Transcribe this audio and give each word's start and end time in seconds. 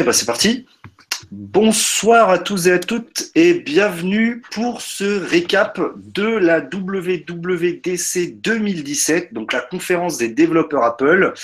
Eh 0.00 0.04
ben 0.04 0.12
c'est 0.12 0.26
parti. 0.26 0.64
Bonsoir 1.32 2.30
à 2.30 2.38
tous 2.38 2.68
et 2.68 2.72
à 2.72 2.78
toutes 2.78 3.32
et 3.34 3.54
bienvenue 3.54 4.42
pour 4.52 4.80
ce 4.80 5.18
récap 5.18 5.80
de 5.96 6.22
la 6.22 6.60
WWDC 6.60 8.40
2017, 8.40 9.34
donc 9.34 9.52
la 9.52 9.60
conférence 9.60 10.16
des 10.16 10.28
développeurs 10.28 10.84
Apple. 10.84 11.34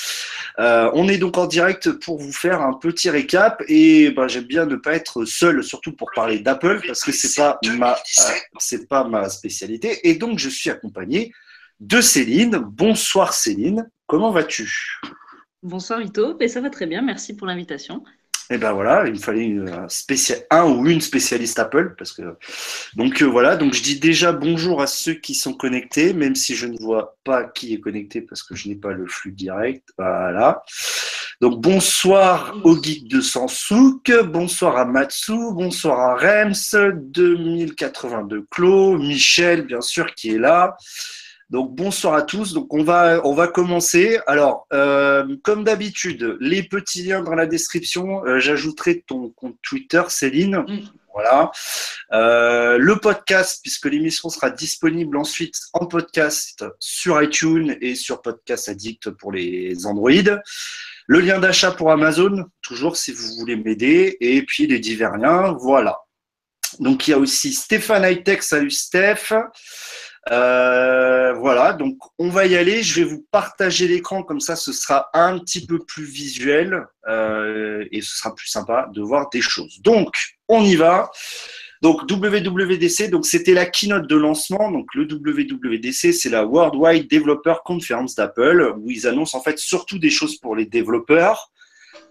Euh, 0.61 0.89
on 0.95 1.09
est 1.09 1.19
donc 1.19 1.37
en 1.37 1.46
direct 1.46 1.91
pour 1.91 2.21
vous 2.21 2.32
faire 2.32 2.62
un 2.62 2.75
petit 2.75 3.11
récap 3.11 3.61
et 3.67 4.12
ben, 4.12 4.29
j'aime 4.29 4.45
bien 4.45 4.66
ne 4.66 4.77
pas 4.77 4.93
être 4.93 5.25
seul, 5.25 5.64
surtout 5.64 5.91
pour 5.91 6.12
parler 6.14 6.39
d'Apple 6.39 6.80
parce 6.86 7.02
que 7.02 7.11
c'est 7.11 7.34
pas 7.34 7.59
ma 7.77 7.95
euh, 7.95 8.32
c'est 8.59 8.89
pas 8.89 9.02
ma 9.02 9.29
spécialité 9.30 10.09
et 10.09 10.14
donc 10.14 10.39
je 10.39 10.48
suis 10.48 10.71
accompagné 10.71 11.32
de 11.80 12.00
Céline. 12.00 12.59
Bonsoir 12.59 13.34
Céline, 13.34 13.91
comment 14.07 14.30
vas-tu? 14.30 15.00
Bonsoir 15.64 15.98
Vito, 15.98 16.36
et 16.39 16.46
ça 16.46 16.61
va 16.61 16.71
très 16.71 16.86
bien, 16.86 17.02
merci 17.02 17.34
pour 17.34 17.48
l'invitation. 17.48 18.05
Et 18.51 18.59
ben 18.59 18.73
voilà, 18.73 19.07
il 19.07 19.15
me 19.15 19.19
fallait 19.19 19.45
une 19.45 19.89
spécial, 19.89 20.39
un 20.51 20.65
ou 20.65 20.87
une 20.87 21.01
spécialiste 21.01 21.59
Apple 21.59 21.95
parce 21.97 22.12
que 22.12 22.37
donc 22.95 23.23
euh, 23.23 23.25
voilà, 23.25 23.57
donc 23.57 23.73
je 23.73 23.83
dis 23.83 23.98
déjà 23.98 24.33
bonjour 24.33 24.83
à 24.83 24.87
ceux 24.87 25.15
qui 25.15 25.35
sont 25.35 25.55
connectés, 25.55 26.12
même 26.12 26.35
si 26.35 26.55
je 26.55 26.66
ne 26.66 26.77
vois 26.79 27.16
pas 27.25 27.45
qui 27.45 27.73
est 27.73 27.80
connecté 27.80 28.21
parce 28.21 28.43
que 28.43 28.55
je 28.55 28.69
n'ai 28.69 28.75
pas 28.75 28.93
le 28.93 29.07
flux 29.07 29.33
direct. 29.33 29.88
Voilà. 29.97 30.62
Donc 31.41 31.61
bonsoir 31.61 32.55
au 32.65 32.80
geek 32.80 33.09
de 33.09 33.23
Sansouk, 33.23 34.12
bonsoir 34.27 34.77
à 34.77 34.85
Matsu, 34.85 35.33
bonsoir 35.52 35.99
à 36.01 36.15
Rems 36.15 36.93
2082 36.93 38.45
Clos, 38.51 38.99
Michel 38.99 39.63
bien 39.63 39.80
sûr 39.80 40.15
qui 40.15 40.35
est 40.35 40.38
là. 40.38 40.77
Donc 41.51 41.75
bonsoir 41.75 42.15
à 42.15 42.23
tous. 42.23 42.53
Donc 42.53 42.73
on 42.73 42.83
va 42.83 43.21
on 43.25 43.34
va 43.34 43.48
commencer. 43.48 44.19
Alors 44.27 44.66
euh, 44.73 45.37
comme 45.43 45.65
d'habitude, 45.65 46.37
les 46.41 46.62
petits 46.62 47.02
liens 47.02 47.23
dans 47.23 47.35
la 47.35 47.47
description. 47.47 48.25
Euh, 48.27 48.39
j'ajouterai 48.39 49.05
ton 49.07 49.30
compte 49.30 49.57
Twitter, 49.62 50.02
Céline. 50.09 50.65
Mm. 50.66 50.88
Voilà. 51.13 51.52
Euh, 52.13 52.77
le 52.77 52.96
podcast, 52.96 53.60
puisque 53.63 53.87
l'émission 53.87 54.29
sera 54.30 54.51
disponible 54.51 55.16
ensuite 55.16 55.55
en 55.73 55.87
podcast 55.87 56.65
sur 56.80 57.23
iTunes 57.23 57.77
et 57.80 57.95
sur 57.95 58.21
Podcast 58.21 58.68
Addict 58.68 59.11
pour 59.11 59.30
les 59.30 59.87
Android. 59.87 60.11
Le 61.07 61.21
lien 61.21 61.38
d'achat 61.38 61.71
pour 61.71 61.93
Amazon, 61.93 62.46
toujours 62.63 62.96
si 62.96 63.13
vous 63.13 63.37
voulez 63.38 63.55
m'aider. 63.55 64.16
Et 64.21 64.43
puis 64.43 64.66
les 64.66 64.81
divers 64.81 65.16
liens. 65.16 65.56
Voilà. 65.61 65.99
Donc 66.81 67.06
il 67.06 67.12
y 67.12 67.15
a 67.15 67.19
aussi 67.19 67.53
Stéphane 67.53 68.05
Hightech. 68.05 68.43
Salut 68.43 68.72
Steph. 68.72 69.33
Euh, 70.31 71.34
voilà, 71.34 71.75
donc 71.75 71.99
on 72.19 72.28
va 72.31 72.47
y 72.47 72.56
aller. 72.56 72.83
Je 72.83 73.00
vais 73.00 73.05
vous 73.05 73.25
partager 73.31 73.87
l'écran 73.89 74.22
comme 74.22 74.41
ça, 74.41 74.56
ce 74.56 74.72
sera 74.72 75.11
un 75.12 75.39
petit 75.39 75.67
peu 75.67 75.78
plus 75.78 76.05
visuel 76.05 76.87
euh, 77.09 77.84
et 77.93 78.00
ce 78.00 78.17
sera 78.17 78.34
plus 78.34 78.49
sympa 78.49 78.89
de 78.93 79.03
voir 79.03 79.28
des 79.31 79.43
choses. 79.43 79.81
Donc, 79.83 80.15
on 80.49 80.62
y 80.65 80.77
va. 80.77 81.11
Donc 81.83 82.11
WWDC, 82.11 83.11
donc 83.11 83.27
c'était 83.27 83.53
la 83.53 83.67
keynote 83.67 84.09
de 84.09 84.17
lancement. 84.17 84.71
Donc 84.71 84.95
le 84.95 85.05
WWDC, 85.05 86.15
c'est 86.15 86.31
la 86.31 86.47
Worldwide 86.47 87.11
Developer 87.11 87.56
Conference 87.62 88.15
d'Apple, 88.15 88.75
où 88.78 88.91
ils 88.91 89.06
annoncent 89.06 89.37
en 89.37 89.43
fait 89.43 89.59
surtout 89.59 89.99
des 89.99 90.09
choses 90.09 90.39
pour 90.39 90.56
les 90.56 90.65
développeurs. 90.65 91.50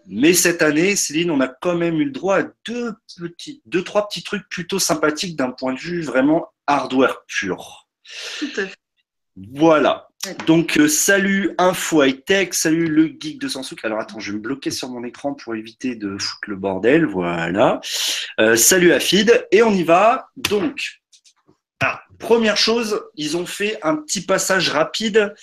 Mais 0.06 0.34
cette 0.34 0.62
année, 0.62 0.96
Céline, 0.96 1.32
on 1.32 1.40
a 1.40 1.48
quand 1.48 1.76
même 1.76 2.00
eu 2.00 2.06
le 2.06 2.12
droit 2.12 2.42
à 2.42 2.44
deux 2.68 2.94
petits, 3.18 3.64
deux 3.66 3.84
trois 3.84 4.08
petits 4.08 4.22
trucs 4.22 4.48
plutôt 4.50 4.78
sympathiques 4.78 5.36
d'un 5.36 5.52
point 5.52 5.74
de 5.74 5.80
vue 5.80 6.02
vraiment 6.04 6.50
hardware 6.68 7.24
pur. 7.26 7.83
Tout 8.40 8.52
à 8.58 8.68
fait. 8.68 8.76
Voilà. 9.36 10.08
Donc, 10.46 10.78
euh, 10.78 10.88
salut 10.88 11.54
Info 11.58 12.04
High 12.04 12.24
Tech, 12.24 12.50
salut 12.54 12.88
le 12.88 13.08
geek 13.08 13.40
de 13.40 13.48
Sansouk. 13.48 13.84
Alors, 13.84 14.00
attends, 14.00 14.20
je 14.20 14.32
vais 14.32 14.38
me 14.38 14.42
bloquer 14.42 14.72
sur 14.72 14.90
mon 14.90 15.04
écran 15.04 15.34
pour 15.34 15.56
éviter 15.56 15.96
de 15.96 16.18
foutre 16.18 16.50
le 16.50 16.56
bordel. 16.56 17.06
Voilà. 17.06 17.82
Euh, 18.40 18.56
salut 18.56 18.94
Afid. 18.94 19.46
Et 19.52 19.64
on 19.64 19.72
y 19.72 19.84
va. 19.84 20.30
Donc, 20.38 21.02
première 22.20 22.56
chose, 22.56 23.04
ils 23.16 23.36
ont 23.36 23.46
fait 23.46 23.80
un 23.82 23.98
petit 23.98 24.22
passage 24.22 24.70
rapide 24.70 25.34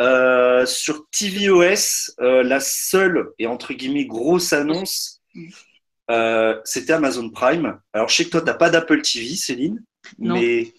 euh, 0.00 0.64
sur 0.64 1.06
tvOS. 1.10 2.14
la 2.18 2.60
seule 2.60 3.28
et 3.38 3.46
entre 3.46 3.74
guillemets 3.74 4.06
grosse 4.06 4.54
annonce, 4.54 5.20
c'était 6.64 6.92
Amazon 6.92 7.28
Prime. 7.28 7.78
Alors, 7.92 8.08
je 8.08 8.14
sais 8.14 8.24
que 8.24 8.30
toi, 8.30 8.40
tu 8.40 8.46
n'as 8.46 8.54
pas 8.54 8.70
d'Apple 8.70 9.02
TV, 9.02 9.34
Céline, 9.34 9.82
mais 10.18 10.72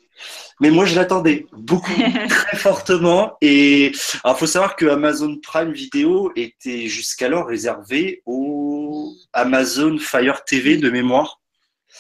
mais 0.60 0.72
moi, 0.72 0.86
je 0.86 0.96
l'attendais 0.96 1.46
beaucoup, 1.54 1.92
très 2.30 2.58
fortement. 2.58 3.38
Et 3.42 3.92
alors, 4.24 4.40
faut 4.40 4.48
savoir 4.48 4.76
que 4.76 4.86
Amazon 4.86 5.38
Prime 5.42 5.72
Video 5.72 6.32
était 6.36 6.88
jusqu'alors 6.88 7.48
réservé 7.48 8.22
au 8.26 9.14
Amazon 9.34 9.98
Fire 10.00 10.44
TV 10.44 10.78
de 10.78 10.90
mémoire. 10.90 11.40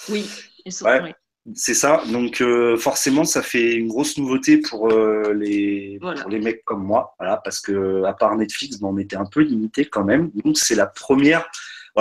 Oui, 0.09 0.25
ouais, 0.65 1.15
c'est 1.55 1.73
ça. 1.73 2.03
Donc, 2.11 2.41
euh, 2.41 2.77
forcément, 2.77 3.23
ça 3.23 3.41
fait 3.41 3.75
une 3.75 3.87
grosse 3.87 4.17
nouveauté 4.17 4.57
pour, 4.57 4.91
euh, 4.91 5.33
les, 5.33 5.99
pour 6.01 6.29
les 6.29 6.39
mecs 6.39 6.63
comme 6.65 6.83
moi. 6.83 7.15
Voilà, 7.19 7.37
parce 7.37 7.59
que 7.59 8.03
à 8.03 8.13
part 8.13 8.35
Netflix, 8.35 8.79
ben, 8.79 8.87
on 8.87 8.97
était 8.97 9.15
un 9.15 9.25
peu 9.25 9.41
limité 9.41 9.85
quand 9.85 10.03
même. 10.03 10.31
Donc, 10.43 10.57
c'est 10.57 10.75
la 10.75 10.87
première. 10.87 11.47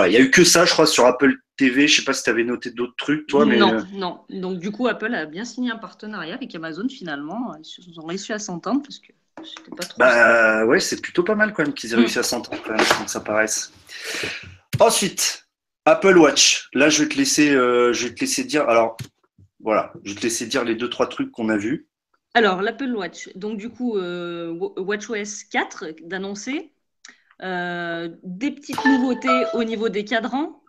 Il 0.05 0.09
n'y 0.09 0.17
a 0.17 0.19
eu 0.19 0.29
que 0.29 0.43
ça, 0.43 0.65
je 0.65 0.71
crois, 0.71 0.85
sur 0.85 1.05
Apple 1.05 1.33
TV. 1.55 1.87
Je 1.87 1.97
sais 1.97 2.05
pas 2.05 2.13
si 2.13 2.23
tu 2.23 2.29
avais 2.29 2.43
noté 2.43 2.69
d'autres 2.69 2.95
trucs, 2.97 3.25
toi. 3.27 3.45
Mais... 3.45 3.57
Non, 3.57 3.73
euh, 3.73 3.81
non. 3.93 4.21
Donc, 4.29 4.59
du 4.59 4.71
coup, 4.71 4.87
Apple 4.87 5.13
a 5.13 5.25
bien 5.25 5.43
signé 5.43 5.71
un 5.71 5.77
partenariat 5.77 6.35
avec 6.35 6.53
Amazon, 6.53 6.87
finalement. 6.87 7.55
Ils 7.87 7.99
ont 7.99 8.05
réussi 8.05 8.31
à 8.31 8.39
s'entendre 8.39 8.83
parce 8.83 8.99
que 8.99 9.07
c'était 9.43 9.75
pas 9.75 9.83
trop. 9.83 9.99
Bah, 9.99 10.65
ouais, 10.65 10.79
c'est 10.79 11.01
plutôt 11.01 11.23
pas 11.23 11.35
mal 11.35 11.53
quand 11.53 11.63
même 11.63 11.73
qu'ils 11.73 11.93
aient 11.93 11.97
réussi 11.97 12.19
à 12.19 12.23
s'entendre, 12.23 12.61
quand 12.63 12.73
même, 12.73 13.07
ça 13.07 13.19
paraisse. 13.21 13.71
Ensuite, 14.79 15.47
Apple 15.85 16.17
Watch. 16.17 16.69
Là, 16.73 16.89
je 16.89 17.03
vais 17.03 17.09
te 17.09 17.17
laisser, 17.17 17.49
euh, 17.49 17.91
je 17.93 18.07
vais 18.07 18.13
te 18.13 18.19
laisser 18.19 18.43
dire. 18.43 18.69
Alors, 18.69 18.97
voilà, 19.59 19.93
je 20.03 20.13
vais 20.13 20.19
te 20.19 20.23
laisser 20.23 20.45
dire 20.45 20.63
les 20.63 20.75
deux, 20.75 20.89
trois 20.89 21.07
trucs 21.07 21.31
qu'on 21.31 21.49
a 21.49 21.57
vus. 21.57 21.87
Alors, 22.33 22.61
l'Apple 22.61 22.95
Watch. 22.95 23.29
Donc, 23.35 23.57
du 23.57 23.69
coup, 23.69 23.97
euh, 23.97 24.51
WatchOS 24.77 25.45
4 25.49 25.85
d'annoncer. 26.03 26.71
Des 27.39 28.51
petites 28.51 28.83
nouveautés 28.85 29.43
au 29.53 29.63
niveau 29.63 29.89
des 29.89 30.05
cadrans. 30.05 30.61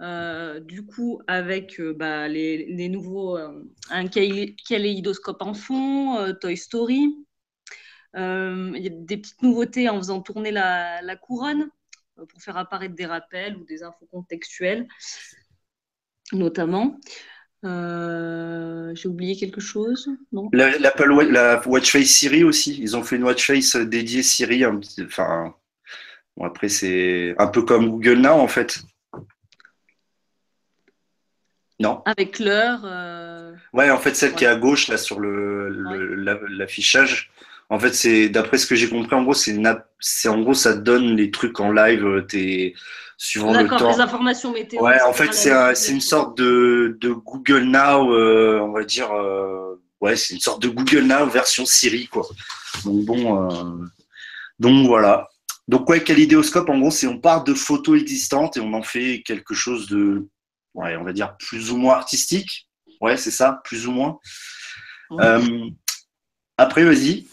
Euh, 0.00 0.60
du 0.60 0.86
coup, 0.86 1.20
avec 1.26 1.78
euh, 1.78 1.92
bah, 1.92 2.26
les, 2.26 2.88
nouveaux, 2.88 3.36
euh, 3.36 3.62
un 3.90 4.06
kaléidoscope 4.08 5.42
en 5.42 5.52
fond, 5.52 6.34
Toy 6.40 6.56
Story. 6.56 7.16
Il 8.14 8.78
y 8.78 8.86
a 8.86 8.90
des 8.90 9.18
petites 9.18 9.42
nouveautés 9.42 9.88
en 9.88 9.98
faisant 9.98 10.20
tourner 10.20 10.50
la, 10.50 11.16
couronne 11.16 11.68
pour 12.16 12.42
faire 12.42 12.56
apparaître 12.56 12.94
des 12.94 13.06
rappels 13.06 13.56
ou 13.56 13.64
des 13.64 13.82
infos 13.82 14.06
contextuelles, 14.10 14.88
notamment. 16.32 16.98
J'ai 17.62 19.06
oublié 19.08 19.36
quelque 19.36 19.60
chose 19.60 20.08
la, 20.52 20.78
la, 20.78 21.68
Watch 21.68 21.92
Face 21.92 22.06
Siri 22.06 22.42
aussi. 22.42 22.80
Ils 22.80 22.96
ont 22.96 23.02
fait 23.02 23.16
une 23.16 23.24
Watch 23.24 23.46
Face 23.46 23.76
dédiée 23.76 24.22
Siri. 24.22 24.64
Enfin, 24.66 25.54
bon, 26.40 26.46
après, 26.46 26.70
c'est 26.70 27.36
un 27.38 27.46
peu 27.46 27.62
comme 27.62 27.90
Google 27.90 28.18
Now 28.18 28.32
en 28.32 28.48
fait. 28.48 28.80
Non? 31.80 32.02
Avec 32.04 32.38
l'heure. 32.38 32.82
Euh, 32.84 33.54
ouais, 33.72 33.90
en 33.90 33.96
fait, 33.96 34.14
celle 34.14 34.34
qui 34.34 34.44
est 34.44 34.48
à 34.48 34.56
gauche, 34.56 34.88
là, 34.88 34.98
sur 34.98 35.18
l'affichage. 35.18 37.30
En 37.70 37.78
fait, 37.78 37.94
c'est 37.94 38.28
d'après 38.28 38.58
ce 38.58 38.66
que 38.66 38.74
j'ai 38.74 38.88
compris, 38.88 39.14
en 39.14 39.22
gros, 39.22 39.32
c'est 39.32 39.56
en 40.28 40.40
gros, 40.40 40.54
ça 40.54 40.74
donne 40.74 41.16
les 41.16 41.30
trucs 41.30 41.58
en 41.58 41.72
live, 41.72 42.04
euh, 42.04 42.26
es 42.34 42.74
suivant 43.16 43.52
le 43.52 43.66
temps. 43.66 43.92
les 43.92 44.00
informations 44.00 44.52
météo. 44.52 44.82
Ouais, 44.82 45.00
en 45.02 45.14
fait, 45.14 45.32
c'est 45.32 45.92
une 45.92 46.02
sorte 46.02 46.36
de, 46.36 46.98
Google 47.02 47.62
Now, 47.62 48.12
euh, 48.12 48.60
on 48.60 48.72
va 48.72 48.84
dire. 48.84 49.10
ouais, 50.02 50.16
c'est 50.16 50.34
une 50.34 50.40
sorte 50.40 50.62
de 50.62 50.68
Google 50.68 51.04
Now 51.04 51.26
version 51.26 51.64
Siri, 51.64 52.08
quoi. 52.08 52.26
Donc 52.84 53.06
bon, 53.06 53.88
donc 54.58 54.86
voilà. 54.86 55.29
Donc 55.70 55.88
ouais, 55.88 56.02
Kalidéoscope, 56.02 56.68
en 56.68 56.80
gros, 56.80 56.90
c'est 56.90 57.06
on 57.06 57.20
part 57.20 57.44
de 57.44 57.54
photos 57.54 58.00
existantes 58.00 58.56
et 58.56 58.60
on 58.60 58.72
en 58.74 58.82
fait 58.82 59.22
quelque 59.24 59.54
chose 59.54 59.86
de 59.86 60.26
ouais, 60.74 60.96
on 60.96 61.04
va 61.04 61.12
dire 61.12 61.36
plus 61.36 61.70
ou 61.70 61.76
moins 61.76 61.94
artistique. 61.94 62.68
Ouais, 63.00 63.16
c'est 63.16 63.30
ça, 63.30 63.60
plus 63.62 63.86
ou 63.86 63.92
moins. 63.92 64.18
Euh, 65.12 65.70
après, 66.58 66.82
vas-y. 66.82 67.28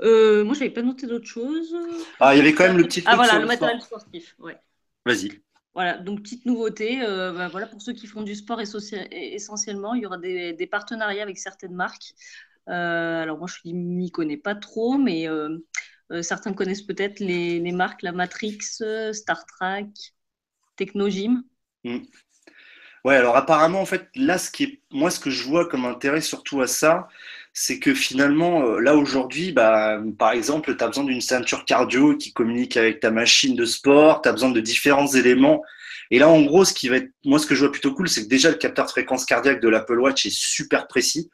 Euh, 0.00 0.42
moi, 0.42 0.54
je 0.54 0.58
n'avais 0.58 0.72
pas 0.72 0.82
noté 0.82 1.06
d'autres 1.06 1.28
choses. 1.28 1.76
Ah, 2.18 2.34
il 2.34 2.38
y 2.38 2.40
avait 2.40 2.52
quand 2.54 2.64
même 2.64 2.76
le 2.76 2.82
petit. 2.82 3.04
Ah, 3.06 3.14
voilà, 3.14 3.38
le 3.38 3.46
matériel 3.46 3.80
sportif. 3.80 4.34
Ouais. 4.40 4.58
Vas-y. 5.06 5.40
Voilà, 5.74 5.96
donc 5.96 6.22
petite 6.22 6.44
nouveauté. 6.44 7.02
Euh, 7.02 7.34
bah, 7.34 7.46
voilà, 7.46 7.68
pour 7.68 7.80
ceux 7.80 7.92
qui 7.92 8.08
font 8.08 8.22
du 8.22 8.34
sport 8.34 8.60
essentiellement, 8.60 9.94
il 9.94 10.02
y 10.02 10.06
aura 10.06 10.18
des, 10.18 10.68
partenariats 10.68 11.22
avec 11.22 11.38
certaines 11.38 11.76
marques. 11.76 12.14
alors, 12.66 13.38
moi, 13.38 13.46
je 13.46 13.70
ne 13.70 13.74
m'y 13.74 14.10
connais 14.10 14.36
pas 14.36 14.56
trop, 14.56 14.98
mais 14.98 15.28
certains 16.22 16.52
connaissent 16.52 16.82
peut-être 16.82 17.20
les, 17.20 17.72
marques 17.72 18.02
La 18.02 18.12
Matrix, 18.12 18.58
Star 19.12 19.44
Trek, 19.46 19.90
Technogym. 20.76 21.42
Mm. 21.84 21.98
Ouais, 23.04 23.14
alors 23.14 23.36
apparemment, 23.36 23.80
en 23.80 23.86
fait, 23.86 24.08
là, 24.16 24.38
ce 24.38 24.50
qui 24.50 24.64
est, 24.64 24.80
moi, 24.90 25.10
ce 25.10 25.20
que 25.20 25.30
je 25.30 25.44
vois 25.44 25.68
comme 25.68 25.84
intérêt 25.84 26.20
surtout 26.20 26.60
à 26.60 26.66
ça, 26.66 27.08
c'est 27.52 27.78
que 27.78 27.94
finalement, 27.94 28.62
euh, 28.66 28.80
là 28.80 28.96
aujourd'hui, 28.96 29.52
bah, 29.52 30.00
par 30.18 30.32
exemple, 30.32 30.76
tu 30.76 30.84
as 30.84 30.88
besoin 30.88 31.04
d'une 31.04 31.20
ceinture 31.20 31.64
cardio 31.64 32.16
qui 32.16 32.32
communique 32.32 32.76
avec 32.76 33.00
ta 33.00 33.10
machine 33.10 33.56
de 33.56 33.64
sport, 33.64 34.22
tu 34.22 34.28
as 34.28 34.32
besoin 34.32 34.50
de 34.50 34.60
différents 34.60 35.06
éléments. 35.06 35.62
Et 36.10 36.18
là, 36.18 36.28
en 36.28 36.42
gros, 36.42 36.64
ce 36.64 36.74
qui 36.74 36.88
va 36.88 36.96
être, 36.96 37.10
moi, 37.24 37.38
ce 37.38 37.46
que 37.46 37.54
je 37.54 37.60
vois 37.60 37.72
plutôt 37.72 37.94
cool, 37.94 38.08
c'est 38.08 38.24
que 38.24 38.28
déjà 38.28 38.50
le 38.50 38.56
capteur 38.56 38.86
de 38.86 38.90
fréquence 38.90 39.24
cardiaque 39.24 39.60
de 39.60 39.68
l'Apple 39.68 39.98
Watch 39.98 40.26
est 40.26 40.34
super 40.34 40.86
précis. 40.88 41.30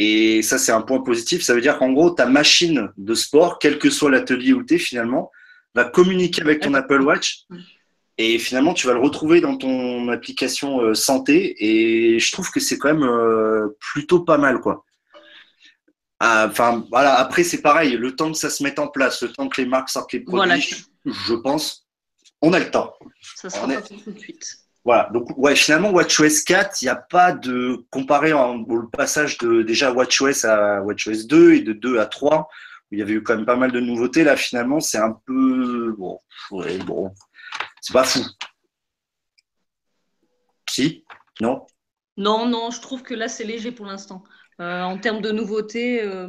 Et 0.00 0.42
ça, 0.42 0.58
c'est 0.58 0.70
un 0.70 0.80
point 0.82 1.00
positif. 1.00 1.42
Ça 1.42 1.54
veut 1.54 1.60
dire 1.60 1.76
qu'en 1.76 1.92
gros, 1.92 2.10
ta 2.10 2.24
machine 2.24 2.92
de 2.96 3.14
sport, 3.14 3.58
quel 3.58 3.80
que 3.80 3.90
soit 3.90 4.12
l'atelier 4.12 4.52
où 4.52 4.62
tu 4.62 4.74
es 4.74 4.78
finalement, 4.78 5.32
va 5.74 5.84
communiquer 5.84 6.40
avec 6.40 6.60
ton 6.60 6.72
Apple 6.74 7.02
Watch. 7.02 7.46
Et 8.16 8.38
finalement, 8.38 8.74
tu 8.74 8.86
vas 8.86 8.92
le 8.92 9.00
retrouver 9.00 9.40
dans 9.40 9.56
ton 9.56 10.08
application 10.08 10.80
euh, 10.80 10.94
santé. 10.94 11.56
Et 11.58 12.20
je 12.20 12.32
trouve 12.32 12.48
que 12.52 12.60
c'est 12.60 12.78
quand 12.78 12.94
même 12.94 13.02
euh, 13.02 13.76
plutôt 13.80 14.20
pas 14.20 14.38
mal, 14.38 14.60
quoi. 14.60 14.84
Ah, 16.20 16.46
enfin, 16.48 16.86
voilà. 16.90 17.18
Après, 17.18 17.42
c'est 17.42 17.60
pareil. 17.60 17.96
Le 17.96 18.14
temps 18.14 18.30
que 18.30 18.38
ça 18.38 18.50
se 18.50 18.62
mette 18.62 18.78
en 18.78 18.86
place, 18.86 19.20
le 19.22 19.32
temps 19.32 19.48
que 19.48 19.60
les 19.60 19.66
marques 19.66 19.88
sortent 19.88 20.12
les 20.12 20.20
produits, 20.20 20.74
je 21.04 21.34
pense, 21.34 21.88
on 22.40 22.52
a 22.52 22.60
le 22.60 22.70
temps. 22.70 22.92
Ça 23.34 23.50
sera 23.50 23.66
pas 23.66 23.82
tout 23.82 24.12
de 24.12 24.18
suite. 24.18 24.58
Voilà, 24.88 25.10
donc 25.12 25.36
ouais, 25.36 25.54
finalement 25.54 25.90
WatchOS 25.90 26.44
4, 26.46 26.80
il 26.80 26.86
n'y 26.86 26.88
a 26.88 26.96
pas 26.96 27.32
de 27.32 27.84
comparé 27.90 28.32
au 28.32 28.64
passage 28.90 29.36
de 29.36 29.60
déjà 29.60 29.92
WatchOS 29.92 30.46
à 30.46 30.80
WatchOS 30.80 31.26
2 31.26 31.52
et 31.52 31.60
de 31.60 31.74
2 31.74 31.98
à 31.98 32.06
3, 32.06 32.48
où 32.90 32.94
il 32.94 32.98
y 32.98 33.02
avait 33.02 33.12
eu 33.12 33.22
quand 33.22 33.36
même 33.36 33.44
pas 33.44 33.56
mal 33.56 33.70
de 33.70 33.80
nouveautés. 33.80 34.24
Là, 34.24 34.34
finalement, 34.34 34.80
c'est 34.80 34.96
un 34.96 35.12
peu 35.26 35.94
bon, 35.98 36.18
ouais, 36.52 36.78
bon, 36.78 37.12
c'est 37.82 37.92
pas 37.92 38.04
fou. 38.04 38.20
Si? 40.70 41.04
Non? 41.42 41.66
Non, 42.16 42.46
non, 42.46 42.70
je 42.70 42.80
trouve 42.80 43.02
que 43.02 43.12
là, 43.12 43.28
c'est 43.28 43.44
léger 43.44 43.72
pour 43.72 43.84
l'instant. 43.84 44.24
Euh, 44.58 44.80
en 44.80 44.96
termes 44.96 45.20
de 45.20 45.32
nouveautés, 45.32 46.02
euh, 46.02 46.28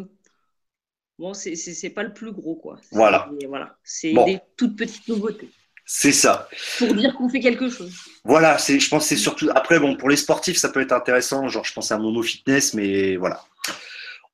bon, 1.18 1.34
c'est 1.34 1.92
pas 1.92 2.04
le 2.04 2.14
plus 2.14 2.34
gros, 2.34 2.58
quoi. 2.58 2.78
Voilà. 2.92 3.32
voilà. 3.48 3.78
C'est 3.86 4.12
des 4.26 4.42
toutes 4.58 4.76
petites 4.76 5.08
nouveautés. 5.08 5.50
C'est 5.92 6.12
ça. 6.12 6.48
Pour 6.78 6.94
dire 6.94 7.16
qu'on 7.16 7.28
fait 7.30 7.40
quelque 7.40 7.68
chose. 7.68 7.92
Voilà, 8.24 8.60
c'est, 8.60 8.80
je 8.80 8.88
pense 8.90 9.06
que 9.06 9.10
c'est 9.10 9.16
surtout. 9.16 9.50
Après, 9.56 9.80
bon, 9.80 9.98
pour 9.98 10.08
les 10.08 10.18
sportifs, 10.18 10.58
ça 10.58 10.70
peut 10.70 10.82
être 10.82 10.92
intéressant. 10.92 11.48
Genre, 11.48 11.66
je 11.66 11.74
pense 11.74 11.92
à 11.92 11.98
Momo 11.98 12.22
Fitness, 12.22 12.76
mais 12.76 13.16
voilà. 13.16 13.44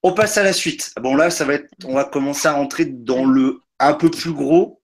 On 0.04 0.12
passe 0.12 0.38
à 0.38 0.44
la 0.44 0.52
suite. 0.52 0.92
Bon, 1.00 1.16
là, 1.16 1.30
ça 1.30 1.46
va 1.46 1.54
être. 1.54 1.70
On 1.86 1.94
va 1.94 2.04
commencer 2.04 2.50
à 2.50 2.52
rentrer 2.52 2.84
dans 2.84 3.24
le 3.24 3.62
un 3.80 3.94
peu 3.94 4.12
plus 4.12 4.34
gros. 4.34 4.82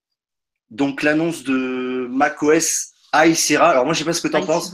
Donc, 0.70 1.04
l'annonce 1.04 1.44
de 1.44 2.08
macOS 2.10 2.94
High 3.14 3.36
Sierra. 3.36 3.72
Alors, 3.72 3.84
moi, 3.84 3.94
je 3.94 4.00
sais 4.00 4.06
pas 4.06 4.14
ce 4.14 4.22
que 4.22 4.30
tu 4.30 4.38
en 4.38 4.46
penses 4.46 4.74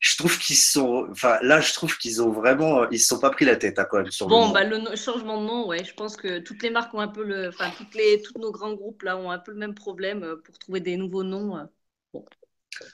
je 0.00 0.16
trouve 0.16 0.38
qu'ils 0.38 0.56
sont, 0.56 1.06
enfin 1.10 1.38
là, 1.42 1.60
je 1.60 1.72
trouve 1.72 1.96
qu'ils 1.98 2.22
ont 2.22 2.30
vraiment, 2.30 2.88
ils 2.90 3.00
se 3.00 3.06
sont 3.06 3.18
pas 3.18 3.30
pris 3.30 3.44
la 3.44 3.56
tête 3.56 3.78
à 3.78 3.82
hein, 3.82 3.86
quand 3.90 3.98
même 3.98 4.10
sur 4.10 4.26
bon, 4.26 4.48
le 4.48 4.52
bah, 4.52 4.64
le 4.64 4.96
changement 4.96 5.40
de 5.40 5.46
nom, 5.46 5.66
ouais, 5.68 5.84
je 5.84 5.94
pense 5.94 6.16
que 6.16 6.38
toutes 6.38 6.62
les 6.62 6.70
marques 6.70 6.92
ont 6.94 7.00
un 7.00 7.08
peu 7.08 7.24
le, 7.24 7.48
enfin 7.48 7.70
toutes 7.76 7.94
les, 7.94 8.22
tous 8.22 8.38
nos 8.38 8.52
grands 8.52 8.74
groupes 8.74 9.02
là 9.02 9.16
ont 9.16 9.30
un 9.30 9.38
peu 9.38 9.52
le 9.52 9.58
même 9.58 9.74
problème 9.74 10.22
euh, 10.22 10.36
pour 10.44 10.58
trouver 10.58 10.80
des 10.80 10.96
nouveaux 10.96 11.24
noms. 11.24 11.56
Euh, 11.56 11.64
bon. 12.12 12.24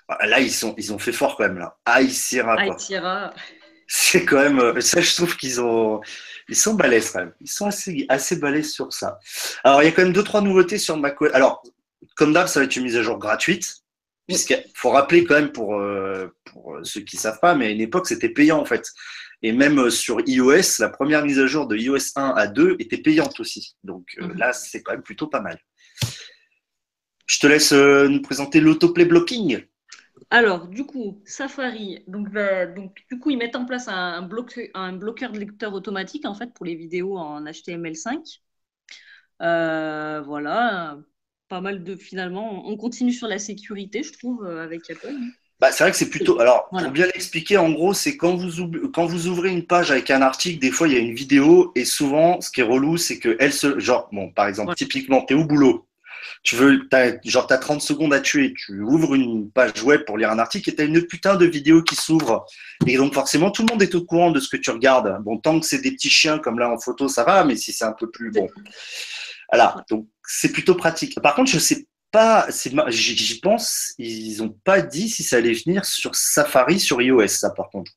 Ah, 0.08 0.26
là, 0.26 0.40
ils 0.40 0.52
sont, 0.52 0.74
ils 0.78 0.92
ont 0.92 0.98
fait 0.98 1.12
fort 1.12 1.36
quand 1.36 1.44
même 1.44 1.58
là. 1.58 1.76
Aïsira. 1.84 2.54
Aïsira. 2.54 3.34
C'est 3.88 4.24
quand 4.24 4.38
même, 4.38 4.58
euh, 4.58 4.80
ça, 4.80 5.00
je 5.00 5.14
trouve 5.14 5.36
qu'ils 5.36 5.60
ont, 5.60 6.00
ils 6.48 6.56
sont 6.56 6.74
balèzes 6.74 7.10
quand 7.10 7.18
même. 7.18 7.34
Ils 7.40 7.50
sont 7.50 7.66
assez, 7.66 8.06
assez 8.08 8.36
balèzes 8.36 8.72
sur 8.72 8.92
ça. 8.92 9.18
Alors, 9.64 9.82
il 9.82 9.86
y 9.86 9.88
a 9.88 9.92
quand 9.92 10.02
même 10.02 10.14
deux 10.14 10.22
trois 10.22 10.40
nouveautés 10.40 10.78
sur 10.78 10.96
macOS. 10.96 11.30
Alors, 11.34 11.62
comme 12.16 12.32
d'hab, 12.32 12.46
ça 12.46 12.60
va 12.60 12.64
être 12.64 12.76
une 12.76 12.84
mise 12.84 12.96
à 12.96 13.02
jour 13.02 13.18
gratuite. 13.18 13.81
Puisqu'il 14.26 14.64
faut 14.74 14.90
rappeler 14.90 15.24
quand 15.24 15.34
même 15.34 15.52
pour, 15.52 15.74
euh, 15.74 16.28
pour 16.44 16.78
ceux 16.84 17.00
qui 17.00 17.16
ne 17.16 17.20
savent 17.20 17.40
pas, 17.40 17.54
mais 17.54 17.66
à 17.66 17.70
une 17.70 17.80
époque, 17.80 18.06
c'était 18.06 18.28
payant 18.28 18.60
en 18.60 18.64
fait. 18.64 18.88
Et 19.42 19.52
même 19.52 19.78
euh, 19.78 19.90
sur 19.90 20.20
iOS, 20.26 20.78
la 20.78 20.88
première 20.88 21.24
mise 21.24 21.40
à 21.40 21.46
jour 21.46 21.66
de 21.66 21.76
iOS 21.76 22.12
1 22.14 22.34
à 22.36 22.46
2 22.46 22.76
était 22.78 22.98
payante 22.98 23.40
aussi. 23.40 23.76
Donc 23.82 24.06
euh, 24.18 24.28
mhm. 24.28 24.38
là, 24.38 24.52
c'est 24.52 24.82
quand 24.82 24.92
même 24.92 25.02
plutôt 25.02 25.26
pas 25.26 25.40
mal. 25.40 25.58
Je 27.26 27.38
te 27.40 27.46
laisse 27.46 27.72
nous 27.72 28.20
présenter 28.20 28.60
l'autoplay 28.60 29.04
blocking. 29.04 29.64
Alors, 30.30 30.66
du 30.66 30.84
coup, 30.84 31.22
Safari, 31.24 32.04
donc, 32.06 32.32
donc, 32.74 33.04
du 33.10 33.18
coup, 33.18 33.30
ils 33.30 33.38
mettent 33.38 33.56
en 33.56 33.64
place 33.64 33.88
un, 33.88 34.28
un 34.74 34.92
bloqueur 34.92 35.32
de 35.32 35.38
lecteur 35.38 35.72
automatique 35.72 36.26
en 36.26 36.34
fait 36.34 36.52
pour 36.52 36.66
les 36.66 36.74
vidéos 36.74 37.16
en 37.16 37.42
HTML5. 37.44 38.40
voilà, 39.38 40.98
pas 41.52 41.60
mal 41.60 41.84
de 41.84 41.96
finalement. 41.96 42.66
On 42.66 42.78
continue 42.78 43.12
sur 43.12 43.28
la 43.28 43.38
sécurité, 43.38 44.02
je 44.02 44.14
trouve, 44.14 44.42
euh, 44.46 44.64
avec 44.64 44.90
Apple. 44.90 45.12
Bah, 45.60 45.70
c'est 45.70 45.84
vrai 45.84 45.90
que 45.90 45.98
c'est 45.98 46.08
plutôt. 46.08 46.40
Alors, 46.40 46.70
pour 46.70 46.90
bien 46.90 47.04
l'expliquer, 47.04 47.58
en 47.58 47.70
gros, 47.70 47.92
c'est 47.92 48.16
quand 48.16 48.34
vous, 48.36 48.70
quand 48.94 49.04
vous 49.04 49.26
ouvrez 49.26 49.50
une 49.50 49.66
page 49.66 49.90
avec 49.90 50.10
un 50.10 50.22
article, 50.22 50.58
des 50.60 50.70
fois, 50.70 50.88
il 50.88 50.94
y 50.94 50.96
a 50.96 51.00
une 51.00 51.14
vidéo, 51.14 51.70
et 51.76 51.84
souvent, 51.84 52.40
ce 52.40 52.50
qui 52.50 52.62
est 52.62 52.64
relou, 52.64 52.96
c'est 52.96 53.18
que 53.18 53.36
elle 53.38 53.52
se. 53.52 53.78
Genre, 53.78 54.08
bon, 54.12 54.30
par 54.30 54.46
exemple, 54.48 54.74
typiquement, 54.76 55.26
tu 55.26 55.34
es 55.34 55.36
au 55.36 55.44
boulot, 55.44 55.86
tu 56.42 56.56
veux, 56.56 56.88
as, 56.90 57.20
genre, 57.22 57.46
tu 57.46 57.52
as 57.52 57.58
30 57.58 57.82
secondes 57.82 58.14
à 58.14 58.20
tuer, 58.20 58.54
tu 58.56 58.80
ouvres 58.80 59.14
une 59.14 59.50
page 59.50 59.82
web 59.82 60.06
pour 60.06 60.16
lire 60.16 60.30
un 60.30 60.38
article 60.38 60.70
et 60.70 60.74
tu 60.74 60.80
as 60.80 60.86
une 60.86 61.02
putain 61.02 61.36
de 61.36 61.44
vidéo 61.44 61.82
qui 61.82 61.96
s'ouvre. 61.96 62.46
Et 62.86 62.96
donc, 62.96 63.12
forcément, 63.12 63.50
tout 63.50 63.60
le 63.66 63.70
monde 63.70 63.82
est 63.82 63.94
au 63.94 64.06
courant 64.06 64.30
de 64.30 64.40
ce 64.40 64.48
que 64.48 64.56
tu 64.56 64.70
regardes. 64.70 65.22
Bon, 65.22 65.36
tant 65.36 65.60
que 65.60 65.66
c'est 65.66 65.82
des 65.82 65.92
petits 65.92 66.08
chiens 66.08 66.38
comme 66.38 66.58
là 66.58 66.70
en 66.70 66.78
photo, 66.78 67.08
ça 67.08 67.24
va, 67.24 67.44
mais 67.44 67.56
si 67.56 67.74
c'est 67.74 67.84
un 67.84 67.92
peu 67.92 68.10
plus 68.10 68.30
bon. 68.30 68.48
Voilà, 69.52 69.84
donc 69.90 70.06
c'est 70.26 70.52
plutôt 70.52 70.74
pratique. 70.74 71.20
Par 71.20 71.34
contre, 71.34 71.50
je 71.50 71.58
sais 71.58 71.86
pas, 72.10 72.46
j'y 72.88 73.40
pense, 73.40 73.94
ils 73.98 74.38
n'ont 74.38 74.54
pas 74.64 74.82
dit 74.82 75.08
si 75.08 75.22
ça 75.22 75.36
allait 75.36 75.54
venir 75.54 75.84
sur 75.84 76.14
Safari, 76.14 76.78
sur 76.78 77.00
iOS, 77.00 77.28
ça 77.28 77.50
par 77.50 77.70
contre. 77.70 77.92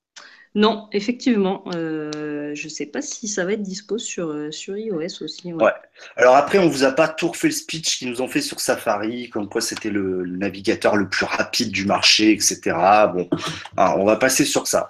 Non, 0.55 0.87
effectivement, 0.93 1.65
euh, 1.75 2.55
je 2.55 2.63
ne 2.63 2.69
sais 2.69 2.85
pas 2.85 3.01
si 3.01 3.27
ça 3.27 3.43
va 3.43 3.51
être 3.51 3.61
dispo 3.61 3.97
sur, 3.97 4.29
euh, 4.29 4.51
sur 4.51 4.77
iOS 4.77 5.21
aussi. 5.21 5.51
Ouais. 5.51 5.73
Alors 6.15 6.37
après, 6.37 6.59
on 6.59 6.69
vous 6.69 6.85
a 6.85 6.93
pas 6.93 7.09
tout 7.09 7.27
refait 7.27 7.49
le 7.49 7.53
speech 7.53 7.97
qu'ils 7.97 8.09
nous 8.09 8.21
ont 8.21 8.29
fait 8.29 8.39
sur 8.39 8.61
Safari, 8.61 9.29
comme 9.29 9.49
quoi 9.49 9.59
c'était 9.59 9.89
le, 9.89 10.25
navigateur 10.25 10.95
le 10.95 11.09
plus 11.09 11.25
rapide 11.25 11.71
du 11.71 11.85
marché, 11.85 12.31
etc. 12.31 12.61
Bon, 13.13 13.29
on 13.77 14.05
va 14.05 14.15
passer 14.15 14.45
sur 14.45 14.65
ça. 14.65 14.87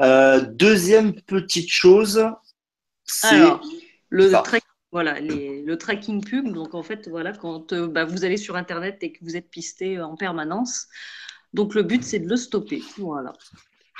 Euh, 0.00 0.42
deuxième 0.42 1.12
petite 1.12 1.70
chose, 1.70 2.24
c'est 3.04 3.48
le 4.10 4.30
voilà, 4.92 5.20
le 5.20 5.74
tracking 5.76 6.24
pub. 6.24 6.52
Donc, 6.52 6.74
en 6.74 6.82
fait, 6.82 7.08
voilà, 7.08 7.32
quand 7.32 7.72
euh, 7.72 7.86
bah, 7.86 8.04
vous 8.04 8.24
allez 8.24 8.36
sur 8.36 8.56
Internet 8.56 8.98
et 9.02 9.12
que 9.12 9.18
vous 9.22 9.36
êtes 9.36 9.48
pisté 9.50 10.00
en 10.00 10.16
permanence. 10.16 10.88
Donc, 11.52 11.74
le 11.74 11.82
but, 11.82 12.02
c'est 12.04 12.18
de 12.18 12.28
le 12.28 12.36
stopper. 12.36 12.82
Voilà. 12.98 13.32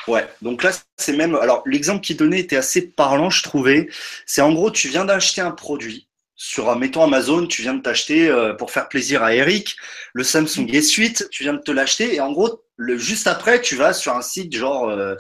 Ouais, 0.09 0.27
donc 0.43 0.63
là, 0.63 0.73
c'est 0.97 1.17
même. 1.17 1.35
Alors, 1.35 1.63
l'exemple 1.67 2.03
qui 2.03 2.15
donnait 2.15 2.41
était 2.41 2.57
assez 2.57 2.91
parlant, 2.91 3.31
je 3.31 3.43
trouvais. 3.43 3.89
C'est 4.27 4.41
en 4.41 4.53
gros, 4.53 4.71
tu 4.71 4.89
viens 4.89 5.05
d'acheter 5.05 5.41
un 5.41 5.51
produit 5.51 6.10
sur, 6.43 6.75
mettons 6.75 7.03
Amazon, 7.03 7.47
tu 7.47 7.61
viens 7.61 7.75
de 7.75 7.83
t'acheter, 7.83 8.31
euh, 8.31 8.55
pour 8.55 8.71
faire 8.71 8.89
plaisir 8.89 9.23
à 9.23 9.35
Eric, 9.35 9.77
le 10.15 10.25
Samsung 10.25 10.65
S8, 10.73 11.29
tu 11.29 11.43
viens 11.43 11.53
de 11.53 11.61
te 11.61 11.71
l'acheter 11.71 12.15
et 12.15 12.21
en 12.21 12.33
gros, 12.33 12.65
le, 12.77 12.97
juste 12.97 13.27
après, 13.27 13.61
tu 13.61 13.77
vas 13.77 13.93
sur 13.93 14.17
un 14.17 14.23
site 14.23 14.57
genre 14.57 14.89
euh, 14.89 15.17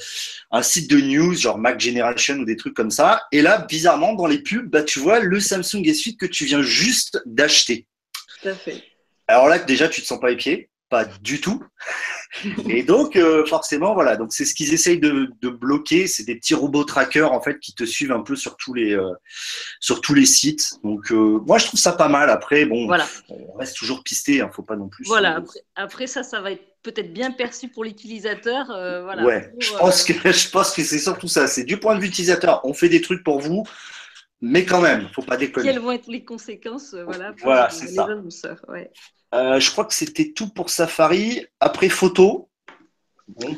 un 0.51 0.63
site 0.63 0.89
de 0.89 0.97
news, 0.99 1.35
genre 1.35 1.59
Mac 1.59 1.79
Generation 1.79 2.37
ou 2.37 2.47
des 2.47 2.57
trucs 2.57 2.73
comme 2.73 2.91
ça. 2.91 3.21
Et 3.33 3.43
là, 3.43 3.59
bizarrement, 3.69 4.15
dans 4.15 4.27
les 4.27 4.39
pubs, 4.39 4.71
bah, 4.71 4.83
tu 4.83 4.99
vois 4.99 5.21
le 5.21 5.41
Samsung 5.41 5.83
S8 5.83 6.17
que 6.17 6.25
tu 6.25 6.47
viens 6.47 6.63
juste 6.63 7.21
d'acheter. 7.27 7.87
Tout 8.41 8.49
à 8.49 8.55
fait. 8.55 8.83
Alors 9.29 9.49
là, 9.49 9.59
déjà, 9.59 9.91
tu 9.91 10.01
te 10.01 10.07
sens 10.07 10.21
pas 10.21 10.35
pieds, 10.35 10.71
pas 10.89 11.05
du 11.05 11.39
tout. 11.43 11.63
Et 12.69 12.83
donc, 12.83 13.17
euh, 13.17 13.45
forcément, 13.47 13.95
voilà. 13.95 14.17
Donc, 14.17 14.33
c'est 14.33 14.45
ce 14.45 14.55
qu'ils 14.55 14.73
essayent 14.73 15.01
de, 15.01 15.31
bloquer. 15.43 16.07
C'est 16.07 16.25
des 16.25 16.37
petits 16.37 16.55
robots 16.55 16.85
trackers 16.85 17.33
en 17.33 17.41
fait 17.41 17.59
qui 17.59 17.75
te 17.75 17.85
suivent 17.85 18.13
un 18.13 18.23
peu 18.23 18.37
sur 18.37 18.57
tous 18.57 18.75
les 18.75 18.95
euh, 18.95 19.13
sur 19.81 20.01
tous 20.01 20.15
les 20.15 20.27
sites. 20.27 20.75
Donc, 20.85 21.11
moi, 21.11 21.59
je 21.59 21.67
trouve 21.67 21.81
ça 21.81 21.93
pas 21.93 22.09
mal. 22.09 22.31
Après, 22.31 22.65
bon, 22.65 22.87
voilà. 22.87 23.07
on 23.29 23.55
reste 23.55 23.77
toujours 23.77 24.03
pisté. 24.03 24.35
Il 24.35 24.41
hein, 24.41 24.51
faut 24.53 24.63
pas 24.63 24.77
non 24.77 24.89
plus. 24.89 25.05
Voilà. 25.07 25.37
Après, 25.37 25.61
après, 25.75 26.07
ça, 26.07 26.23
ça 26.23 26.41
va 26.41 26.53
être 26.53 26.71
peut-être 26.83 27.13
bien 27.13 27.31
perçu 27.31 27.69
pour 27.69 27.85
l'utilisateur. 27.85 28.71
Euh, 28.71 29.03
voilà, 29.03 29.25
ouais, 29.25 29.53
je, 29.59 29.73
pense 29.73 30.05
que, 30.05 30.13
je 30.33 30.51
pense 30.51 30.73
que 30.73 30.83
c'est 30.83 30.99
surtout 30.99 31.29
ça. 31.29 31.47
C'est 31.47 31.65
du 31.65 31.79
point 31.79 31.95
de 31.95 32.01
vue 32.01 32.09
utilisateur, 32.09 32.61
on 32.65 32.75
fait 32.75 32.89
des 32.89 33.01
trucs 33.01 33.23
pour 33.23 33.41
vous, 33.41 33.65
mais 34.41 34.65
quand 34.65 34.81
même, 34.81 35.09
faut 35.13 35.23
pas 35.23 35.37
déconner. 35.37 35.69
Quelles 35.69 35.81
vont 35.81 35.93
être 35.93 36.09
les 36.09 36.25
conséquences 36.25 36.95
euh, 36.95 37.05
voilà, 37.05 37.33
pour 37.33 37.47
voilà, 37.47 37.71
c'est 37.71 37.89
ça. 37.89 38.09
ouais. 38.69 38.91
euh, 39.35 39.61
je 39.61 39.71
crois 39.71 39.85
que 39.85 39.95
c'était 39.95 40.33
tout 40.33 40.49
pour 40.49 40.71
Safari. 40.71 41.47
Après, 41.61 41.89
photo. 41.89 42.49
Bon. 43.29 43.57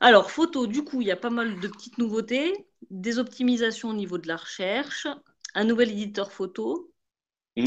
Alors, 0.00 0.30
photo, 0.30 0.66
du 0.66 0.84
coup, 0.84 1.00
il 1.02 1.08
y 1.08 1.12
a 1.12 1.16
pas 1.16 1.30
mal 1.30 1.58
de 1.58 1.68
petites 1.68 1.98
nouveautés, 1.98 2.66
des 2.90 3.18
optimisations 3.18 3.90
au 3.90 3.94
niveau 3.94 4.18
de 4.18 4.28
la 4.28 4.36
recherche, 4.36 5.06
un 5.54 5.64
nouvel 5.64 5.90
éditeur 5.90 6.32
photo. 6.32 6.92
Mm 7.56 7.66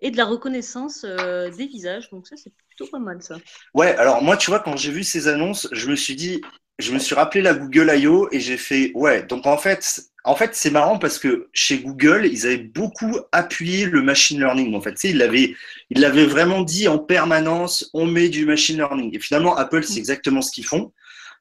et 0.00 0.10
de 0.10 0.16
la 0.16 0.24
reconnaissance 0.24 1.04
euh, 1.04 1.50
des 1.50 1.66
visages. 1.66 2.10
Donc 2.10 2.26
ça, 2.26 2.36
c'est 2.36 2.52
plutôt 2.68 2.86
pas 2.90 2.98
mal 2.98 3.22
ça. 3.22 3.36
Ouais, 3.74 3.94
alors 3.96 4.22
moi, 4.22 4.36
tu 4.36 4.50
vois, 4.50 4.60
quand 4.60 4.76
j'ai 4.76 4.92
vu 4.92 5.04
ces 5.04 5.28
annonces, 5.28 5.68
je 5.72 5.90
me 5.90 5.96
suis 5.96 6.14
dit, 6.14 6.40
je 6.78 6.92
me 6.92 6.98
suis 6.98 7.14
rappelé 7.14 7.42
la 7.42 7.54
Google 7.54 7.92
I.O. 7.94 8.28
et 8.30 8.40
j'ai 8.40 8.56
fait, 8.56 8.92
ouais, 8.94 9.24
donc 9.24 9.46
en 9.46 9.58
fait, 9.58 10.00
en 10.28 10.36
fait, 10.36 10.54
c'est 10.54 10.70
marrant 10.70 10.98
parce 10.98 11.18
que 11.18 11.48
chez 11.52 11.78
Google, 11.78 12.28
ils 12.30 12.46
avaient 12.46 12.58
beaucoup 12.58 13.18
appuyé 13.32 13.86
le 13.86 14.02
machine 14.02 14.38
learning. 14.38 14.74
En 14.74 14.80
fait, 14.80 14.92
tu 14.92 15.00
sais, 15.00 15.10
ils 15.10 15.18
l'avaient, 15.18 15.54
ils 15.90 16.00
l'avaient 16.00 16.26
vraiment 16.26 16.60
dit 16.60 16.86
en 16.86 16.98
permanence, 16.98 17.88
on 17.94 18.04
met 18.04 18.28
du 18.28 18.44
machine 18.44 18.76
learning. 18.76 19.16
Et 19.16 19.20
finalement, 19.20 19.56
Apple, 19.56 19.82
c'est 19.84 19.98
exactement 19.98 20.42
ce 20.42 20.52
qu'ils 20.52 20.66
font. 20.66 20.92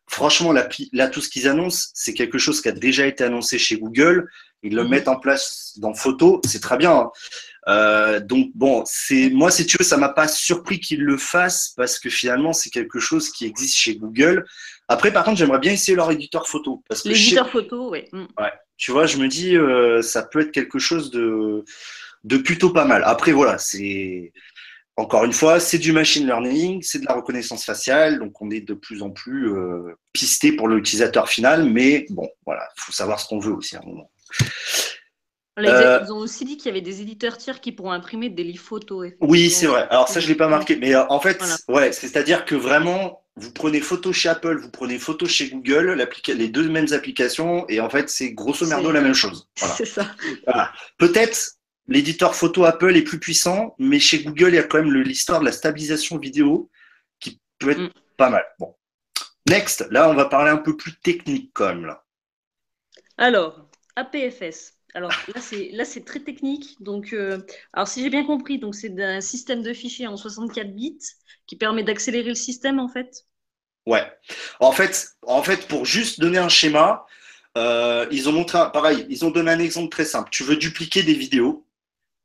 franchement, 0.09 0.53
là, 0.53 1.07
tout 1.09 1.19
ce 1.21 1.29
qu'ils 1.29 1.49
annoncent, 1.49 1.89
c'est 1.93 2.13
quelque 2.13 2.37
chose 2.37 2.61
qui 2.61 2.69
a 2.69 2.71
déjà 2.71 3.05
été 3.05 3.25
annoncé 3.25 3.59
chez 3.59 3.77
Google. 3.77 4.29
Ils 4.63 4.73
le 4.73 4.83
mhm. 4.83 4.89
mettent 4.89 5.07
en 5.09 5.19
place 5.19 5.73
dans 5.77 5.93
photo, 5.93 6.41
c'est 6.47 6.61
très 6.61 6.77
bien. 6.77 6.93
Hein. 6.93 7.11
Euh, 7.67 8.19
donc 8.21 8.51
bon, 8.55 8.83
c'est 8.85 9.29
moi 9.29 9.51
si 9.51 9.65
tu 9.65 9.75
veux, 9.77 9.83
ça 9.83 9.97
m'a 9.97 10.09
pas 10.09 10.29
surpris 10.29 10.79
qu'ils 10.79 11.03
le 11.03 11.17
fassent 11.17 11.73
parce 11.75 11.99
que 11.99 12.09
finalement 12.09 12.53
c'est 12.53 12.69
quelque 12.69 12.99
chose 12.99 13.29
qui 13.29 13.45
existe 13.45 13.75
chez 13.75 13.97
Google. 13.97 14.45
Après, 14.87 15.11
par 15.11 15.25
contre, 15.25 15.37
j'aimerais 15.37 15.59
bien 15.59 15.73
essayer 15.73 15.95
leur 15.95 16.09
éditeur 16.11 16.47
photo 16.47 16.81
parce 16.87 17.03
que 17.03 17.09
l'éditeur 17.09 17.49
photo, 17.49 17.91
oui. 17.91 18.05
Mm. 18.13 18.25
Ouais. 18.39 18.53
Tu 18.77 18.91
vois, 18.91 19.05
je 19.05 19.17
me 19.17 19.27
dis, 19.27 19.57
euh, 19.57 20.01
ça 20.01 20.23
peut 20.23 20.41
être 20.41 20.51
quelque 20.51 20.79
chose 20.79 21.11
de 21.11 21.63
de 22.23 22.37
plutôt 22.37 22.71
pas 22.71 22.85
mal. 22.85 23.03
Après, 23.05 23.31
voilà, 23.31 23.57
c'est 23.57 24.31
encore 24.97 25.25
une 25.25 25.33
fois, 25.33 25.59
c'est 25.59 25.77
du 25.77 25.91
machine 25.91 26.25
learning, 26.25 26.81
c'est 26.81 26.99
de 26.99 27.05
la 27.05 27.13
reconnaissance 27.13 27.63
faciale, 27.63 28.17
donc 28.17 28.41
on 28.41 28.49
est 28.49 28.61
de 28.61 28.73
plus 28.73 29.03
en 29.03 29.11
plus 29.11 29.53
euh, 29.53 29.95
pisté 30.11 30.51
pour 30.51 30.67
l'utilisateur 30.67 31.29
final, 31.29 31.65
mais 31.65 32.07
bon, 32.09 32.27
voilà, 32.45 32.67
il 32.75 32.81
faut 32.81 32.91
savoir 32.91 33.19
ce 33.19 33.27
qu'on 33.27 33.39
veut 33.39 33.53
aussi 33.53 33.75
à 33.75 33.79
un 33.79 33.87
moment. 33.87 34.09
Euh, 35.59 35.99
ils 36.03 36.11
ont 36.11 36.17
aussi 36.17 36.45
dit 36.45 36.57
qu'il 36.57 36.67
y 36.67 36.69
avait 36.69 36.81
des 36.81 37.01
éditeurs 37.01 37.37
tiers 37.37 37.61
qui 37.61 37.71
pourront 37.71 37.91
imprimer 37.91 38.29
des 38.29 38.43
livres 38.43 38.63
photos. 38.63 39.11
Oui, 39.21 39.49
c'est 39.49 39.65
vrai. 39.65 39.87
Alors 39.89 40.07
ça, 40.07 40.19
je 40.19 40.27
ne 40.27 40.31
l'ai 40.31 40.37
pas 40.37 40.47
marqué, 40.47 40.75
mais 40.75 40.93
euh, 40.93 41.03
en 41.09 41.19
fait, 41.19 41.41
ouais, 41.67 41.91
c'est-à-dire 41.91 42.45
que 42.45 42.55
vraiment, 42.55 43.23
vous 43.37 43.51
prenez 43.51 43.79
photo 43.79 44.11
chez 44.11 44.29
Apple, 44.29 44.57
vous 44.57 44.71
prenez 44.71 44.97
photo 44.97 45.27
chez 45.27 45.49
Google, 45.49 46.03
les 46.27 46.47
deux 46.47 46.67
mêmes 46.69 46.91
applications, 46.91 47.67
et 47.69 47.79
en 47.79 47.89
fait, 47.89 48.09
c'est 48.09 48.33
grosso 48.33 48.65
merdo 48.65 48.91
la 48.91 49.01
même 49.01 49.13
chose. 49.13 49.47
C'est 49.55 49.85
ça. 49.85 50.15
Peut-être 50.97 51.57
l'éditeur 51.87 52.35
photo 52.35 52.65
Apple 52.65 52.95
est 52.95 53.03
plus 53.03 53.19
puissant, 53.19 53.75
mais 53.77 53.99
chez 53.99 54.23
Google, 54.23 54.49
il 54.49 54.55
y 54.55 54.59
a 54.59 54.63
quand 54.63 54.79
même 54.79 54.93
l'histoire 54.93 55.39
de 55.39 55.45
la 55.45 55.51
stabilisation 55.51 56.17
vidéo 56.17 56.69
qui 57.19 57.39
peut 57.59 57.71
être 57.71 57.81
mm. 57.81 57.91
pas 58.17 58.29
mal. 58.29 58.45
Bon. 58.59 58.75
Next, 59.47 59.87
là, 59.91 60.09
on 60.09 60.15
va 60.15 60.25
parler 60.25 60.51
un 60.51 60.57
peu 60.57 60.75
plus 60.75 60.95
technique 60.99 61.51
quand 61.53 61.67
même. 61.67 61.85
Là. 61.85 62.03
Alors, 63.17 63.69
APFS. 63.95 64.76
Alors 64.93 65.11
là, 65.33 65.41
c'est 65.41 65.69
là, 65.71 65.85
c'est 65.85 66.03
très 66.05 66.19
technique. 66.19 66.75
Donc, 66.81 67.13
euh, 67.13 67.39
alors 67.73 67.87
si 67.87 68.01
j'ai 68.01 68.09
bien 68.09 68.25
compris, 68.25 68.59
donc 68.59 68.75
c'est 68.75 68.99
un 69.01 69.21
système 69.21 69.61
de 69.61 69.73
fichiers 69.73 70.07
en 70.07 70.17
64 70.17 70.73
bits 70.75 70.99
qui 71.45 71.55
permet 71.55 71.83
d'accélérer 71.83 72.29
le 72.29 72.35
système 72.35 72.79
en 72.79 72.87
fait? 72.87 73.25
Ouais. 73.85 74.03
En 74.59 74.71
fait, 74.71 75.09
en 75.25 75.41
fait, 75.43 75.67
pour 75.67 75.85
juste 75.85 76.19
donner 76.19 76.37
un 76.37 76.49
schéma, 76.49 77.05
euh, 77.57 78.05
ils 78.11 78.27
ont 78.27 78.33
montré, 78.33 78.59
pareil, 78.73 79.05
ils 79.09 79.25
ont 79.25 79.31
donné 79.31 79.51
un 79.51 79.59
exemple 79.59 79.89
très 79.89 80.05
simple. 80.05 80.29
Tu 80.31 80.43
veux 80.43 80.57
dupliquer 80.57 81.03
des 81.03 81.13
vidéos. 81.13 81.65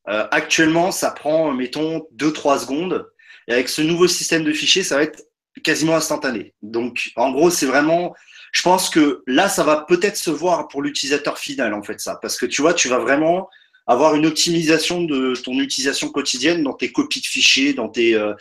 Euh, 0.08 0.26
actuellement, 0.30 0.92
ça 0.92 1.10
prend, 1.12 1.52
mettons, 1.52 2.06
2-3 2.12 2.60
secondes. 2.60 3.08
Et 3.48 3.52
avec 3.52 3.68
ce 3.68 3.82
nouveau 3.82 4.08
système 4.08 4.44
de 4.44 4.52
fichiers, 4.52 4.84
ça 4.84 4.96
va 4.96 5.04
être 5.04 5.22
quasiment 5.64 5.96
instantané. 5.96 6.54
Donc, 6.62 7.12
en 7.16 7.32
gros, 7.32 7.50
c'est 7.50 7.66
vraiment, 7.66 8.14
je 8.52 8.62
pense 8.62 8.90
que 8.90 9.22
là, 9.26 9.48
ça 9.48 9.64
va 9.64 9.84
peut-être 9.88 10.16
se 10.16 10.30
voir 10.30 10.68
pour 10.68 10.82
l'utilisateur 10.82 11.38
final, 11.38 11.72
en 11.72 11.82
fait, 11.82 12.00
ça. 12.00 12.18
Parce 12.20 12.36
que 12.36 12.46
tu 12.46 12.60
vois, 12.60 12.74
tu 12.74 12.88
vas 12.88 12.98
vraiment 12.98 13.48
avoir 13.86 14.14
une 14.14 14.26
optimisation 14.26 15.02
de 15.02 15.34
ton 15.34 15.58
utilisation 15.58 16.10
quotidienne 16.10 16.62
dans 16.62 16.74
tes 16.74 16.92
copies 16.92 17.20
de 17.20 17.26
fichiers, 17.26 17.72
dans 17.72 17.88
tes, 17.88 18.14
euh, 18.14 18.34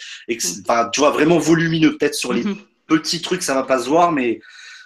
enfin, 0.64 0.90
tu 0.94 1.00
vois, 1.00 1.12
vraiment 1.12 1.40
volumineux. 1.40 1.98
Peut-être 1.98 2.16
sur 2.16 2.34
les 2.34 2.44
mhm. 2.44 2.58
petits 2.88 3.22
trucs, 3.22 3.42
ça 3.42 3.56
va 3.56 3.64
pas 3.64 3.80
se 3.80 3.88
voir, 3.88 4.12
mais 4.12 4.42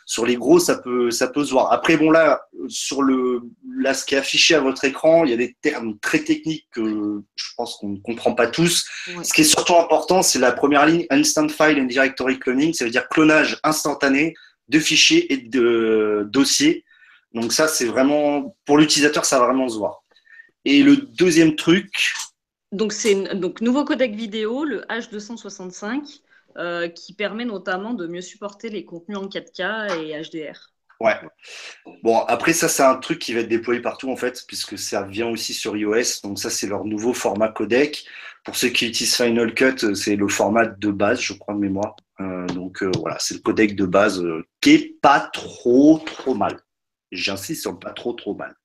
sur 0.05 0.27
les 0.27 0.35
gros, 0.35 0.59
ça 0.59 0.77
peut, 0.77 1.09
ça 1.09 1.27
peut 1.27 1.43
se 1.43 1.51
voir. 1.51 1.73
Après, 1.73 1.97
bon, 1.97 2.11
là, 2.11 2.45
sur 2.67 3.01
le, 3.01 3.41
là, 3.77 3.95
ce 3.95 4.05
qui 4.05 4.13
est 4.13 4.19
affiché 4.19 4.53
à 4.53 4.59
votre 4.59 4.85
écran, 4.85 5.25
il 5.25 5.31
y 5.31 5.33
a 5.33 5.37
des 5.37 5.57
termes 5.59 5.97
très 5.97 6.19
techniques 6.19 6.67
que 6.71 7.23
je 7.35 7.45
pense 7.57 7.77
qu'on 7.77 7.89
ne 7.89 7.97
comprend 7.97 8.33
pas 8.33 8.45
tous. 8.45 8.85
Ce 9.23 9.33
qui 9.33 9.41
est 9.41 9.45
surtout 9.45 9.75
important, 9.75 10.21
c'est 10.21 10.37
la 10.37 10.51
première 10.51 10.85
ligne, 10.85 11.07
Instant 11.09 11.49
File 11.49 11.81
and 11.81 11.85
Directory 11.85 12.37
Cloning. 12.37 12.73
Ça 12.73 12.85
veut 12.85 12.91
dire 12.91 13.09
clonage 13.09 13.57
instantané 13.63 14.35
de 14.69 14.79
fichiers 14.79 15.31
et 15.33 15.37
de 15.37 16.27
dossiers. 16.29 16.85
Donc 17.33 17.51
ça, 17.53 17.67
c'est 17.67 17.85
vraiment, 17.85 18.55
pour 18.65 18.77
l'utilisateur, 18.77 19.25
ça 19.25 19.39
va 19.39 19.45
vraiment 19.45 19.69
se 19.69 19.77
voir. 19.77 20.03
Et 20.63 20.83
le 20.83 20.97
deuxième 20.97 21.55
truc. 21.55 22.13
Donc, 22.71 22.93
c'est 22.93 23.35
donc 23.35 23.61
nouveau 23.61 23.85
codec 23.85 24.15
vidéo, 24.15 24.63
le 24.63 24.81
H265. 24.89 26.21
Euh, 26.57 26.87
qui 26.87 27.11
permet 27.11 27.43
notamment 27.43 27.93
de 27.93 28.07
mieux 28.07 28.21
supporter 28.21 28.69
les 28.69 28.85
contenus 28.85 29.17
en 29.17 29.27
4K 29.27 29.99
et 29.99 30.21
HDR. 30.21 30.71
Ouais. 31.01 31.15
Bon, 32.01 32.19
après, 32.19 32.53
ça, 32.53 32.69
c'est 32.69 32.83
un 32.83 32.95
truc 32.95 33.19
qui 33.19 33.33
va 33.33 33.41
être 33.41 33.49
déployé 33.49 33.81
partout, 33.81 34.09
en 34.09 34.15
fait, 34.15 34.45
puisque 34.47 34.77
ça 34.77 35.03
vient 35.03 35.27
aussi 35.27 35.53
sur 35.53 35.75
iOS. 35.75 36.21
Donc, 36.23 36.39
ça, 36.39 36.49
c'est 36.49 36.67
leur 36.67 36.85
nouveau 36.85 37.13
format 37.13 37.49
codec. 37.49 38.05
Pour 38.45 38.55
ceux 38.55 38.69
qui 38.69 38.87
utilisent 38.87 39.17
Final 39.17 39.53
Cut, 39.53 39.95
c'est 39.95 40.15
le 40.15 40.29
format 40.29 40.65
de 40.65 40.91
base, 40.91 41.19
je 41.19 41.33
crois, 41.33 41.55
de 41.55 41.59
mémoire. 41.59 41.97
Euh, 42.21 42.47
donc, 42.47 42.81
euh, 42.81 42.91
voilà, 42.97 43.17
c'est 43.19 43.35
le 43.35 43.41
codec 43.41 43.75
de 43.75 43.85
base 43.85 44.23
qui 44.61 44.71
est 44.71 44.99
pas 45.01 45.19
trop, 45.19 45.99
trop 46.05 46.33
mal. 46.33 46.59
J'insiste 47.11 47.61
sur 47.61 47.79
pas 47.79 47.91
trop, 47.91 48.13
trop 48.13 48.35
mal. 48.35 48.55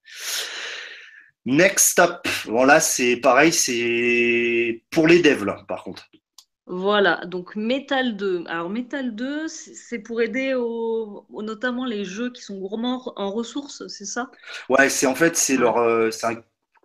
Next 1.46 1.98
up. 1.98 2.26
Bon, 2.46 2.64
là, 2.64 2.80
c'est 2.80 3.16
pareil, 3.16 3.52
c'est 3.52 4.82
pour 4.90 5.06
les 5.06 5.20
devs, 5.20 5.44
là, 5.44 5.64
par 5.66 5.84
contre. 5.84 6.08
Voilà, 6.66 7.24
donc 7.26 7.56
Metal 7.56 8.16
2. 8.16 8.44
Alors 8.46 8.70
Metal 8.70 9.16
2, 9.16 9.48
c'est 9.48 9.98
pour 9.98 10.22
aider 10.22 10.54
au, 10.54 11.26
notamment 11.30 11.84
les 11.84 12.04
jeux 12.04 12.30
qui 12.30 12.42
sont 12.42 12.58
gourmands 12.58 13.12
en 13.16 13.32
ressources, 13.32 13.88
c'est 13.88 14.04
ça? 14.04 14.30
Ouais, 14.68 14.88
c'est 14.88 15.06
en 15.06 15.16
fait, 15.16 15.36
c'est 15.36 15.56
leur. 15.56 15.78
Euh, 15.78 16.10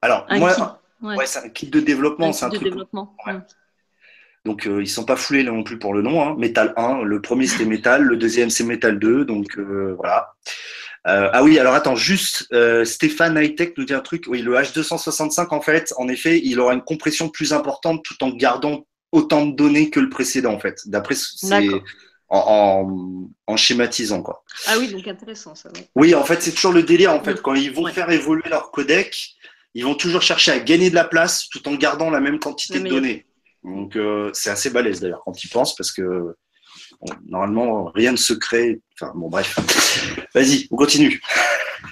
alors, 0.01 0.25
moi, 0.31 0.81
ouais. 1.03 1.25
c'est 1.27 1.45
un 1.45 1.49
kit 1.49 1.67
de 1.67 1.79
développement. 1.79 2.33
C'est 2.33 2.45
un 2.45 2.49
truc. 2.49 2.63
Développement. 2.63 3.15
Donc, 4.45 4.67
euh, 4.67 4.81
ils 4.81 4.87
sont 4.87 5.05
pas 5.05 5.15
foulés 5.15 5.43
non 5.43 5.63
plus 5.63 5.79
pour 5.79 5.93
le 5.93 6.01
nom. 6.01 6.21
Hein. 6.21 6.35
Metal 6.37 6.73
1, 6.77 7.01
le 7.01 7.21
premier 7.21 7.47
c'était 7.47 7.65
Metal, 7.65 8.01
le 8.03 8.15
deuxième 8.15 8.49
c'est 8.49 8.63
Metal 8.63 8.97
2. 8.97 9.25
Donc, 9.25 9.57
euh, 9.57 9.95
voilà. 9.97 10.33
ah 11.03 11.43
oui, 11.43 11.59
alors 11.59 11.73
attends, 11.73 11.95
juste, 11.95 12.47
Stéphane 12.83 13.37
Hightech 13.37 13.77
nous 13.77 13.85
dit 13.85 13.93
un 13.93 14.01
truc. 14.01 14.25
Oui, 14.27 14.41
le 14.41 14.55
H265, 14.55 15.47
en 15.53 15.61
fait, 15.61 15.93
en 15.97 16.07
effet, 16.07 16.39
il 16.43 16.59
aura 16.59 16.73
une 16.73 16.83
compression 16.83 17.29
plus 17.29 17.53
importante 17.53 18.03
tout 18.03 18.23
en 18.23 18.29
gardant 18.29 18.85
autant 19.11 19.45
de 19.45 19.55
données 19.55 19.89
que 19.89 19.99
le 19.99 20.09
précédent, 20.09 20.53
en 20.53 20.59
fait. 20.59 20.81
D'après, 20.85 21.15
c'est 21.15 21.67
en, 22.29 23.55
schématisant, 23.55 24.21
quoi. 24.21 24.43
Ah 24.67 24.75
oui, 24.79 24.89
donc 24.91 25.07
intéressant, 25.07 25.55
ça. 25.55 25.69
Oui, 25.95 26.13
en 26.15 26.23
fait, 26.23 26.41
c'est 26.41 26.51
toujours 26.51 26.73
le 26.73 26.83
délire, 26.83 27.13
en 27.13 27.23
fait. 27.23 27.41
Quand 27.41 27.55
ils 27.55 27.71
vont 27.71 27.87
faire 27.87 28.09
évoluer 28.09 28.49
leur 28.49 28.71
codec, 28.71 29.35
ils 29.73 29.83
vont 29.83 29.95
toujours 29.95 30.21
chercher 30.21 30.51
à 30.51 30.59
gagner 30.59 30.89
de 30.89 30.95
la 30.95 31.03
place 31.03 31.49
tout 31.49 31.67
en 31.67 31.75
gardant 31.75 32.09
la 32.09 32.19
même 32.19 32.39
quantité 32.39 32.79
de 32.79 32.87
données. 32.87 33.25
Donc, 33.65 33.95
euh, 33.95 34.29
c'est 34.33 34.49
assez 34.49 34.69
balèze, 34.69 35.01
d'ailleurs, 35.01 35.21
quand 35.25 35.43
ils 35.43 35.49
pensent, 35.49 35.75
parce 35.75 35.91
que 35.91 36.35
normalement, 37.27 37.91
rien 37.95 38.11
ne 38.11 38.17
se 38.17 38.33
crée. 38.33 38.81
Enfin, 38.93 39.11
bon, 39.15 39.29
bref. 39.29 39.57
Vas-y, 40.33 40.67
on 40.71 40.75
continue. 40.75 41.21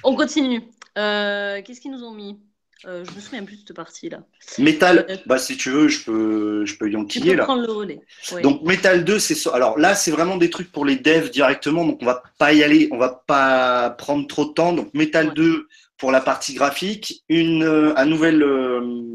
On 0.03 0.15
continue. 0.15 0.61
Euh, 0.97 1.61
qu'est-ce 1.61 1.81
qu'ils 1.81 1.91
nous 1.91 2.03
ont 2.03 2.13
mis? 2.13 2.39
Euh, 2.85 3.05
je 3.05 3.15
me 3.15 3.21
souviens 3.21 3.43
plus 3.45 3.55
de 3.55 3.61
cette 3.67 3.75
partie-là. 3.75 4.19
Metal, 4.59 5.05
euh, 5.09 5.15
bah, 5.25 5.37
si 5.37 5.55
tu 5.55 5.69
veux, 5.69 5.87
je 5.87 6.03
peux, 6.03 6.65
je 6.65 6.77
peux 6.77 6.91
y 6.91 6.97
enquiller 6.97 7.35
là. 7.35 7.45
prendre 7.45 7.65
le 7.65 7.71
relais. 7.71 8.01
Donc 8.41 8.61
Metal 8.63 9.05
2, 9.05 9.19
c'est 9.19 9.49
alors 9.53 9.79
là, 9.79 9.95
c'est 9.95 10.11
vraiment 10.11 10.35
des 10.35 10.49
trucs 10.49 10.69
pour 10.69 10.83
les 10.83 10.97
devs 10.97 11.29
directement, 11.29 11.85
donc 11.85 11.99
on 12.01 12.05
va 12.05 12.23
pas 12.37 12.51
y 12.51 12.61
aller, 12.61 12.89
on 12.91 12.97
va 12.97 13.23
pas 13.25 13.91
prendre 13.91 14.27
trop 14.27 14.45
de 14.45 14.51
temps. 14.51 14.73
Donc 14.73 14.93
Metal 14.93 15.33
2, 15.33 15.67
pour 15.97 16.11
la 16.11 16.19
partie 16.19 16.53
graphique, 16.55 17.23
une, 17.29 17.63
un 17.95 18.05
nouvel, 18.05 18.43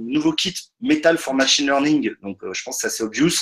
nouveau 0.08 0.32
kit 0.32 0.54
Metal 0.80 1.18
for 1.18 1.34
Machine 1.34 1.66
Learning. 1.66 2.10
Donc, 2.22 2.42
euh, 2.42 2.52
je 2.52 2.62
pense 2.62 2.76
que 2.76 2.80
c'est 2.82 2.86
assez 2.88 3.02
obvious. 3.02 3.32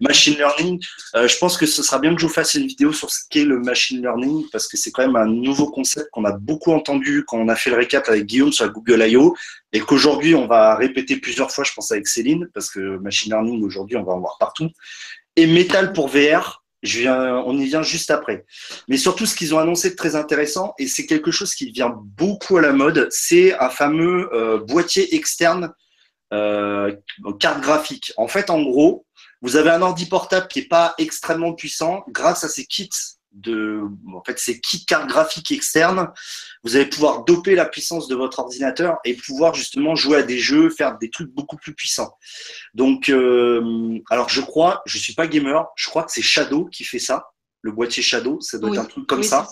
Machine 0.00 0.34
Learning, 0.34 0.78
je 1.14 1.38
pense 1.38 1.56
que 1.56 1.64
ce 1.64 1.82
sera 1.82 1.98
bien 1.98 2.14
que 2.14 2.20
je 2.20 2.26
vous 2.26 2.32
fasse 2.32 2.52
une 2.52 2.66
vidéo 2.66 2.92
sur 2.92 3.10
ce 3.10 3.20
qu'est 3.30 3.44
le 3.44 3.58
Machine 3.60 4.02
Learning 4.02 4.44
parce 4.52 4.68
que 4.68 4.76
c'est 4.76 4.90
quand 4.90 5.06
même 5.06 5.16
un 5.16 5.26
nouveau 5.26 5.70
concept 5.70 6.10
qu'on 6.10 6.26
a 6.26 6.32
beaucoup 6.32 6.72
entendu 6.72 7.24
quand 7.26 7.38
on 7.38 7.48
a 7.48 7.56
fait 7.56 7.70
le 7.70 7.76
récap 7.76 8.06
avec 8.08 8.26
Guillaume 8.26 8.52
sur 8.52 8.70
Google 8.70 9.02
I.O. 9.08 9.34
et 9.72 9.80
qu'aujourd'hui, 9.80 10.34
on 10.34 10.46
va 10.46 10.74
répéter 10.74 11.16
plusieurs 11.16 11.50
fois, 11.50 11.64
je 11.64 11.72
pense, 11.72 11.92
avec 11.92 12.08
Céline 12.08 12.46
parce 12.52 12.70
que 12.70 12.98
Machine 12.98 13.32
Learning, 13.32 13.64
aujourd'hui, 13.64 13.96
on 13.96 14.04
va 14.04 14.12
en 14.12 14.20
voir 14.20 14.36
partout. 14.38 14.68
Et 15.36 15.46
Metal 15.46 15.94
pour 15.94 16.08
VR, 16.08 16.62
on 17.46 17.58
y 17.58 17.66
vient 17.66 17.82
juste 17.82 18.10
après. 18.10 18.44
Mais 18.88 18.96
surtout, 18.96 19.26
ce 19.26 19.34
qu'ils 19.34 19.54
ont 19.54 19.58
annoncé 19.58 19.90
de 19.90 19.96
très 19.96 20.16
intéressant, 20.16 20.74
et 20.78 20.86
c'est 20.86 21.06
quelque 21.06 21.30
chose 21.30 21.54
qui 21.54 21.70
vient 21.70 21.94
beaucoup 22.16 22.56
à 22.56 22.60
la 22.60 22.72
mode, 22.72 23.08
c'est 23.10 23.58
un 23.58 23.70
fameux 23.70 24.28
euh, 24.32 24.58
boîtier 24.58 25.14
externe 25.14 25.72
euh, 26.32 26.94
carte 27.40 27.60
graphique. 27.60 28.12
En 28.16 28.28
fait, 28.28 28.50
en 28.50 28.62
gros, 28.62 29.06
vous 29.42 29.56
avez 29.56 29.70
un 29.70 29.82
ordi 29.82 30.06
portable 30.06 30.48
qui 30.48 30.60
n'est 30.60 30.68
pas 30.68 30.94
extrêmement 30.98 31.54
puissant. 31.54 32.04
Grâce 32.08 32.44
à 32.44 32.48
ces 32.48 32.64
kits 32.64 32.88
de, 33.32 33.82
en 34.12 34.22
fait, 34.24 34.38
ces 34.38 34.60
kits 34.60 34.84
cartes 34.86 35.08
graphiques 35.08 35.52
externes, 35.52 36.08
vous 36.64 36.76
allez 36.76 36.86
pouvoir 36.86 37.24
doper 37.24 37.54
la 37.54 37.66
puissance 37.66 38.08
de 38.08 38.14
votre 38.14 38.38
ordinateur 38.38 38.96
et 39.04 39.14
pouvoir 39.14 39.54
justement 39.54 39.94
jouer 39.94 40.18
à 40.18 40.22
des 40.22 40.38
jeux, 40.38 40.70
faire 40.70 40.96
des 40.98 41.10
trucs 41.10 41.30
beaucoup 41.30 41.56
plus 41.56 41.74
puissants. 41.74 42.16
Donc, 42.74 43.08
euh, 43.08 43.98
alors 44.10 44.28
je 44.28 44.40
crois, 44.40 44.82
je 44.86 44.98
suis 44.98 45.14
pas 45.14 45.26
gamer, 45.26 45.66
je 45.76 45.88
crois 45.88 46.04
que 46.04 46.12
c'est 46.12 46.22
Shadow 46.22 46.64
qui 46.66 46.84
fait 46.84 46.98
ça, 46.98 47.28
le 47.60 47.72
boîtier 47.72 48.02
Shadow, 48.02 48.40
ça 48.40 48.58
doit 48.58 48.70
être 48.70 48.78
un 48.78 48.84
truc 48.86 49.06
comme 49.06 49.22
ça. 49.22 49.48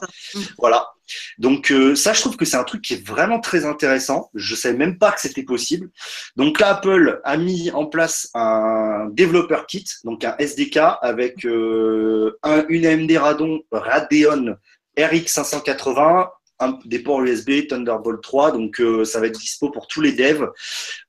Voilà. 0.59 0.94
Donc 1.39 1.71
euh, 1.71 1.95
ça, 1.95 2.13
je 2.13 2.21
trouve 2.21 2.37
que 2.37 2.45
c'est 2.45 2.57
un 2.57 2.65
truc 2.65 2.83
qui 2.83 2.95
est 2.95 3.07
vraiment 3.07 3.41
très 3.41 3.65
intéressant. 3.65 4.31
Je 4.35 4.55
savais 4.55 4.77
même 4.77 4.99
pas 4.99 5.13
que 5.13 5.21
c'était 5.21 5.43
possible. 5.43 5.91
Donc 6.37 6.61
là, 6.61 6.71
Apple 6.71 7.21
a 7.25 7.37
mis 7.37 7.71
en 7.71 7.87
place 7.87 8.31
un 8.35 9.09
développeur 9.13 9.67
kit, 9.67 9.85
donc 10.05 10.25
un 10.25 10.37
SDK 10.39 10.79
avec 11.03 11.45
euh, 11.45 12.39
un, 12.43 12.65
une 12.69 12.87
AMD 12.87 13.11
Radeon, 13.13 13.61
Radeon 13.71 14.57
RX 14.99 15.27
580, 15.27 16.31
un, 16.61 16.79
des 16.85 17.01
ports 17.01 17.23
USB, 17.23 17.67
Thunderbolt 17.69 18.23
3. 18.23 18.53
Donc 18.53 18.81
euh, 18.81 19.05
ça 19.05 19.21
va 19.21 19.27
être 19.27 19.39
dispo 19.39 19.71
pour 19.71 19.87
tous 19.87 20.01
les 20.01 20.13
devs. 20.13 20.51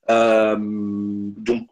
donc 0.07 1.67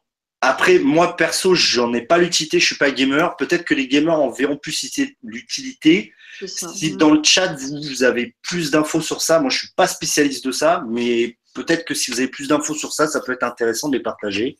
après, 0.45 0.77
moi 0.77 1.15
perso, 1.15 1.55
j'en 1.55 1.93
ai 1.93 2.01
pas 2.01 2.17
l'utilité, 2.17 2.59
je 2.59 2.65
suis 2.65 2.75
pas 2.75 2.91
gamer. 2.91 3.37
Peut-être 3.37 3.63
que 3.63 3.73
les 3.73 3.87
gamers 3.87 4.19
en 4.19 4.29
verront 4.29 4.57
plus 4.57 4.91
l'utilité. 5.23 6.11
Si 6.41 6.95
dans 6.97 7.11
le 7.11 7.23
chat 7.23 7.55
vous, 7.55 8.03
avez 8.03 8.35
plus 8.41 8.71
d'infos 8.71 9.01
sur 9.01 9.21
ça, 9.21 9.39
moi 9.39 9.49
je 9.49 9.59
suis 9.59 9.71
pas 9.75 9.87
spécialiste 9.87 10.45
de 10.45 10.51
ça, 10.51 10.83
mais 10.89 11.37
peut-être 11.53 11.85
que 11.85 11.93
si 11.93 12.11
vous 12.11 12.19
avez 12.19 12.29
plus 12.29 12.47
d'infos 12.47 12.73
sur 12.73 12.93
ça, 12.93 13.07
ça 13.07 13.21
peut 13.21 13.33
être 13.33 13.43
intéressant 13.43 13.89
de 13.89 13.97
les 13.97 14.03
partager. 14.03 14.57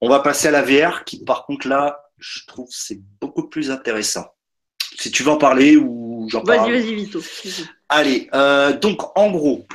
On 0.00 0.08
va 0.08 0.20
passer 0.20 0.48
à 0.48 0.50
la 0.50 0.62
VR, 0.62 1.04
qui 1.04 1.24
par 1.24 1.46
contre 1.46 1.68
là, 1.68 2.00
je 2.18 2.40
trouve 2.46 2.68
c'est 2.70 3.00
beaucoup 3.20 3.48
plus 3.48 3.70
intéressant. 3.70 4.26
Si 4.98 5.10
tu 5.10 5.22
veux 5.22 5.30
en 5.30 5.38
parler 5.38 5.76
ou 5.76 6.28
j'en 6.30 6.42
parle. 6.42 6.70
Vas-y, 6.70 6.82
vas-y, 6.82 6.94
Vito. 6.94 7.22
Allez, 7.88 8.28
euh, 8.34 8.76
donc 8.76 9.16
en 9.16 9.30
gros, 9.30 9.66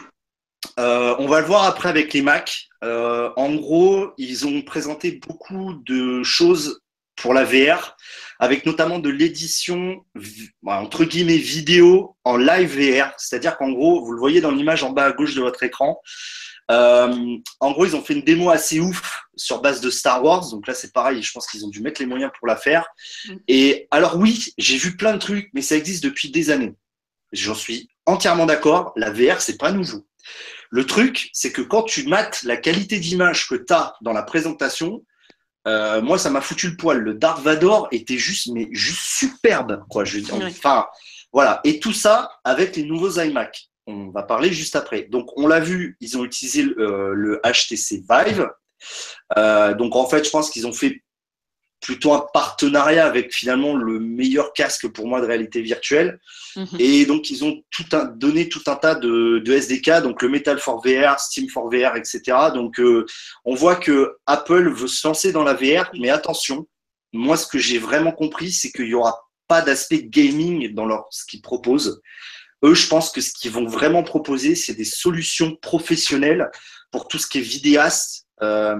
euh, 0.79 1.15
on 1.19 1.27
va 1.27 1.39
le 1.39 1.45
voir 1.45 1.63
après 1.63 1.89
avec 1.89 2.13
les 2.13 2.21
Mac. 2.21 2.67
Euh, 2.83 3.31
en 3.37 3.53
gros, 3.55 4.11
ils 4.17 4.45
ont 4.45 4.61
présenté 4.61 5.19
beaucoup 5.27 5.73
de 5.85 6.21
choses 6.23 6.81
pour 7.15 7.33
la 7.33 7.45
VR, 7.45 7.95
avec 8.39 8.65
notamment 8.65 8.99
de 8.99 9.09
l'édition 9.09 10.03
entre 10.65 11.05
guillemets 11.05 11.37
vidéo 11.37 12.15
en 12.23 12.37
live 12.37 12.69
VR. 12.69 13.13
C'est-à-dire 13.17 13.57
qu'en 13.57 13.71
gros, 13.71 14.03
vous 14.03 14.11
le 14.11 14.19
voyez 14.19 14.41
dans 14.41 14.51
l'image 14.51 14.83
en 14.83 14.91
bas 14.91 15.05
à 15.05 15.11
gauche 15.11 15.35
de 15.35 15.41
votre 15.41 15.63
écran. 15.63 16.01
Euh, 16.71 17.37
en 17.59 17.71
gros, 17.71 17.85
ils 17.85 17.95
ont 17.95 18.01
fait 18.01 18.13
une 18.13 18.23
démo 18.23 18.49
assez 18.49 18.79
ouf 18.79 19.21
sur 19.35 19.61
base 19.61 19.81
de 19.81 19.89
Star 19.89 20.23
Wars. 20.23 20.49
Donc 20.49 20.67
là, 20.67 20.73
c'est 20.73 20.93
pareil. 20.93 21.21
Je 21.21 21.31
pense 21.31 21.47
qu'ils 21.47 21.65
ont 21.65 21.69
dû 21.69 21.81
mettre 21.81 22.01
les 22.01 22.07
moyens 22.07 22.31
pour 22.37 22.47
la 22.47 22.55
faire. 22.55 22.87
Mm. 23.27 23.35
Et 23.47 23.87
alors 23.91 24.17
oui, 24.17 24.53
j'ai 24.57 24.77
vu 24.77 24.97
plein 24.97 25.13
de 25.13 25.19
trucs, 25.19 25.49
mais 25.53 25.61
ça 25.61 25.75
existe 25.75 26.03
depuis 26.03 26.31
des 26.31 26.49
années. 26.49 26.73
J'en 27.31 27.55
suis 27.55 27.89
entièrement 28.05 28.45
d'accord. 28.45 28.93
La 28.95 29.11
VR, 29.11 29.41
c'est 29.41 29.57
pas 29.57 29.71
nouveau. 29.71 30.05
Le 30.71 30.85
truc, 30.85 31.29
c'est 31.33 31.51
que 31.51 31.61
quand 31.61 31.83
tu 31.83 32.07
mates 32.07 32.43
la 32.43 32.57
qualité 32.57 32.99
d'image 32.99 33.47
que 33.47 33.55
tu 33.55 33.71
as 33.71 33.93
dans 34.01 34.13
la 34.13 34.23
présentation, 34.23 35.03
euh, 35.67 36.01
moi, 36.01 36.17
ça 36.17 36.29
m'a 36.29 36.41
foutu 36.41 36.69
le 36.69 36.77
poil. 36.77 36.99
Le 36.99 37.13
Dark 37.13 37.41
Vador 37.41 37.87
était 37.91 38.17
juste, 38.17 38.49
mais 38.53 38.67
juste 38.71 39.01
superbe, 39.01 39.83
quoi. 39.89 40.03
Je, 40.05 40.19
enfin, 40.31 40.85
voilà. 41.33 41.61
Et 41.63 41.79
tout 41.79 41.93
ça 41.93 42.29
avec 42.43 42.75
les 42.75 42.83
nouveaux 42.83 43.19
iMac. 43.19 43.69
On 43.87 44.09
va 44.09 44.23
parler 44.23 44.51
juste 44.51 44.75
après. 44.75 45.03
Donc, 45.03 45.29
on 45.37 45.47
l'a 45.47 45.59
vu, 45.59 45.97
ils 45.99 46.17
ont 46.17 46.23
utilisé 46.23 46.63
le 46.63 47.39
HTC 47.43 48.03
euh, 48.09 48.23
Vive. 48.25 48.49
Euh, 49.37 49.73
donc, 49.75 49.95
en 49.95 50.07
fait, 50.07 50.23
je 50.23 50.29
pense 50.29 50.49
qu'ils 50.49 50.67
ont 50.67 50.73
fait 50.73 51.03
plutôt 51.85 52.13
un 52.13 52.25
partenariat 52.33 53.05
avec 53.05 53.31
finalement 53.31 53.75
le 53.75 53.99
meilleur 53.99 54.53
casque 54.53 54.87
pour 54.87 55.07
moi 55.07 55.21
de 55.21 55.27
réalité 55.27 55.61
virtuelle. 55.61 56.19
Mhm. 56.55 56.67
Et 56.79 57.05
donc, 57.05 57.29
ils 57.29 57.45
ont 57.45 57.61
tout 57.69 57.85
un, 57.91 58.05
donné 58.05 58.49
tout 58.49 58.63
un 58.65 58.75
tas 58.75 58.95
de, 58.95 59.43
SDK, 59.45 60.01
donc 60.01 60.23
le 60.23 60.29
Metal 60.29 60.57
for 60.57 60.81
VR, 60.83 61.19
Steam 61.19 61.47
for 61.47 61.69
VR, 61.69 61.95
etc. 61.95 62.21
Donc, 62.55 62.79
euh, 62.79 63.05
on 63.45 63.53
voit 63.53 63.75
que 63.75 64.15
Apple 64.25 64.67
veut 64.71 64.87
se 64.87 65.07
lancer 65.07 65.31
dans 65.31 65.43
la 65.43 65.53
VR, 65.53 65.91
mais 65.93 66.09
attention, 66.09 66.67
moi, 67.13 67.37
ce 67.37 67.45
que 67.45 67.59
j'ai 67.59 67.77
vraiment 67.77 68.11
compris, 68.11 68.51
c'est 68.51 68.71
qu'il 68.71 68.85
n'y 68.85 68.95
aura 68.95 69.29
pas 69.47 69.61
d'aspect 69.61 70.01
gaming 70.01 70.73
dans 70.73 70.87
leur, 70.87 71.05
ce 71.11 71.23
qu'ils 71.23 71.43
proposent. 71.43 72.01
Eux, 72.63 72.73
je 72.73 72.87
pense 72.87 73.11
que 73.11 73.21
ce 73.21 73.31
qu'ils 73.31 73.51
vont 73.51 73.67
vraiment 73.67 74.01
proposer, 74.01 74.55
c'est 74.55 74.73
des 74.73 74.85
solutions 74.85 75.55
professionnelles 75.57 76.49
pour 76.89 77.07
tout 77.07 77.19
ce 77.19 77.27
qui 77.27 77.37
est 77.37 77.41
vidéaste, 77.41 78.25
euh, 78.41 78.75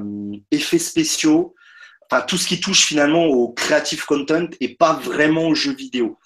effets 0.50 0.80
spéciaux, 0.80 1.54
enfin 2.10 2.22
tout 2.22 2.38
ce 2.38 2.48
qui 2.48 2.60
touche 2.60 2.86
finalement 2.86 3.26
au 3.26 3.50
creative 3.50 4.06
content 4.06 4.48
et 4.60 4.76
pas 4.76 4.94
vraiment 4.94 5.48
aux 5.48 5.56
jeux 5.56 5.76
vidéo. 5.76 6.18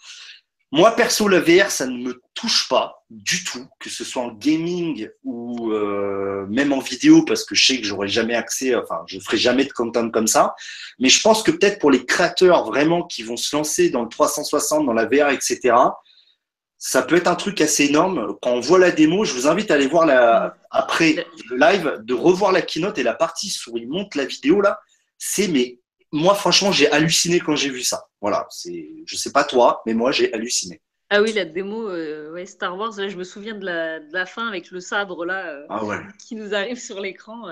Moi 0.71 0.91
perso, 0.91 1.27
la 1.27 1.39
VR, 1.39 1.71
ça 1.71 1.87
ne 1.87 1.97
me 1.97 2.21
touche 2.35 2.69
pas 2.69 3.03
du 3.09 3.43
tout, 3.43 3.65
que 3.79 3.89
ce 3.89 4.03
soit 4.03 4.21
en 4.21 4.31
gaming 4.31 5.09
ou 5.23 5.71
euh, 5.71 6.45
même 6.47 6.73
en 6.73 6.79
vidéo, 6.79 7.23
parce 7.23 7.43
que 7.43 7.55
je 7.55 7.65
sais 7.65 7.81
que 7.81 7.87
j'aurai 7.87 8.07
jamais 8.07 8.35
accès, 8.35 8.75
enfin 8.75 9.01
je 9.07 9.19
ferai 9.19 9.37
jamais 9.37 9.65
de 9.65 9.71
content 9.71 10.11
comme 10.11 10.27
ça. 10.27 10.53
Mais 10.99 11.09
je 11.09 11.21
pense 11.21 11.41
que 11.41 11.49
peut-être 11.49 11.79
pour 11.79 11.89
les 11.89 12.05
créateurs 12.05 12.65
vraiment 12.65 13.01
qui 13.01 13.23
vont 13.23 13.37
se 13.37 13.55
lancer 13.55 13.89
dans 13.89 14.03
le 14.03 14.09
360, 14.09 14.85
dans 14.85 14.93
la 14.93 15.05
VR, 15.05 15.29
etc. 15.29 15.75
Ça 16.77 17.01
peut 17.01 17.15
être 17.15 17.27
un 17.27 17.35
truc 17.35 17.61
assez 17.61 17.85
énorme. 17.85 18.35
Quand 18.39 18.51
on 18.51 18.59
voit 18.59 18.79
la 18.79 18.91
démo, 18.91 19.25
je 19.25 19.33
vous 19.33 19.47
invite 19.47 19.71
à 19.71 19.73
aller 19.73 19.87
voir 19.87 20.53
après 20.69 21.25
le 21.49 21.57
live, 21.57 21.97
de 22.03 22.13
revoir 22.13 22.51
la 22.51 22.61
keynote 22.61 22.99
et 22.99 23.03
la 23.03 23.15
partie 23.15 23.53
où 23.71 23.77
il 23.77 23.89
monte 23.89 24.13
la 24.13 24.25
vidéo 24.25 24.61
là 24.61 24.79
c'est 25.19 25.47
mais 25.49 25.79
moi 26.11 26.33
franchement 26.33 26.71
j'ai 26.71 26.89
halluciné 26.91 27.39
quand 27.39 27.55
j'ai 27.55 27.69
vu 27.69 27.83
ça. 27.83 28.07
Voilà, 28.21 28.47
c'est 28.49 28.89
je 29.05 29.15
sais 29.15 29.31
pas 29.31 29.43
toi, 29.43 29.83
mais 29.85 29.93
moi 29.93 30.11
j'ai 30.11 30.33
halluciné. 30.33 30.81
Ah 31.11 31.23
oui, 31.23 31.33
la 31.33 31.43
démo 31.43 31.89
euh, 31.89 32.45
Star 32.45 32.77
Wars, 32.77 32.93
je 32.95 33.17
me 33.17 33.23
souviens 33.23 33.55
de 33.55 33.65
la, 33.65 34.25
fin 34.27 34.47
avec 34.47 34.69
le 34.69 34.79
sabre 34.79 35.25
là 35.25 35.43
euh, 35.47 35.65
ah 35.67 35.81
qui 36.27 36.35
nous 36.35 36.53
arrive 36.53 36.79
sur 36.79 37.01
l'écran. 37.01 37.51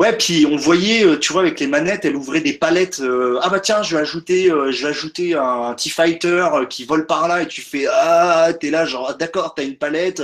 Ouais, 0.00 0.16
puis 0.16 0.46
on 0.50 0.56
voyait, 0.56 1.06
euh, 1.06 1.16
tu 1.16 1.32
vois, 1.32 1.42
avec 1.42 1.60
les 1.60 1.68
manettes, 1.68 2.04
elle 2.04 2.16
ouvrait 2.16 2.40
des 2.40 2.54
palettes. 2.54 3.00
ah 3.40 3.48
bah 3.50 3.60
tiens, 3.60 3.84
je 3.84 3.94
vais 3.94 4.02
ajouter, 4.02 4.46
je 4.48 4.82
vais 4.82 4.88
ajouter 4.88 5.34
un 5.34 5.74
T-Fighter 5.74 6.48
qui 6.68 6.84
vole 6.86 7.06
par 7.06 7.28
là 7.28 7.42
et 7.42 7.46
tu 7.46 7.62
fais 7.62 7.86
ah, 7.88 8.52
t'es 8.58 8.70
là 8.70 8.84
genre 8.84 9.16
d'accord, 9.16 9.54
t'as 9.54 9.62
une 9.62 9.78
palette, 9.78 10.20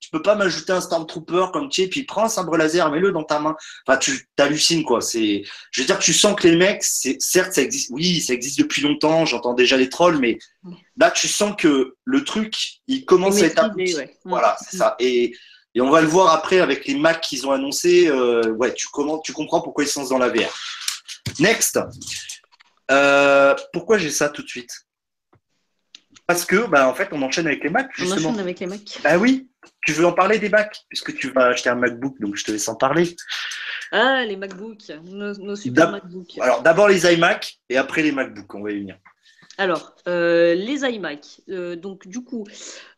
tu 0.00 0.10
peux 0.10 0.22
pas 0.22 0.34
m'ajouter 0.34 0.72
un 0.72 0.80
Stormtrooper 0.80 1.46
comme 1.52 1.68
tu 1.68 1.82
es, 1.82 1.88
puis 1.88 2.04
prends 2.04 2.24
un 2.24 2.28
sabre 2.28 2.56
laser, 2.56 2.90
mets-le 2.90 3.12
dans 3.12 3.24
ta 3.24 3.40
main. 3.40 3.56
Enfin, 3.86 3.98
tu 3.98 4.28
t'hallucines, 4.36 4.84
quoi. 4.84 5.00
C'est, 5.00 5.42
je 5.70 5.80
veux 5.80 5.86
dire, 5.86 5.98
tu 5.98 6.12
sens 6.12 6.34
que 6.36 6.46
les 6.46 6.56
mecs, 6.56 6.82
c'est, 6.82 7.16
certes, 7.20 7.52
ça 7.52 7.62
existe, 7.62 7.90
oui, 7.90 8.20
ça 8.20 8.32
existe 8.32 8.58
depuis 8.58 8.82
longtemps, 8.82 9.24
j'entends 9.24 9.54
déjà 9.54 9.76
les 9.76 9.88
trolls, 9.88 10.18
mais 10.18 10.38
là, 10.96 11.10
tu 11.10 11.28
sens 11.28 11.54
que 11.56 11.96
le 12.04 12.24
truc, 12.24 12.54
il 12.86 13.04
commence 13.04 13.40
à 13.42 13.46
être 13.46 13.70
Voilà, 14.24 14.56
c'est 14.60 14.76
ça. 14.76 14.96
Et, 14.98 15.34
et 15.74 15.80
on 15.80 15.90
va 15.90 16.00
le 16.00 16.08
voir 16.08 16.32
après 16.32 16.60
avec 16.60 16.86
les 16.86 16.94
Macs 16.94 17.20
qu'ils 17.20 17.46
ont 17.46 17.52
annoncés. 17.52 18.08
Euh, 18.08 18.50
ouais, 18.52 18.72
tu, 18.72 18.86
comment, 18.92 19.18
tu 19.18 19.32
comprends 19.32 19.60
pourquoi 19.60 19.84
ils 19.84 19.90
sont 19.90 20.08
dans 20.08 20.18
la 20.18 20.30
VR. 20.30 20.50
Next. 21.38 21.78
Euh, 22.90 23.54
pourquoi 23.74 23.98
j'ai 23.98 24.10
ça 24.10 24.30
tout 24.30 24.42
de 24.42 24.48
suite? 24.48 24.70
Parce 26.26 26.44
que, 26.44 26.66
bah, 26.66 26.88
en 26.88 26.94
fait, 26.94 27.08
on 27.12 27.20
enchaîne 27.22 27.46
avec 27.46 27.62
les 27.62 27.68
Macs. 27.70 27.90
Justement. 27.94 28.28
On 28.28 28.30
enchaîne 28.30 28.40
avec 28.40 28.60
les 28.60 28.66
Macs. 28.66 28.98
Bah 29.04 29.18
oui, 29.18 29.48
tu 29.84 29.92
veux 29.92 30.06
en 30.06 30.12
parler 30.12 30.38
des 30.38 30.48
Macs 30.48 30.84
Puisque 30.88 31.14
tu 31.14 31.30
vas 31.30 31.46
acheter 31.46 31.70
un 31.70 31.74
MacBook, 31.74 32.18
donc 32.20 32.36
je 32.36 32.44
te 32.44 32.50
laisse 32.50 32.68
en 32.68 32.74
parler. 32.74 33.14
Ah, 33.92 34.24
les 34.24 34.36
MacBooks, 34.36 34.92
nos, 35.04 35.56
super 35.56 35.90
MacBooks. 35.90 36.38
Alors, 36.40 36.62
d'abord 36.62 36.88
les 36.88 37.12
iMac 37.12 37.58
et 37.68 37.76
après 37.76 38.02
les 38.02 38.12
MacBooks, 38.12 38.54
on 38.54 38.62
va 38.62 38.72
y 38.72 38.80
venir. 38.80 38.98
Alors, 39.58 39.94
euh, 40.06 40.54
les 40.54 40.84
iMac, 40.84 41.40
euh, 41.48 41.76
donc 41.76 42.06
du 42.06 42.22
coup, 42.22 42.44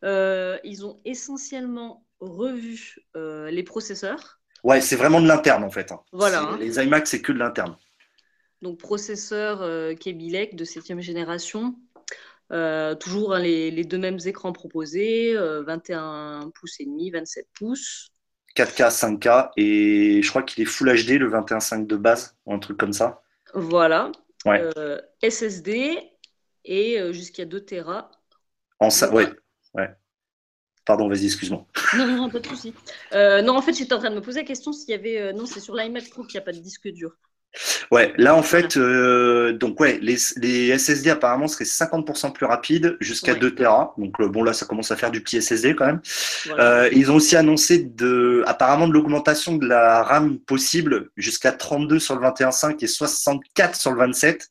euh, 0.05 0.59
ils 0.65 0.85
ont 0.85 1.01
essentiellement 1.05 2.05
revu 2.21 2.97
les 3.15 3.63
processeurs. 3.63 4.41
Ouais, 4.65 4.81
c'est 4.81 4.97
vraiment 4.97 5.21
de 5.21 5.29
l'interne 5.29 5.63
en 5.63 5.71
fait. 5.71 5.93
Hein. 5.93 6.01
Voilà. 6.13 6.43
Hein. 6.43 6.59
Les 6.59 6.83
iMac, 6.83 7.07
c'est 7.07 7.23
que 7.23 7.33
de 7.33 7.39
l'interne. 7.39 7.77
Donc, 8.61 8.79
processeur 8.79 9.61
Kebilec 9.99 10.57
de 10.57 10.65
7 10.65 11.01
génération, 11.01 11.77
euh, 12.51 12.95
toujours 12.95 13.35
hein, 13.35 13.41
les, 13.41 13.85
deux 13.85 13.99
mêmes 13.99 14.19
écrans 14.25 14.53
proposés, 14.53 15.35
21 15.37 16.47
euh, 16.47 16.51
pouces 16.55 16.81
et 16.81 16.85
demi, 16.85 17.11
27 17.11 17.47
pouces. 17.55 18.11
4K, 18.57 18.91
5K 18.91 19.51
et 19.57 20.21
je 20.23 20.29
crois 20.31 20.43
qu'il 20.43 20.63
est 20.63 20.67
Full 20.67 20.89
HD 20.89 21.11
le 21.11 21.31
21.5 21.31 21.87
de 21.87 21.97
base 21.97 22.37
ou 22.47 22.55
un 22.55 22.59
truc 22.59 22.77
comme 22.77 22.93
ça. 22.93 23.23
Voilà. 23.55 24.11
Euh, 24.47 25.01
SSD 25.23 25.99
et 26.65 27.13
jusqu'à 27.13 27.45
2 27.45 27.61
Tera. 27.65 28.11
En 28.81 28.91
ça, 28.91 29.13
ouais. 29.13 29.29
ouais. 29.75 29.91
Pardon, 30.85 31.09
vas-y, 31.09 31.27
excuse-moi. 31.27 31.67
Non, 31.97 32.07
non, 32.07 32.31
pas 32.31 32.41
de 32.41 32.47
souci. 32.47 32.75
non, 33.13 33.57
en 33.57 33.63
fait, 33.63 33.75
j'étais 33.75 33.93
en 33.93 33.99
train 33.99 34.11
de 34.11 34.17
me 34.17 34.23
poser 34.23 34.41
la 34.41 34.47
question 34.47 34.73
s'il 34.73 34.91
y 34.91 34.95
avait. 34.95 35.33
non, 35.35 35.47
c'est 35.47 35.61
sur 35.61 35.75
l'iMac 35.75 36.11
Pro 36.11 36.25
qu'il 36.25 36.39
n'y 36.39 36.43
a 36.43 36.45
pas 36.45 36.53
de 36.53 36.59
disque 36.59 36.89
dur. 36.89 37.17
Ouais, 37.91 38.13
là 38.19 38.35
en 38.37 38.43
fait, 38.43 38.77
euh, 38.77 39.53
donc 39.53 39.81
ouais, 39.81 39.99
les, 40.03 40.17
SSD 40.79 41.11
apparemment 41.11 41.49
seraient 41.49 41.65
50% 41.65 42.33
plus 42.33 42.47
rapides 42.47 42.97
jusqu'à 43.01 43.35
2 43.35 43.55
Tera. 43.55 43.95
Donc 43.99 44.21
euh, 44.21 44.29
bon 44.29 44.43
là, 44.43 44.53
ça 44.53 44.67
commence 44.67 44.91
à 44.91 44.97
faire 44.97 45.11
du 45.11 45.23
petit 45.23 45.41
SSD 45.41 45.75
quand 45.75 45.87
même. 45.87 46.01
Euh, 46.59 46.89
ils 46.93 47.11
ont 47.11 47.17
aussi 47.17 47.37
annoncé 47.37 47.79
de, 47.79 48.45
apparemment 48.47 48.87
de 48.87 48.93
l'augmentation 48.93 49.57
de 49.57 49.67
la 49.67 50.03
RAM 50.03 50.39
possible 50.39 51.11
jusqu'à 51.17 51.53
32 51.53 51.99
sur 51.99 52.17
le 52.17 52.27
21.5 52.27 52.85
et 52.85 52.87
64 52.87 53.77
sur 53.77 53.93
le 53.93 53.99
27. 53.99 54.49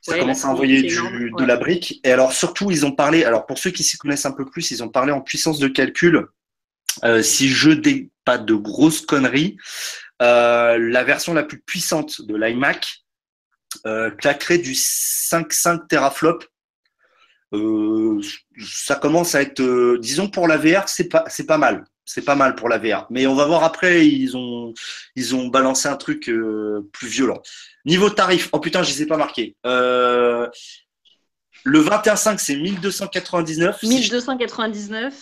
Ça 0.00 0.18
commence 0.18 0.44
à 0.44 0.48
envoyer 0.48 0.82
de 0.82 1.44
la 1.44 1.56
brique. 1.56 2.00
Et 2.02 2.10
alors 2.10 2.32
surtout, 2.32 2.70
ils 2.72 2.84
ont 2.84 2.92
parlé, 2.92 3.24
alors 3.24 3.46
pour 3.46 3.58
ceux 3.58 3.70
qui 3.70 3.84
s'y 3.84 3.98
connaissent 3.98 4.26
un 4.26 4.32
peu 4.32 4.44
plus, 4.44 4.72
ils 4.72 4.82
ont 4.82 4.88
parlé 4.88 5.12
en 5.12 5.20
puissance 5.20 5.60
de 5.60 5.68
calcul. 5.68 6.26
si 7.22 7.48
je 7.48 7.70
dis 7.70 8.10
pas 8.24 8.38
de 8.38 8.54
grosses 8.54 9.02
conneries, 9.02 9.56
la 10.22 11.04
version 11.04 11.34
la 11.34 11.42
plus 11.42 11.60
puissante 11.60 12.22
de 12.22 12.36
l'iMac 12.36 13.02
euh, 13.86 14.10
claquerait 14.10 14.58
du 14.58 14.72
5.5 14.72 15.86
teraflop. 15.88 16.44
euh, 17.54 18.20
ça 18.64 18.96
commence 18.96 19.34
à 19.34 19.42
être, 19.42 19.60
euh, 19.60 19.98
disons 20.00 20.28
pour 20.28 20.46
la 20.48 20.56
VR, 20.56 20.88
c'est 20.88 21.08
pas, 21.08 21.24
c'est 21.28 21.46
pas 21.46 21.58
mal, 21.58 21.84
c'est 22.04 22.22
pas 22.24 22.34
mal 22.34 22.54
pour 22.54 22.68
la 22.68 22.78
VR. 22.78 23.06
Mais 23.10 23.26
on 23.26 23.34
va 23.34 23.46
voir 23.46 23.64
après, 23.64 24.06
ils 24.06 24.36
ont, 24.36 24.72
ils 25.16 25.34
ont 25.34 25.48
balancé 25.48 25.88
un 25.88 25.96
truc 25.96 26.28
euh, 26.28 26.88
plus 26.92 27.08
violent. 27.08 27.42
Niveau 27.84 28.10
tarif, 28.10 28.48
oh 28.52 28.60
putain, 28.60 28.82
je 28.82 28.90
les 28.90 29.02
ai 29.02 29.06
pas 29.06 29.16
marqués. 29.16 29.56
le 29.64 30.50
21.5, 31.64 32.38
c'est 32.38 32.56
1299. 32.56 33.82
1299. 33.82 35.14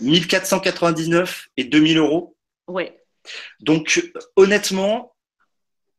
1499 0.00 1.48
et 1.56 1.64
2000 1.64 1.98
euros. 1.98 2.36
Ouais. 2.66 2.99
Donc, 3.60 4.02
honnêtement, 4.36 5.14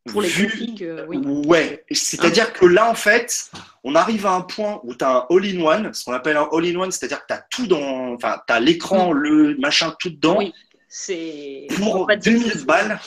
pour 0.06 0.22
les 0.22 0.30
configs, 0.30 0.82
euh, 0.82 1.06
oui. 1.08 1.18
Ouais, 1.46 1.84
c'est-à-dire 1.92 2.52
que 2.52 2.66
là, 2.66 2.90
en 2.90 2.94
fait, 2.94 3.50
on 3.84 3.94
arrive 3.94 4.26
à 4.26 4.32
un 4.32 4.40
point 4.40 4.80
où 4.82 4.94
tu 4.94 5.04
as 5.04 5.10
un 5.10 5.26
all-in-one, 5.30 5.94
ce 5.94 6.04
qu'on 6.04 6.12
appelle 6.12 6.36
un 6.36 6.48
all-in-one, 6.52 6.90
c'est-à-dire 6.90 7.20
que 7.20 7.26
tu 7.28 7.34
as 7.34 7.44
tout 7.50 7.66
dans. 7.68 8.14
Enfin, 8.14 8.40
tu 8.46 8.52
as 8.52 8.58
l'écran, 8.58 9.14
mm. 9.14 9.18
le 9.18 9.56
machin, 9.58 9.94
tout 10.00 10.10
dedans. 10.10 10.38
Oui, 10.38 10.52
c'est. 10.88 11.68
Pour 11.76 12.08
2000 12.08 12.64
balles, 12.64 12.98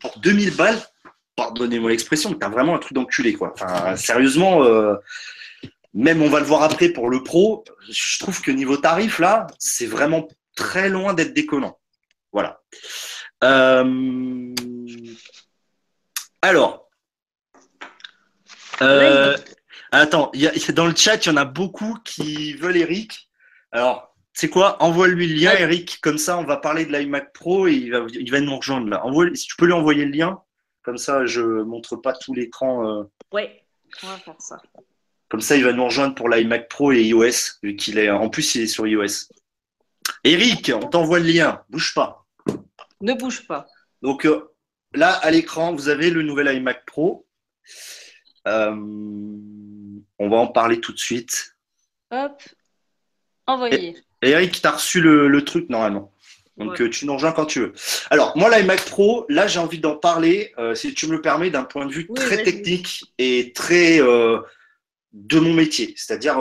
pour 0.00 0.18
2000 0.18 0.54
balles, 0.54 0.78
pardonnez-moi 1.36 1.90
l'expression, 1.90 2.34
tu 2.34 2.44
as 2.44 2.50
vraiment 2.50 2.74
un 2.74 2.78
truc 2.78 2.92
d'enculé, 2.92 3.32
quoi. 3.32 3.54
Enfin, 3.54 3.96
sérieusement, 3.96 4.62
euh, 4.62 4.96
même 5.94 6.20
on 6.20 6.28
va 6.28 6.40
le 6.40 6.46
voir 6.46 6.62
après 6.62 6.90
pour 6.90 7.08
le 7.08 7.22
pro, 7.22 7.64
je 7.88 8.18
trouve 8.18 8.42
que 8.42 8.50
niveau 8.50 8.76
tarif, 8.76 9.18
là, 9.18 9.46
c'est 9.58 9.86
vraiment 9.86 10.28
très 10.54 10.90
loin 10.90 11.14
d'être 11.14 11.32
déconnant. 11.32 11.78
Voilà. 12.32 12.60
Euh. 13.42 14.54
Alors, 16.42 16.82
euh, 18.82 19.36
attends, 19.92 20.32
dans 20.74 20.86
le 20.86 20.96
chat, 20.96 21.24
il 21.24 21.28
y 21.28 21.32
en 21.32 21.36
a 21.36 21.44
beaucoup 21.44 21.96
qui 22.04 22.54
veulent 22.54 22.76
Eric. 22.76 23.28
Alors, 23.70 24.14
c'est 24.32 24.48
quoi? 24.48 24.82
Envoie-lui 24.82 25.28
le 25.28 25.34
lien, 25.34 25.52
Eric. 25.52 26.00
Comme 26.00 26.18
ça, 26.18 26.38
on 26.38 26.44
va 26.44 26.56
parler 26.56 26.86
de 26.86 26.92
l'iMac 26.92 27.32
Pro 27.32 27.66
et 27.66 27.74
il 27.74 27.92
va, 27.92 28.04
il 28.08 28.30
va 28.30 28.40
nous 28.40 28.56
rejoindre 28.56 28.88
là. 28.88 29.04
Envoie, 29.04 29.26
si 29.34 29.46
tu 29.46 29.56
peux 29.56 29.66
lui 29.66 29.72
envoyer 29.72 30.04
le 30.04 30.10
lien, 30.10 30.40
comme 30.82 30.98
ça, 30.98 31.26
je 31.26 31.42
montre 31.42 31.96
pas 31.96 32.12
tout 32.12 32.34
l'écran. 32.34 32.88
Euh. 32.88 33.04
Ouais, 33.32 33.62
on 34.02 34.08
va 34.08 34.18
faire 34.18 34.40
ça. 34.40 34.60
Comme 35.28 35.40
ça, 35.40 35.56
il 35.56 35.64
va 35.64 35.72
nous 35.72 35.84
rejoindre 35.84 36.14
pour 36.14 36.28
l'iMac 36.28 36.68
Pro 36.68 36.92
et 36.92 37.02
iOS, 37.04 37.58
vu 37.62 37.76
qu'il 37.76 37.98
est. 37.98 38.10
En 38.10 38.28
plus, 38.28 38.54
il 38.54 38.62
est 38.62 38.66
sur 38.66 38.86
iOS. 38.86 39.28
Eric, 40.24 40.72
on 40.74 40.88
t'envoie 40.88 41.20
le 41.20 41.26
lien. 41.26 41.62
Bouge 41.70 41.94
pas. 41.94 42.21
Ne 43.02 43.14
bouge 43.14 43.46
pas. 43.46 43.66
Donc, 44.00 44.24
euh, 44.24 44.52
là, 44.94 45.12
à 45.12 45.30
l'écran, 45.30 45.74
vous 45.74 45.88
avez 45.88 46.10
le 46.10 46.22
nouvel 46.22 46.56
iMac 46.56 46.86
Pro. 46.86 47.26
Euh, 48.48 48.74
on 48.74 50.28
va 50.28 50.36
en 50.36 50.46
parler 50.46 50.80
tout 50.80 50.92
de 50.92 50.98
suite. 50.98 51.56
Hop, 52.10 52.42
envoyé. 53.46 53.96
Et, 54.22 54.30
Eric, 54.30 54.60
tu 54.60 54.66
as 54.66 54.72
reçu 54.72 55.00
le, 55.00 55.44
truc 55.44 55.68
normalement. 55.68 56.12
Donc, 56.56 56.80
euh, 56.80 56.88
tu 56.88 57.06
nous 57.06 57.14
rejoins 57.14 57.32
quand 57.32 57.46
tu 57.46 57.60
veux. 57.60 57.72
Alors, 58.10 58.36
moi, 58.36 58.50
l'iMac 58.50 58.84
Pro, 58.84 59.26
là, 59.28 59.46
j'ai 59.48 59.58
envie 59.58 59.80
d'en 59.80 59.96
parler, 59.96 60.52
euh, 60.58 60.74
si 60.74 60.94
tu 60.94 61.06
me 61.06 61.12
le 61.12 61.20
permets, 61.20 61.50
d'un 61.50 61.64
point 61.64 61.86
de 61.86 61.92
vue 61.92 62.08
très 62.14 62.42
technique 62.42 63.04
et 63.18 63.52
très 63.52 63.98
de 63.98 65.38
mon 65.38 65.52
métier, 65.52 65.94
c'est-à-dire 65.96 66.36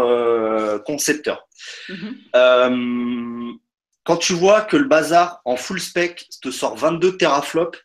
concepteur. 0.85 1.47
Mhm. 1.89 3.59
Quand 4.03 4.17
tu 4.17 4.33
vois 4.33 4.61
que 4.61 4.77
le 4.77 4.87
bazar 4.87 5.41
en 5.45 5.55
full 5.55 5.79
spec 5.79 6.27
te 6.41 6.51
sort 6.51 6.75
22 6.75 7.17
teraflops, 7.17 7.77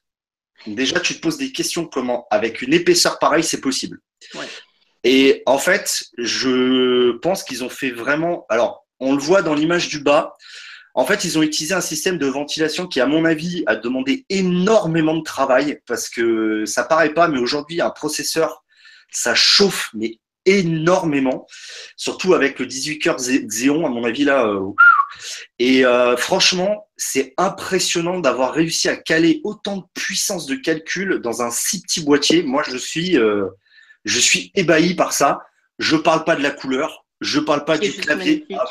déjà, 0.67 1.01
tu 1.01 1.15
te 1.15 1.21
poses 1.21 1.37
des 1.37 1.53
questions 1.53 1.87
comment, 1.87 2.27
avec 2.31 2.63
une 2.63 2.73
épaisseur 2.73 3.19
pareille, 3.19 3.45
c'est 3.45 3.61
possible. 3.61 4.01
Et 5.05 5.43
en 5.47 5.59
fait, 5.59 6.05
je 6.19 7.13
pense 7.19 7.45
qu'ils 7.45 7.63
ont 7.65 7.69
fait 7.69 7.91
vraiment. 7.91 8.47
Alors, 8.49 8.87
on 8.99 9.15
le 9.15 9.21
voit 9.21 9.43
dans 9.43 9.55
l'image 9.55 9.89
du 9.89 10.01
bas. 10.01 10.35
En 10.95 11.05
fait, 11.05 11.25
ils 11.25 11.39
ont 11.39 11.43
utilisé 11.43 11.75
un 11.75 11.83
système 11.83 12.17
de 12.17 12.27
ventilation 12.27 12.87
qui, 12.87 13.01
à 13.01 13.07
mon 13.07 13.27
avis, 13.27 13.63
a 13.67 13.77
demandé 13.77 14.25
énormément 14.31 15.15
de 15.15 15.23
travail 15.23 15.81
parce 15.87 16.09
que 16.09 16.65
ça 16.65 16.85
paraît 16.85 17.13
pas, 17.13 17.29
mais 17.29 17.39
aujourd'hui, 17.39 17.83
un 17.83 17.91
processeur, 17.91 18.65
ça 19.13 19.35
chauffe, 19.35 19.91
mais 19.93 20.19
énormément, 20.47 21.47
surtout 21.97 22.33
avec 22.33 22.59
le 22.59 22.67
18 22.67 22.99
cœurs 22.99 23.17
Xeon, 23.17 23.85
à 23.85 23.91
mon 23.91 24.05
avis, 24.05 24.25
là. 24.25 24.47
Euh, 24.47 24.73
et 25.59 25.85
euh, 25.85 26.17
franchement, 26.17 26.89
c'est 26.97 27.35
impressionnant 27.37 28.21
d'avoir 28.21 28.53
réussi 28.53 28.89
à 28.89 28.97
caler 28.97 29.41
autant 29.45 29.79
de 29.79 29.85
puissance 29.95 30.47
de 30.47 30.55
calcul 30.57 31.21
dans 31.21 31.43
un 31.43 31.51
si 31.51 31.83
petit 31.83 32.03
boîtier. 32.03 32.43
Moi, 32.43 32.63
je 32.69 32.77
suis, 32.77 33.19
euh, 33.19 33.49
je 34.05 34.19
suis 34.19 34.51
ébahi 34.55 34.95
par 34.95 35.13
ça. 35.13 35.41
Je 35.79 35.97
parle 35.97 36.25
pas 36.25 36.37
de 36.37 36.43
la 36.43 36.51
couleur, 36.51 37.05
je 37.21 37.39
parle 37.39 37.65
pas 37.65 37.79
du 37.79 37.93
clavier. 37.93 38.47
Ah, 38.55 38.65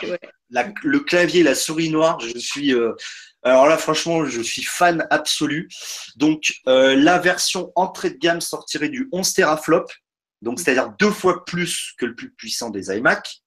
le 0.83 0.99
clavier, 0.99 1.43
la 1.43 1.55
souris 1.55 1.89
noire, 1.89 2.19
je 2.19 2.37
suis. 2.37 2.73
alors 3.43 3.67
là, 3.67 3.77
franchement, 3.77 4.25
je 4.25 4.41
suis 4.41 4.63
fan 4.63 5.05
absolu. 5.11 5.69
Donc, 6.15 6.53
la 6.65 7.19
version 7.19 7.71
entrée 7.75 8.09
de 8.09 8.17
gamme 8.17 8.41
sortirait 8.41 8.89
du 8.89 9.07
11 9.11 9.33
teraflop 9.33 9.85
donc 10.45 10.59
c'est-à-dire 10.59 10.93
deux 10.99 11.11
fois 11.11 11.43
plus 11.43 11.93
que 11.97 12.05
le 12.05 12.15
plus 12.15 12.31
puissant 12.31 12.69
des 12.69 12.95
iMac. 12.95 13.41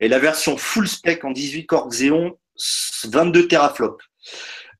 Et 0.00 0.08
la 0.08 0.18
version 0.18 0.56
full 0.56 0.88
spec 0.88 1.24
en 1.24 1.30
18 1.30 1.66
corps 1.66 1.88
Xeon, 1.88 2.38
22 3.04 3.48
teraflops. 3.48 4.04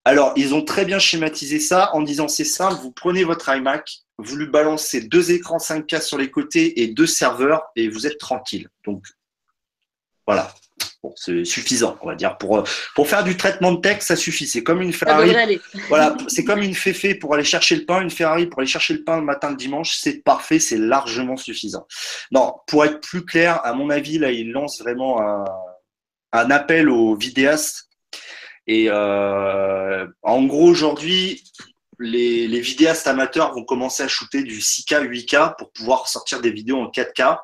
Alors, 0.04 0.32
ils 0.36 0.54
ont 0.54 0.64
très 0.64 0.84
bien 0.84 0.98
schématisé 0.98 1.60
ça 1.60 1.94
en 1.94 2.02
disant 2.02 2.28
c'est 2.28 2.44
simple, 2.44 2.80
vous 2.80 2.92
prenez 2.92 3.24
votre 3.24 3.48
iMac, 3.54 3.98
vous 4.18 4.36
lui 4.36 4.46
balancez 4.46 5.02
deux 5.02 5.30
écrans 5.30 5.58
5K 5.58 6.00
sur 6.00 6.18
les 6.18 6.30
côtés 6.30 6.80
et 6.82 6.88
deux 6.88 7.06
serveurs 7.06 7.64
et 7.76 7.88
vous 7.88 8.06
êtes 8.06 8.18
tranquille. 8.18 8.68
Donc, 8.84 9.04
voilà 10.26 10.54
c'est 11.16 11.44
suffisant, 11.44 11.96
on 12.02 12.08
va 12.08 12.14
dire. 12.14 12.36
Pour, 12.38 12.58
euh, 12.58 12.64
pour 12.94 13.08
faire 13.08 13.24
du 13.24 13.36
traitement 13.36 13.72
de 13.72 13.80
texte, 13.80 14.08
ça 14.08 14.16
suffit. 14.16 14.46
C'est 14.46 14.62
comme 14.62 14.82
une 14.82 14.92
Ferrari. 14.92 15.60
voilà, 15.88 16.16
c'est 16.28 16.44
comme 16.44 16.62
une 16.62 16.74
Féfé 16.74 17.14
pour 17.14 17.34
aller 17.34 17.44
chercher 17.44 17.76
le 17.76 17.84
pain, 17.84 18.00
une 18.00 18.10
Ferrari 18.10 18.46
pour 18.46 18.60
aller 18.60 18.68
chercher 18.68 18.94
le 18.94 19.04
pain 19.04 19.16
le 19.16 19.24
matin, 19.24 19.50
le 19.50 19.56
dimanche. 19.56 19.96
C'est 19.96 20.22
parfait, 20.22 20.58
c'est 20.58 20.78
largement 20.78 21.36
suffisant. 21.36 21.86
Non, 22.30 22.54
pour 22.66 22.84
être 22.84 23.00
plus 23.00 23.24
clair, 23.24 23.64
à 23.64 23.72
mon 23.72 23.90
avis, 23.90 24.18
là, 24.18 24.30
il 24.30 24.52
lance 24.52 24.80
vraiment 24.80 25.22
un, 25.22 25.44
un 26.32 26.50
appel 26.50 26.88
aux 26.88 27.14
vidéastes. 27.16 27.88
Et 28.66 28.86
euh, 28.88 30.06
en 30.22 30.44
gros, 30.44 30.68
aujourd'hui, 30.68 31.42
les, 31.98 32.46
les, 32.46 32.60
vidéastes 32.60 33.06
amateurs 33.06 33.52
vont 33.54 33.64
commencer 33.64 34.02
à 34.02 34.08
shooter 34.08 34.42
du 34.42 34.58
6K, 34.58 35.06
8K 35.06 35.56
pour 35.58 35.72
pouvoir 35.72 36.08
sortir 36.08 36.40
des 36.40 36.50
vidéos 36.50 36.78
en 36.78 36.90
4K. 36.90 37.38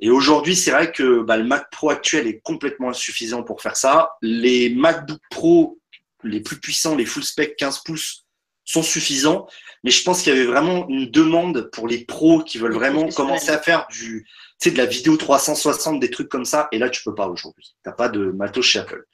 Et 0.00 0.10
aujourd'hui, 0.10 0.56
c'est 0.56 0.70
vrai 0.70 0.92
que 0.92 1.22
bah, 1.22 1.36
le 1.36 1.44
Mac 1.44 1.70
Pro 1.70 1.90
actuel 1.90 2.26
est 2.26 2.40
complètement 2.40 2.90
insuffisant 2.90 3.42
pour 3.42 3.62
faire 3.62 3.76
ça. 3.76 4.10
Les 4.22 4.70
MacBook 4.70 5.20
Pro, 5.30 5.78
les 6.22 6.40
plus 6.40 6.58
puissants, 6.58 6.96
les 6.96 7.06
full 7.06 7.22
spec 7.22 7.56
15 7.56 7.80
pouces, 7.84 8.24
sont 8.64 8.82
suffisants. 8.82 9.46
Mais 9.84 9.90
je 9.90 10.02
pense 10.02 10.22
qu'il 10.22 10.34
y 10.34 10.36
avait 10.36 10.46
vraiment 10.46 10.88
une 10.88 11.10
demande 11.10 11.70
pour 11.72 11.86
les 11.86 12.04
pros 12.04 12.42
qui 12.42 12.58
veulent 12.58 12.74
vraiment 12.74 13.08
commencer 13.08 13.50
à 13.50 13.58
faire 13.58 13.86
du, 13.90 14.26
tu 14.60 14.68
sais, 14.68 14.70
de 14.70 14.78
la 14.78 14.86
vidéo 14.86 15.16
360, 15.16 16.00
des 16.00 16.10
trucs 16.10 16.28
comme 16.28 16.46
ça. 16.46 16.68
Et 16.72 16.78
là, 16.78 16.88
tu 16.88 17.02
peux 17.02 17.14
pas 17.14 17.28
aujourd'hui. 17.28 17.74
Tu 17.84 17.88
n'as 17.88 17.94
pas 17.94 18.08
de 18.08 18.32
matos 18.32 18.64
chez 18.64 18.78
Apple. 18.78 19.04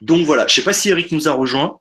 Donc 0.00 0.24
voilà, 0.24 0.46
je 0.46 0.54
sais 0.54 0.62
pas 0.62 0.72
si 0.72 0.88
Eric 0.88 1.12
nous 1.12 1.28
a 1.28 1.32
rejoint. 1.32 1.80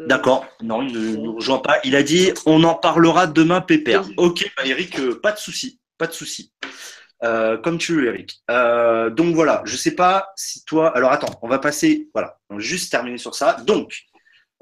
Euh, 0.00 0.06
D'accord, 0.06 0.46
non, 0.62 0.82
il 0.82 0.92
ne 0.92 1.16
nous 1.16 1.34
rejoint 1.36 1.58
pas. 1.58 1.78
Il 1.84 1.96
a 1.96 2.02
dit 2.02 2.32
on 2.46 2.62
en 2.64 2.74
parlera 2.74 3.26
demain, 3.26 3.60
Pépère. 3.60 4.04
Ok, 4.16 4.50
bah 4.56 4.66
Eric, 4.66 4.98
euh, 5.00 5.20
pas 5.20 5.32
de 5.32 5.38
souci. 5.38 5.79
Pas 6.00 6.06
de 6.06 6.12
souci. 6.12 6.50
Euh, 7.24 7.58
comme 7.58 7.76
tu 7.76 7.94
veux, 7.94 8.06
Eric. 8.06 8.40
Euh, 8.50 9.10
donc 9.10 9.34
voilà, 9.34 9.60
je 9.66 9.76
sais 9.76 9.94
pas 9.94 10.30
si 10.34 10.64
toi. 10.64 10.96
Alors 10.96 11.12
attends, 11.12 11.38
on 11.42 11.48
va 11.48 11.58
passer. 11.58 12.08
Voilà, 12.14 12.38
on 12.48 12.54
va 12.54 12.60
juste 12.60 12.90
terminer 12.90 13.18
sur 13.18 13.34
ça. 13.34 13.58
Donc, 13.66 14.04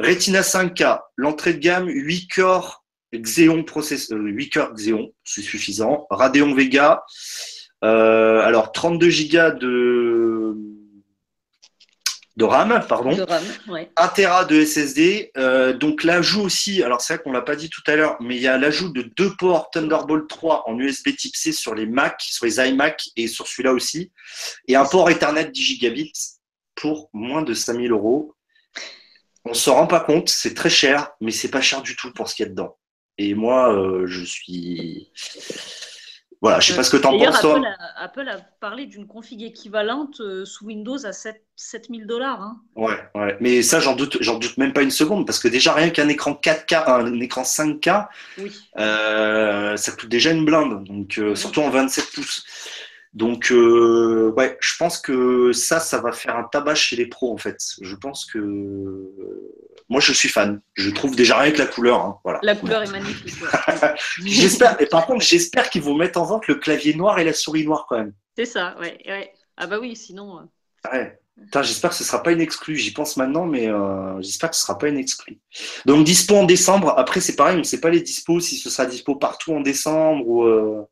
Retina 0.01 0.41
5K, 0.41 0.99
l'entrée 1.15 1.55
de 1.55 1.59
gamme 1.59 1.87
8 1.87 2.27
corps 2.27 2.85
Xeon 3.15 3.63
processeur, 3.63 4.19
8 4.19 4.51
cœurs 4.51 4.75
Xeon, 4.75 5.13
c'est 5.23 5.43
suffisant. 5.43 6.09
Radeon 6.11 6.57
Vega. 6.57 7.05
Euh, 7.85 8.41
alors 8.41 8.73
32 8.73 9.07
Go 9.07 9.51
de 9.61 10.57
de 12.39 12.45
RAM, 12.45 12.81
pardon. 12.89 13.17
De 13.17 13.23
RAM, 13.23 13.43
1 13.97 14.09
Tera 14.09 14.45
de 14.45 14.65
SSD. 14.65 15.33
Euh, 15.37 15.73
donc 15.73 16.05
l'ajout 16.05 16.43
aussi, 16.43 16.85
alors 16.85 17.01
c'est 17.01 17.15
vrai 17.15 17.23
qu'on 17.25 17.33
l'a 17.33 17.43
pas 17.43 17.57
dit 17.57 17.69
tout 17.69 17.83
à 17.89 17.97
l'heure, 17.97 18.17
mais 18.21 18.37
il 18.37 18.43
y 18.43 18.47
a 18.47 18.57
l'ajout 18.57 18.91
de 18.91 19.03
deux 19.03 19.35
ports 19.35 19.71
Thunderbolt 19.73 20.29
3 20.29 20.69
en 20.69 20.79
USB 20.79 21.17
Type 21.17 21.35
C 21.35 21.51
sur 21.51 21.75
les 21.75 21.85
Mac, 21.85 22.21
sur 22.21 22.47
les 22.47 22.61
iMac 22.61 23.09
et 23.17 23.27
sur 23.27 23.49
celui-là 23.49 23.73
aussi, 23.73 24.13
et 24.69 24.77
un 24.77 24.85
port 24.85 25.11
Ethernet 25.11 25.51
10 25.51 25.61
gigabits 25.61 26.13
pour 26.77 27.11
moins 27.13 27.43
de 27.43 27.55
5000 27.55 27.91
euros. 27.91 28.37
On 29.45 29.53
s'en 29.53 29.75
rend 29.75 29.89
pas 29.89 30.01
compte, 30.01 30.29
c'est 30.29 30.55
très 30.55 30.71
cher, 30.71 31.11
mais 31.21 31.33
c'est 31.33 31.51
pas 31.51 31.61
cher 31.61 31.83
du 31.83 31.97
tout 31.97 32.13
pour 32.13 32.29
ce 32.29 32.37
qu'il 32.37 32.45
y 32.45 32.47
a 32.47 32.51
dedans. 32.51 32.79
Et 33.17 33.35
moi, 33.35 33.75
euh, 33.75 34.07
je 34.07 34.23
suis 34.23 35.11
voilà, 36.41 36.61
je 36.61 36.69
sais 36.69 36.77
pas 36.77 36.85
ce 36.85 36.91
que 36.91 36.97
tu 36.97 37.07
en 37.07 37.19
penses, 37.19 37.41
toi. 37.41 37.61
Apple 37.97 38.29
a, 38.29 38.39
parlé 38.61 38.87
d'une 38.87 39.07
config 39.07 39.43
équivalente 39.43 40.21
euh, 40.21 40.45
sous 40.45 40.67
Windows 40.67 41.05
à 41.05 41.13
7, 41.13 41.43
7000 41.57 42.07
dollars. 42.07 42.41
Hein. 42.41 42.61
Ouais, 42.77 42.97
ouais, 43.17 43.37
mais 43.41 43.63
ça, 43.63 43.81
j'en 43.81 43.97
doute, 43.97 44.19
j'en 44.21 44.39
doute 44.39 44.57
même 44.57 44.73
pas 44.73 44.83
une 44.83 44.93
seconde, 44.93 45.27
parce 45.27 45.41
que 45.41 45.49
déjà, 45.49 45.73
rien 45.73 45.91
qu'un 45.91 46.09
écran 46.09 46.39
4K, 46.41 46.85
un 46.87 47.21
écran 47.21 47.43
5K, 47.43 48.07
euh, 48.79 49.77
ça 49.77 49.93
coûte 49.93 50.09
déjà 50.09 50.31
une 50.31 50.45
blinde, 50.45 50.85
donc 50.85 51.19
euh, 51.19 51.35
surtout 51.35 51.61
en 51.61 51.71
27 51.71 52.13
pouces. 52.13 52.47
Donc, 53.15 53.51
euh, 53.51 54.33
ouais, 54.37 54.57
je 54.61 54.77
pense 54.79 54.99
que 54.99 55.53
ça, 55.53 55.81
ça 55.81 55.99
va 56.01 56.13
faire 56.13 56.37
un 56.37 56.45
tabac 56.45 56.75
chez 56.75 56.97
les 56.97 57.07
pros, 57.07 57.33
en 57.33 57.37
fait. 57.39 57.59
Je 57.81 57.97
pense 57.97 58.27
que. 58.27 58.39
Moi, 59.89 60.01
je 60.01 60.13
suis 60.13 60.29
fan. 60.29 60.61
Je 60.75 60.91
trouve 60.91 61.17
déjà 61.17 61.39
rien 61.39 61.51
que 61.51 61.59
la 61.59 61.67
couleur. 61.67 62.01
hein, 62.01 62.19
voilà. 62.23 62.41
La 62.43 62.55
couleur 62.55 62.83
est 62.83 62.91
magnifique. 62.91 63.35
ouais. 63.43 63.95
J'espère, 64.25 64.77
mais 64.79 64.87
par 64.87 65.07
contre, 65.07 65.25
j'espère 65.25 65.71
qu'ils 65.71 65.83
vont 65.83 65.95
mettre 65.95 66.21
en 66.21 66.25
vente 66.25 66.47
le 66.47 66.57
clavier 66.57 66.95
noir 66.95 67.19
et 67.19 67.25
la 67.25 67.33
souris 67.33 67.65
noire 67.65 67.87
quand 67.89 67.97
même. 67.97 68.13
C'est 68.37 68.45
ça, 68.45 68.77
ouais, 68.81 68.99
ouais. 69.07 69.33
Ah 69.57 69.67
bah 69.67 69.79
oui, 69.81 69.97
sinon. 69.97 70.39
euh, 70.39 70.93
Ouais. 70.93 71.19
Putain, 71.41 71.63
j'espère 71.63 71.91
que 71.91 71.97
ce 71.97 72.05
sera 72.05 72.23
pas 72.23 72.33
une 72.33 72.41
exclue. 72.41 72.77
J'y 72.77 72.93
pense 72.93 73.17
maintenant, 73.17 73.47
mais 73.47 73.69
euh, 73.69 74.21
j'espère 74.21 74.51
que 74.51 74.57
ce 74.57 74.63
sera 74.63 74.77
pas 74.77 74.89
une 74.89 74.99
exclue. 74.99 75.39
Donc 75.87 76.05
dispo 76.05 76.35
en 76.37 76.45
décembre. 76.45 76.95
Après, 76.99 77.21
c'est 77.21 77.37
pareil, 77.37 77.55
on 77.57 77.61
ne 77.61 77.65
sait 77.65 77.81
pas 77.81 77.91
les 77.91 78.01
dispos 78.01 78.41
si 78.41 78.57
ce 78.57 78.69
sera 78.71 78.87
dispo 78.87 79.15
partout 79.17 79.55
en 79.55 79.61
décembre 79.61 80.27
ou, 80.27 80.43
euh, 80.45 80.83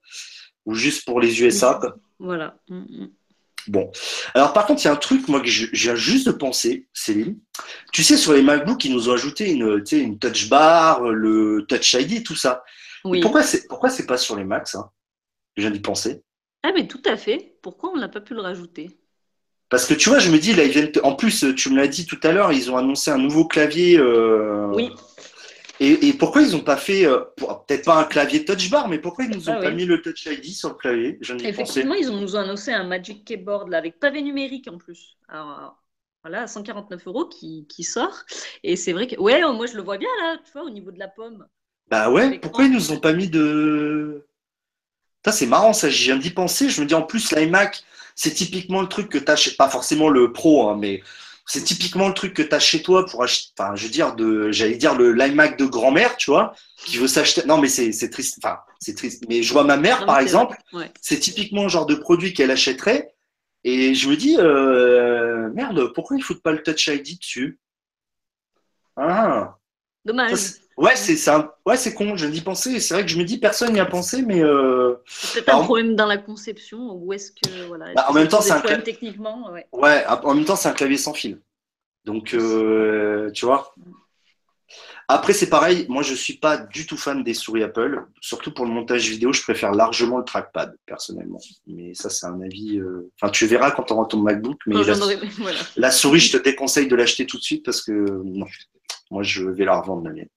ou 0.66 0.74
juste 0.74 1.04
pour 1.06 1.20
les 1.20 1.40
USA. 1.42 1.80
Voilà. 2.18 2.58
Mm, 2.68 2.76
mm. 2.78 3.08
Bon. 3.68 3.90
Alors 4.34 4.52
par 4.52 4.66
contre, 4.66 4.82
il 4.82 4.84
y 4.84 4.88
a 4.88 4.92
un 4.92 4.96
truc, 4.96 5.26
moi, 5.28 5.40
que 5.40 5.48
je 5.48 5.66
je 5.72 5.82
viens 5.84 5.96
juste 5.96 6.26
de 6.26 6.32
penser, 6.32 6.86
Céline. 6.92 7.36
Tu 7.92 8.04
sais, 8.04 8.16
sur 8.16 8.32
les 8.32 8.42
MacBooks, 8.42 8.84
ils 8.84 8.92
nous 8.92 9.08
ont 9.08 9.12
ajouté 9.14 9.50
une, 9.50 9.82
touch 10.18 10.48
bar, 10.48 11.02
le 11.10 11.64
touch 11.68 11.94
ID, 11.94 12.22
tout 12.22 12.36
ça. 12.36 12.62
Oui. 13.04 13.20
Pourquoi 13.20 13.42
c'est 13.42 13.66
pourquoi 13.66 13.90
c'est 13.90 14.06
pas 14.06 14.18
sur 14.18 14.36
les 14.36 14.44
Macs, 14.44 14.68
ça? 14.68 14.92
Je 15.56 15.62
viens 15.62 15.70
d'y 15.70 15.80
penser. 15.80 16.22
Ah 16.62 16.70
mais 16.74 16.86
tout 16.86 17.02
à 17.06 17.16
fait. 17.16 17.56
Pourquoi 17.62 17.90
on 17.92 17.96
n'a 17.96 18.08
pas 18.08 18.20
pu 18.20 18.34
le 18.34 18.40
rajouter? 18.40 18.90
Parce 19.68 19.84
que 19.84 19.94
tu 19.94 20.10
vois, 20.10 20.20
je 20.20 20.30
me 20.30 20.38
dis, 20.38 20.54
là, 20.54 20.62
ils 20.64 20.70
viennent. 20.70 20.92
En 21.02 21.14
plus, 21.16 21.44
tu 21.56 21.70
me 21.70 21.76
l'as 21.76 21.88
dit 21.88 22.06
tout 22.06 22.20
à 22.22 22.30
l'heure, 22.30 22.52
ils 22.52 22.70
ont 22.70 22.76
annoncé 22.76 23.10
un 23.10 23.18
nouveau 23.18 23.46
clavier. 23.46 23.98
euh, 23.98 24.68
Oui. 24.74 24.90
Et, 25.80 26.08
et 26.08 26.12
pourquoi 26.14 26.42
ils 26.42 26.52
n'ont 26.52 26.64
pas 26.64 26.76
fait, 26.76 27.06
euh, 27.06 27.20
peut-être 27.36 27.84
pas 27.84 28.00
un 28.00 28.04
clavier 28.04 28.44
touch 28.44 28.70
bar, 28.70 28.88
mais 28.88 28.98
pourquoi 28.98 29.24
ils 29.24 29.30
nous 29.30 29.50
ont 29.50 29.54
Ah 29.54 29.62
pas 29.62 29.68
oui. 29.68 29.74
mis 29.74 29.84
le 29.84 30.00
touch 30.00 30.26
ID 30.26 30.44
sur 30.46 30.70
le 30.70 30.74
clavier? 30.74 31.18
Je. 31.20 31.34
Effectivement, 31.34 31.94
ils 31.94 32.10
ont 32.10 32.20
nous 32.20 32.36
ont 32.36 32.40
annoncé 32.40 32.72
un 32.72 32.84
Magic 32.84 33.24
Keyboard 33.24 33.68
là, 33.68 33.78
avec 33.78 33.98
pavé 33.98 34.22
numérique 34.22 34.68
en 34.68 34.78
plus. 34.78 35.16
Alors, 35.28 35.82
voilà, 36.22 36.42
à 36.42 36.46
149 36.46 37.06
euros 37.06 37.26
qui, 37.26 37.66
qui 37.68 37.84
sort. 37.84 38.22
Et 38.62 38.76
c'est 38.76 38.92
vrai 38.92 39.06
que, 39.06 39.20
ouais, 39.20 39.40
moi 39.52 39.66
je 39.66 39.76
le 39.76 39.82
vois 39.82 39.98
bien 39.98 40.08
là, 40.22 40.38
tu 40.44 40.50
vois, 40.52 40.62
au 40.64 40.70
niveau 40.70 40.90
de 40.90 40.98
la 40.98 41.08
pomme. 41.08 41.46
Bah 41.88 42.10
ouais, 42.10 42.38
pourquoi 42.38 42.64
ils 42.64 42.72
nous 42.72 42.92
ont 42.92 43.00
pas 43.00 43.12
mis 43.12 43.28
de. 43.28 44.26
Ça, 45.24 45.32
c'est 45.32 45.46
marrant, 45.46 45.72
ça, 45.72 45.90
je 45.90 46.04
viens 46.04 46.16
d'y 46.16 46.30
penser. 46.30 46.68
Je 46.70 46.80
me 46.80 46.86
dis, 46.86 46.94
en 46.94 47.02
plus, 47.02 47.32
l'iMac, 47.32 47.82
c'est 48.14 48.32
typiquement 48.32 48.80
le 48.80 48.88
truc 48.88 49.08
que 49.08 49.18
tu. 49.18 49.50
Pas 49.56 49.68
forcément 49.68 50.08
le 50.08 50.32
pro, 50.32 50.68
hein, 50.68 50.76
mais 50.80 51.02
c'est 51.46 51.62
typiquement 51.62 52.08
le 52.08 52.14
truc 52.14 52.34
que 52.34 52.42
tu 52.42 52.54
as 52.54 52.58
chez 52.58 52.82
toi 52.82 53.06
pour 53.06 53.22
acheter. 53.22 53.52
Enfin, 53.56 53.74
je 53.76 53.84
veux 53.84 53.90
dire, 53.90 54.14
de... 54.16 54.50
j'allais 54.50 54.76
dire 54.76 54.96
le 54.96 55.12
l'iMac 55.12 55.56
de 55.58 55.64
grand-mère, 55.64 56.16
tu 56.16 56.30
vois, 56.30 56.54
qui 56.84 56.98
veut 56.98 57.06
s'acheter. 57.08 57.42
Non, 57.46 57.58
mais 57.58 57.68
c'est 57.68 57.92
c'est 57.92 58.10
triste. 58.10 58.38
Enfin, 58.42 58.58
c'est 58.80 58.94
triste. 58.96 59.24
Mais 59.28 59.42
je 59.42 59.52
vois 59.52 59.64
ma 59.64 59.76
mère, 59.76 60.00
Non, 60.00 60.06
par 60.06 60.18
exemple. 60.18 60.56
Ouais. 60.72 60.90
c'est 61.00 61.18
typiquement 61.20 61.62
le 61.64 61.68
genre 61.68 61.86
de 61.86 61.94
produit 61.94 62.34
qu'elle 62.34 62.50
achèterait. 62.50 63.12
Et 63.64 63.94
je 63.94 64.08
me 64.08 64.16
dis, 64.16 64.36
euh, 64.38 65.50
merde, 65.54 65.92
pourquoi 65.94 66.16
ils 66.16 66.22
foutent 66.22 66.42
pas 66.42 66.52
le 66.52 66.62
Touch 66.62 66.86
ID 66.88 67.18
dessus? 67.18 67.58
Ah, 68.96 69.56
Dommage. 70.04 70.34
ça, 70.34 70.54
ouais, 70.76 70.96
c'est 70.96 71.16
ouais, 71.66 71.76
c'est 71.76 71.94
con, 71.94 72.16
je 72.16 72.26
viens 72.26 72.34
d'y 72.34 72.40
penser. 72.40 72.80
C'est 72.80 72.94
vrai 72.94 73.04
que 73.04 73.10
je 73.10 73.18
me 73.18 73.24
dis, 73.24 73.38
personne 73.38 73.72
n'y 73.72 73.80
a 73.80 73.86
pensé, 73.86 74.22
mais 74.22 74.42
euh, 74.42 74.96
C'est 75.06 75.44
peut-être 75.44 75.56
un 75.58 75.64
problème 75.64 75.96
dans 75.96 76.06
la 76.06 76.18
conception 76.18 76.92
ou 76.92 77.12
est-ce 77.12 77.32
que 77.32 77.66
voilà. 77.66 77.92
Bah, 77.94 78.06
en 78.08 78.12
même 78.12 78.28
temps, 78.28 78.40
c'est 78.40 78.52
un 78.52 78.58
problèmes 78.58 78.80
cla- 78.80 78.84
techniquement, 78.84 79.50
ouais. 79.52 79.66
ouais, 79.72 80.04
en 80.06 80.34
même 80.34 80.44
temps, 80.44 80.56
c'est 80.56 80.68
un 80.68 80.72
clavier 80.72 80.98
sans 80.98 81.14
fil. 81.14 81.40
Donc, 82.04 82.34
euh, 82.34 83.30
tu 83.32 83.46
vois. 83.46 83.74
Après, 85.08 85.32
c'est 85.32 85.48
pareil, 85.48 85.86
moi, 85.88 86.02
je 86.02 86.14
suis 86.14 86.34
pas 86.34 86.56
du 86.56 86.84
tout 86.84 86.96
fan 86.96 87.22
des 87.22 87.34
souris 87.34 87.62
Apple. 87.62 88.04
Surtout 88.20 88.52
pour 88.52 88.64
le 88.64 88.72
montage 88.72 89.08
vidéo, 89.08 89.32
je 89.32 89.40
préfère 89.42 89.72
largement 89.72 90.18
le 90.18 90.24
trackpad, 90.24 90.76
personnellement. 90.84 91.38
Mais 91.68 91.94
ça, 91.94 92.10
c'est 92.10 92.26
un 92.26 92.40
avis. 92.40 92.78
euh, 92.80 93.08
Enfin, 93.20 93.30
tu 93.30 93.46
verras 93.46 93.70
quand 93.70 93.84
tu 93.84 93.92
auras 93.92 94.06
ton 94.06 94.18
MacBook, 94.18 94.58
mais 94.66 94.74
la, 94.82 94.94
voilà. 95.38 95.58
la 95.76 95.90
souris, 95.92 96.18
je 96.18 96.36
te 96.36 96.42
déconseille 96.42 96.88
de 96.88 96.96
l'acheter 96.96 97.24
tout 97.24 97.38
de 97.38 97.42
suite 97.42 97.64
parce 97.64 97.82
que 97.82 97.92
non, 97.92 98.46
moi, 99.12 99.22
je 99.22 99.44
vais 99.44 99.64
la 99.64 99.80
revendre 99.80 100.02
la 100.04 100.10
mienne. 100.12 100.28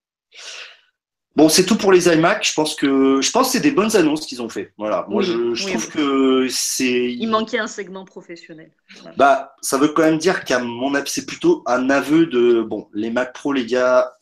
Bon, 1.36 1.48
c'est 1.48 1.64
tout 1.64 1.76
pour 1.78 1.92
les 1.92 2.08
iMac. 2.08 2.44
Je 2.44 2.52
pense 2.54 2.74
que 2.74 3.20
je 3.20 3.30
pense 3.30 3.46
que 3.48 3.52
c'est 3.52 3.60
des 3.60 3.70
bonnes 3.70 3.94
annonces 3.96 4.26
qu'ils 4.26 4.42
ont 4.42 4.48
fait. 4.48 4.72
Voilà. 4.76 5.06
Moi, 5.08 5.22
Oui, 5.22 5.26
je, 5.28 5.54
je 5.54 5.64
oui, 5.64 5.70
trouve 5.70 5.86
oui. 5.86 5.92
que 5.92 6.48
c'est. 6.50 7.12
Il 7.12 7.28
manquait 7.28 7.58
un 7.60 7.68
segment 7.68 8.04
professionnel. 8.04 8.72
Voilà. 9.00 9.16
Bah, 9.16 9.54
ça 9.62 9.78
veut 9.78 9.88
quand 9.88 10.02
même 10.02 10.18
dire 10.18 10.44
qu'à 10.44 10.58
mon 10.58 10.94
avis, 10.94 11.10
c'est 11.10 11.26
plutôt 11.26 11.62
un 11.66 11.88
aveu 11.88 12.26
de 12.26 12.62
bon, 12.62 12.88
les 12.92 13.10
Mac 13.10 13.32
Pro, 13.32 13.52
les 13.52 13.64
gars, 13.64 14.12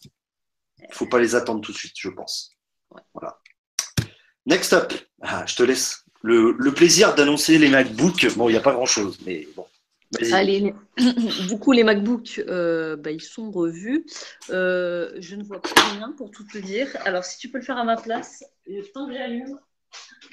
faut 0.90 1.06
pas 1.06 1.18
les 1.18 1.34
attendre 1.34 1.60
tout 1.62 1.72
de 1.72 1.76
suite, 1.78 1.94
je 1.98 2.10
pense. 2.10 2.52
Ouais. 2.90 3.02
Voilà. 3.14 3.38
Next 4.46 4.72
up, 4.74 4.92
ah, 5.22 5.44
je 5.46 5.56
te 5.56 5.62
laisse 5.62 6.04
le, 6.22 6.54
le 6.58 6.72
plaisir 6.72 7.14
d'annoncer 7.14 7.58
les 7.58 7.68
MacBooks. 7.68 8.34
Bon, 8.36 8.48
il 8.48 8.52
n'y 8.52 8.58
a 8.58 8.62
pas 8.62 8.72
grand 8.72 8.86
chose, 8.86 9.18
mais 9.26 9.48
bon. 9.56 9.66
Vas-y. 10.12 10.32
Allez, 10.32 10.74
du 11.48 11.58
coup, 11.58 11.72
les 11.72 11.84
MacBooks, 11.84 12.42
euh, 12.48 12.96
bah, 12.96 13.10
ils 13.10 13.22
sont 13.22 13.50
revus. 13.50 14.06
Euh, 14.50 15.10
je 15.18 15.36
ne 15.36 15.44
vois 15.44 15.60
plus 15.60 15.74
rien 15.96 16.14
pour 16.16 16.30
tout 16.30 16.44
te 16.44 16.58
dire. 16.58 16.88
Alors, 17.04 17.24
si 17.24 17.38
tu 17.38 17.50
peux 17.50 17.58
le 17.58 17.64
faire 17.64 17.76
à 17.76 17.84
ma 17.84 17.96
place, 17.96 18.42
le 18.66 18.82
temps 18.82 19.06
que 19.06 19.12
j'allume 19.12 19.58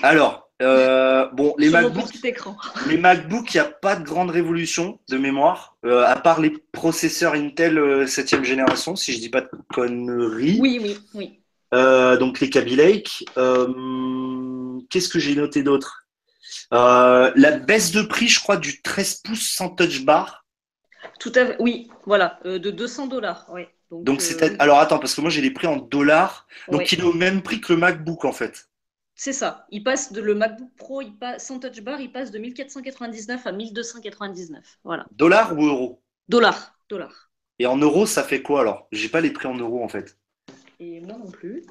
Alors, 0.01 0.49
euh, 0.61 1.27
bon, 1.33 1.55
les 1.57 1.69
sur 1.69 1.81
MacBooks, 1.81 2.13
les 2.88 2.97
MacBooks, 2.97 3.53
il 3.53 3.57
n'y 3.57 3.67
a 3.67 3.69
pas 3.69 3.97
de 3.97 4.05
grande 4.05 4.31
révolution 4.31 4.99
de 5.09 5.17
mémoire, 5.17 5.75
à 5.83 6.15
part 6.15 6.39
les 6.39 6.53
processeurs 6.71 7.33
Intel 7.33 7.77
7e 8.05 8.43
génération, 8.43 8.95
si 8.95 9.11
je 9.11 9.19
dis 9.19 9.29
pas 9.29 9.41
de 9.41 9.49
conneries. 9.73 10.57
Oui, 10.61 10.79
oui, 10.81 10.97
oui. 11.13 11.41
Donc 11.73 12.39
les 12.39 12.49
Kaby 12.49 12.77
Lake. 12.77 13.25
Qu'est-ce 14.89 15.09
que 15.09 15.19
j'ai 15.19 15.35
noté 15.35 15.63
d'autre? 15.63 16.04
Euh, 16.75 17.31
La 17.35 17.51
baisse 17.51 17.91
de 17.91 18.01
prix, 18.01 18.27
je 18.27 18.39
crois, 18.39 18.57
du 18.57 18.81
13 18.81 19.21
pouces 19.23 19.51
sans 19.55 19.69
touch 19.69 20.03
bar. 20.03 20.45
Tout 21.19 21.31
à 21.35 21.45
fait. 21.45 21.55
Oui, 21.59 21.89
voilà, 22.05 22.39
euh, 22.45 22.59
de 22.59 22.71
200 22.71 23.07
dollars. 23.07 23.47
Ouais. 23.51 23.69
Donc 23.91 24.21
euh, 24.21 24.55
alors 24.59 24.79
attends 24.79 24.97
parce 24.97 25.13
que 25.13 25.21
moi 25.21 25.29
j'ai 25.29 25.41
les 25.41 25.51
prix 25.51 25.67
en 25.67 25.77
dollars, 25.77 26.47
donc 26.69 26.81
ouais. 26.81 26.88
il 26.91 26.99
est 26.99 27.03
au 27.03 27.13
même 27.13 27.43
prix 27.43 27.61
que 27.61 27.71
le 27.71 27.79
MacBook 27.79 28.25
en 28.25 28.31
fait. 28.31 28.67
C'est 29.13 29.31
ça. 29.31 29.67
Il 29.69 29.83
passe 29.83 30.11
de 30.11 30.21
le 30.21 30.33
MacBook 30.33 30.71
Pro, 30.75 31.01
il 31.01 31.15
passe, 31.15 31.45
sans 31.45 31.59
touch 31.59 31.81
bar, 31.81 32.01
il 32.01 32.11
passe 32.11 32.31
de 32.31 32.39
1499 32.39 33.45
à 33.45 33.51
1299. 33.51 34.79
Voilà. 34.83 35.05
Dollars 35.11 35.57
ou 35.57 35.65
euros? 35.65 36.01
Dollars. 36.27 36.77
Dollars. 36.89 37.31
Et 37.59 37.67
en 37.67 37.77
euros 37.77 38.05
ça 38.05 38.23
fait 38.23 38.41
quoi 38.41 38.61
alors? 38.61 38.88
J'ai 38.91 39.07
pas 39.07 39.21
les 39.21 39.31
prix 39.31 39.47
en 39.47 39.55
euros 39.55 39.83
en 39.83 39.88
fait. 39.88 40.17
Et 40.79 40.99
moi 41.01 41.17
non 41.17 41.29
plus. 41.31 41.63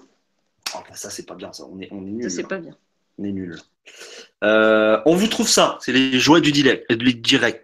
Oh, 0.74 0.78
ça 0.94 1.10
c'est 1.10 1.26
pas 1.26 1.34
bien 1.34 1.52
ça, 1.52 1.66
on 1.66 1.80
est 1.80 1.88
on 1.90 2.18
est 2.18 2.22
Ça, 2.22 2.30
c'est 2.30 2.48
pas 2.48 2.58
bien. 2.58 2.76
On 3.18 3.24
est 3.24 3.32
nul. 3.32 3.58
Euh, 4.44 5.00
on 5.06 5.14
vous 5.14 5.26
trouve 5.26 5.48
ça, 5.48 5.78
c'est 5.80 5.92
les 5.92 6.18
joies 6.18 6.40
du 6.40 6.52
direct. 6.52 6.92
du 6.92 7.14
direct. 7.14 7.62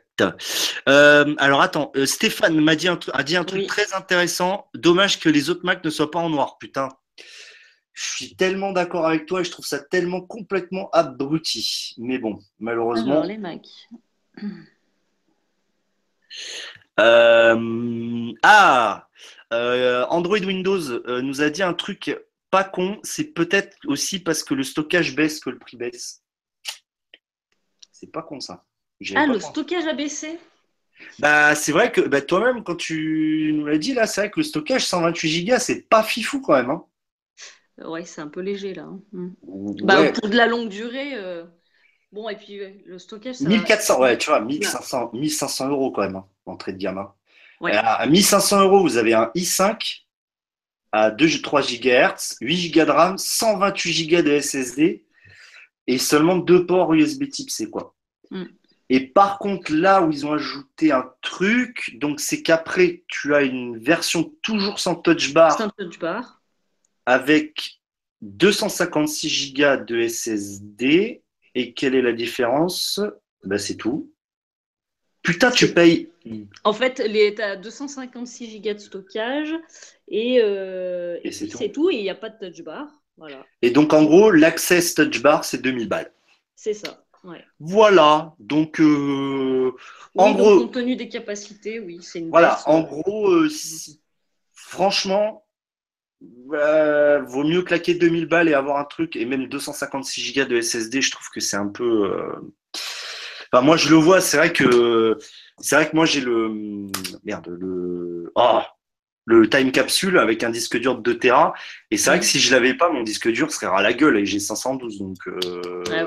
Euh, 0.88 1.34
alors 1.38 1.62
attends, 1.62 1.92
euh, 1.96 2.04
Stéphane 2.04 2.60
m'a 2.60 2.76
dit 2.76 2.88
un, 2.88 2.98
a 3.12 3.22
dit 3.22 3.36
un 3.36 3.44
truc 3.44 3.60
Oui. 3.60 3.66
très 3.66 3.94
intéressant. 3.94 4.68
Dommage 4.74 5.18
que 5.18 5.28
les 5.28 5.50
autres 5.50 5.64
Mac 5.64 5.84
ne 5.84 5.90
soient 5.90 6.10
pas 6.10 6.18
en 6.18 6.28
noir. 6.28 6.58
Putain, 6.58 6.88
je 7.92 8.06
suis 8.16 8.34
tellement 8.36 8.72
d'accord 8.72 9.06
avec 9.06 9.26
toi 9.26 9.40
et 9.40 9.44
je 9.44 9.50
trouve 9.50 9.66
ça 9.66 9.78
tellement 9.78 10.20
complètement 10.20 10.90
abruti. 10.92 11.94
Mais 11.98 12.18
bon, 12.18 12.38
malheureusement. 12.58 13.12
Alors, 13.12 13.26
les 13.26 13.38
Macs. 13.38 13.66
Euh, 16.98 18.32
ah, 18.42 19.08
euh, 19.52 20.04
Android 20.10 20.38
Windows 20.38 20.90
euh, 20.90 21.22
nous 21.22 21.40
a 21.40 21.50
dit 21.50 21.62
un 21.62 21.74
truc 21.74 22.16
pas 22.50 22.64
con. 22.64 22.98
C'est 23.02 23.32
peut-être 23.32 23.76
aussi 23.86 24.18
parce 24.18 24.42
que 24.42 24.54
le 24.54 24.62
stockage 24.62 25.14
baisse 25.16 25.40
que 25.40 25.50
le 25.50 25.58
prix 25.58 25.76
baisse. 25.76 26.22
C'est 28.00 28.10
pas 28.10 28.22
con 28.22 28.40
ça. 28.40 28.64
Ah, 29.14 29.26
le 29.26 29.34
pensé. 29.34 29.46
stockage 29.46 29.86
a 29.86 29.92
baissé 29.94 30.38
Bah, 31.18 31.54
c'est 31.54 31.72
vrai 31.72 31.92
que 31.92 32.00
bah, 32.00 32.20
toi-même, 32.20 32.62
quand 32.64 32.76
tu 32.76 33.52
nous 33.54 33.66
l'as 33.66 33.78
dit, 33.78 33.94
là, 33.94 34.06
c'est 34.06 34.22
vrai 34.22 34.30
que 34.30 34.40
le 34.40 34.44
stockage 34.44 34.86
128 34.86 35.44
Go, 35.44 35.54
c'est 35.58 35.88
pas 35.88 36.02
fifou 36.02 36.40
quand 36.40 36.54
même. 36.54 36.70
Hein. 36.70 36.84
Euh, 37.80 37.88
Ouais, 37.88 38.04
c'est 38.04 38.20
un 38.20 38.28
peu 38.28 38.40
léger 38.40 38.74
là. 38.74 38.82
hein. 38.84 39.00
Mm. 39.12 39.28
Bah, 39.84 40.12
Pour 40.12 40.28
de 40.28 40.36
la 40.36 40.46
longue 40.46 40.68
durée. 40.68 41.14
euh, 41.14 41.44
Bon, 42.12 42.28
et 42.28 42.34
puis 42.36 42.58
ouais, 42.60 42.82
le 42.86 42.98
stockage. 42.98 43.36
Ça... 43.36 43.48
1400, 43.48 44.00
ouais, 44.00 44.18
tu 44.18 44.30
vois, 44.30 44.40
1500, 44.40 45.10
1500 45.12 45.68
euros 45.68 45.92
quand 45.92 46.02
même, 46.02 46.16
hein, 46.16 46.26
entrée 46.46 46.72
de 46.72 46.78
gamme. 46.78 46.98
hein. 46.98 47.14
À, 47.64 47.94
à 48.02 48.06
1500 48.06 48.62
euros, 48.62 48.80
vous 48.82 48.96
avez 48.96 49.14
un 49.14 49.30
i5 49.36 50.06
à 50.92 51.10
2, 51.12 51.28
3 51.40 51.62
GHz, 51.62 52.36
8 52.40 52.70
Go 52.72 52.84
de 52.84 52.90
RAM, 52.90 53.16
128 53.18 54.08
Go 54.08 54.22
de 54.22 54.40
SSD 54.40 55.04
et 55.90 55.98
seulement 55.98 56.36
deux 56.36 56.66
ports 56.66 56.94
USB 56.94 57.28
type 57.28 57.50
C, 57.50 57.68
quoi. 57.68 57.94
Mm. 58.30 58.44
Et 58.90 59.06
par 59.08 59.38
contre, 59.38 59.72
là 59.72 60.02
où 60.02 60.10
ils 60.12 60.24
ont 60.26 60.32
ajouté 60.32 60.92
un 60.92 61.08
truc, 61.20 61.96
donc 61.98 62.20
c'est 62.20 62.42
qu'après, 62.42 63.02
tu 63.08 63.34
as 63.34 63.42
une 63.42 63.76
version 63.78 64.32
toujours 64.42 64.78
sans 64.78 64.94
touch 64.94 65.32
bar 65.32 65.60
un 65.60 65.68
touch 65.70 65.98
bar. 65.98 66.40
avec 67.06 67.80
256 68.22 69.54
Go 69.54 69.84
de 69.84 70.06
SSD. 70.06 71.22
Et 71.56 71.72
quelle 71.74 71.94
est 71.96 72.02
la 72.02 72.12
différence? 72.12 73.00
Ben, 73.44 73.58
C'est 73.58 73.76
tout. 73.76 74.12
Putain, 75.22 75.50
tu 75.50 75.74
payes. 75.74 76.08
En 76.64 76.72
fait, 76.72 76.98
les... 77.00 77.34
tu 77.34 77.42
as 77.42 77.56
256 77.56 78.60
Go 78.60 78.72
de 78.74 78.78
stockage 78.78 79.54
et, 80.08 80.40
euh, 80.42 81.18
Et 81.24 81.28
et 81.28 81.32
c'est 81.32 81.48
tout. 81.48 81.58
c'est 81.58 81.72
tout. 81.72 81.90
Et 81.90 81.96
il 81.96 82.02
n'y 82.02 82.10
a 82.10 82.14
pas 82.14 82.28
de 82.30 82.38
touch 82.48 82.62
bar. 82.62 82.88
Voilà, 83.20 83.44
Et 83.60 83.70
donc, 83.70 83.92
en 83.92 84.02
gros, 84.04 84.30
l'Access 84.30 84.94
Touch 84.94 85.20
Bar, 85.20 85.44
c'est 85.44 85.60
2000 85.60 85.88
balles. 85.88 86.10
c'est 86.56 86.72
ça. 86.72 87.04
Voilà. 87.58 88.34
Donc, 88.38 88.80
euh, 88.80 89.72
en 90.16 90.32
gros. 90.32 90.60
Compte 90.60 90.72
tenu 90.72 90.96
des 90.96 91.10
capacités, 91.10 91.80
oui, 91.80 91.98
c'est 92.00 92.20
une. 92.20 92.30
Voilà. 92.30 92.58
en 92.64 92.80
gros, 92.80 93.30
euh, 93.30 93.50
franchement, 94.54 95.44
vaut 96.22 97.44
mieux 97.44 97.60
claquer 97.60 97.94
2000 97.94 98.24
balles 98.24 98.48
et 98.48 98.54
avoir 98.54 98.78
un 98.78 98.84
truc, 98.84 99.16
et 99.16 99.26
même 99.26 99.48
256 99.48 100.34
Go 100.34 100.44
de 100.46 100.58
SSD, 100.58 101.02
je 101.02 101.10
trouve 101.10 101.28
que 101.28 101.40
c'est 101.40 101.58
un 101.58 101.68
peu. 101.68 102.24
Enfin, 103.52 103.62
moi, 103.62 103.76
je 103.76 103.90
le 103.90 103.96
vois, 103.96 104.22
c'est 104.22 104.38
vrai 104.38 104.52
que. 104.52 105.18
C'est 105.58 105.74
vrai 105.74 105.90
que 105.90 105.94
moi, 105.94 106.06
j'ai 106.06 106.22
le. 106.22 106.88
Merde, 107.24 107.48
le. 107.48 108.32
Oh 108.34 108.60
le 109.26 109.48
time 109.48 109.70
capsule 109.70 110.18
avec 110.18 110.42
un 110.42 110.50
disque 110.50 110.76
dur 110.78 110.96
de 110.96 111.02
2 111.02 111.18
Tera. 111.18 111.54
Et 111.90 111.96
c'est 111.96 112.10
vrai 112.10 112.20
que 112.20 112.26
si 112.26 112.40
je 112.40 112.52
l'avais 112.52 112.74
pas, 112.74 112.90
mon 112.90 113.02
disque 113.02 113.30
dur 113.30 113.52
serait 113.52 113.66
à 113.66 113.82
la 113.82 113.92
gueule 113.92 114.18
et 114.18 114.26
j'ai 114.26 114.40
512. 114.40 114.98
Donc, 114.98 115.18
euh, 115.26 115.84
ah 115.92 116.06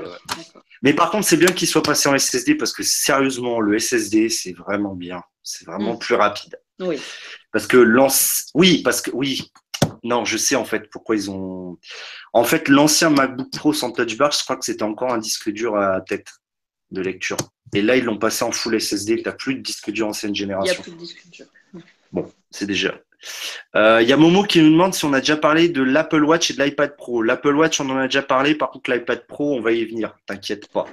Mais 0.81 0.93
par 0.93 1.11
contre, 1.11 1.27
c'est 1.27 1.37
bien 1.37 1.51
qu'il 1.51 1.67
soit 1.67 1.83
passé 1.83 2.09
en 2.09 2.17
SSD 2.17 2.55
parce 2.55 2.73
que 2.73 2.83
sérieusement, 2.83 3.59
le 3.59 3.79
SSD, 3.79 4.29
c'est 4.29 4.53
vraiment 4.53 4.95
bien. 4.95 5.21
C'est 5.41 5.65
vraiment 5.65 5.95
mm. 5.95 5.99
plus 5.99 6.15
rapide. 6.15 6.59
Oui. 6.79 6.99
Parce 7.51 7.67
que 7.67 7.77
l'ancien. 7.77 8.45
Oui, 8.55 8.81
parce 8.83 9.01
que 9.01 9.11
oui. 9.11 9.51
Non, 10.03 10.25
je 10.25 10.37
sais 10.37 10.55
en 10.55 10.65
fait 10.65 10.89
pourquoi 10.89 11.15
ils 11.15 11.29
ont. 11.29 11.77
En 12.33 12.43
fait, 12.43 12.67
l'ancien 12.67 13.09
MacBook 13.09 13.51
Pro 13.51 13.73
sans 13.73 13.91
touch 13.91 14.17
bar, 14.17 14.31
je 14.31 14.43
crois 14.43 14.55
que 14.57 14.65
c'était 14.65 14.83
encore 14.83 15.13
un 15.13 15.17
disque 15.17 15.49
dur 15.49 15.77
à 15.77 16.01
tête 16.01 16.27
de 16.91 17.01
lecture. 17.01 17.37
Et 17.73 17.81
là, 17.81 17.95
ils 17.95 18.03
l'ont 18.03 18.17
passé 18.17 18.43
en 18.43 18.51
full 18.51 18.79
SSD. 18.79 19.17
Tu 19.17 19.23
n'as 19.23 19.31
plus 19.31 19.55
de 19.55 19.61
disque 19.61 19.91
dur 19.91 20.07
ancienne 20.07 20.35
génération. 20.35 20.73
Il 20.73 20.75
n'y 20.75 20.79
a 20.79 20.83
plus 20.83 20.91
de 20.91 20.97
disque 20.97 21.27
dur. 21.29 21.45
Bon, 22.11 22.31
c'est 22.53 22.65
déjà. 22.67 22.93
Il 23.73 23.79
euh, 23.79 24.01
y 24.01 24.11
a 24.11 24.17
Momo 24.17 24.43
qui 24.43 24.61
nous 24.61 24.71
demande 24.71 24.93
si 24.93 25.05
on 25.05 25.13
a 25.13 25.19
déjà 25.19 25.37
parlé 25.37 25.69
de 25.69 25.81
l'Apple 25.81 26.23
Watch 26.23 26.51
et 26.51 26.53
de 26.53 26.63
l'iPad 26.63 26.95
Pro. 26.95 27.21
L'Apple 27.21 27.55
Watch, 27.55 27.79
on 27.79 27.89
en 27.89 27.97
a 27.97 28.05
déjà 28.05 28.21
parlé. 28.21 28.55
Par 28.55 28.69
contre, 28.69 28.91
l'iPad 28.91 29.25
Pro, 29.27 29.55
on 29.55 29.61
va 29.61 29.71
y 29.71 29.85
venir. 29.85 30.15
T'inquiète 30.25 30.67
pas. 30.71 30.85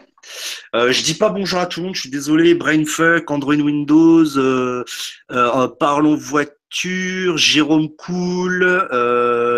Euh, 0.75 0.93
je 0.93 1.03
dis 1.03 1.15
pas 1.15 1.31
bonjour 1.31 1.59
à 1.59 1.67
tout 1.67 1.81
le 1.81 1.87
monde. 1.87 1.95
Je 1.95 2.03
suis 2.03 2.11
désolé. 2.11 2.55
Brainfuck, 2.55 3.31
Android 3.31 3.55
Windows, 3.55 4.39
euh, 4.39 4.85
euh, 5.33 5.69
Parlons 5.69 6.15
voiture, 6.15 7.37
Jérôme 7.37 7.89
Cool, 7.97 8.89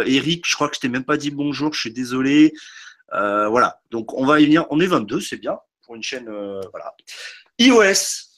Eric. 0.06 0.44
Je 0.46 0.54
crois 0.54 0.68
que 0.68 0.76
je 0.76 0.80
t'ai 0.80 0.88
même 0.88 1.04
pas 1.04 1.16
dit 1.16 1.30
bonjour. 1.30 1.74
Je 1.74 1.80
suis 1.80 1.92
désolé. 1.92 2.52
voilà. 3.10 3.80
Donc, 3.90 4.14
on 4.14 4.24
va 4.24 4.40
y 4.40 4.44
venir. 4.44 4.66
On 4.70 4.80
est 4.80 4.86
22, 4.86 5.20
c'est 5.20 5.36
bien 5.36 5.58
pour 5.84 5.94
une 5.94 6.02
chaîne. 6.02 6.24
voilà. 6.70 6.94
iOS. 7.58 8.31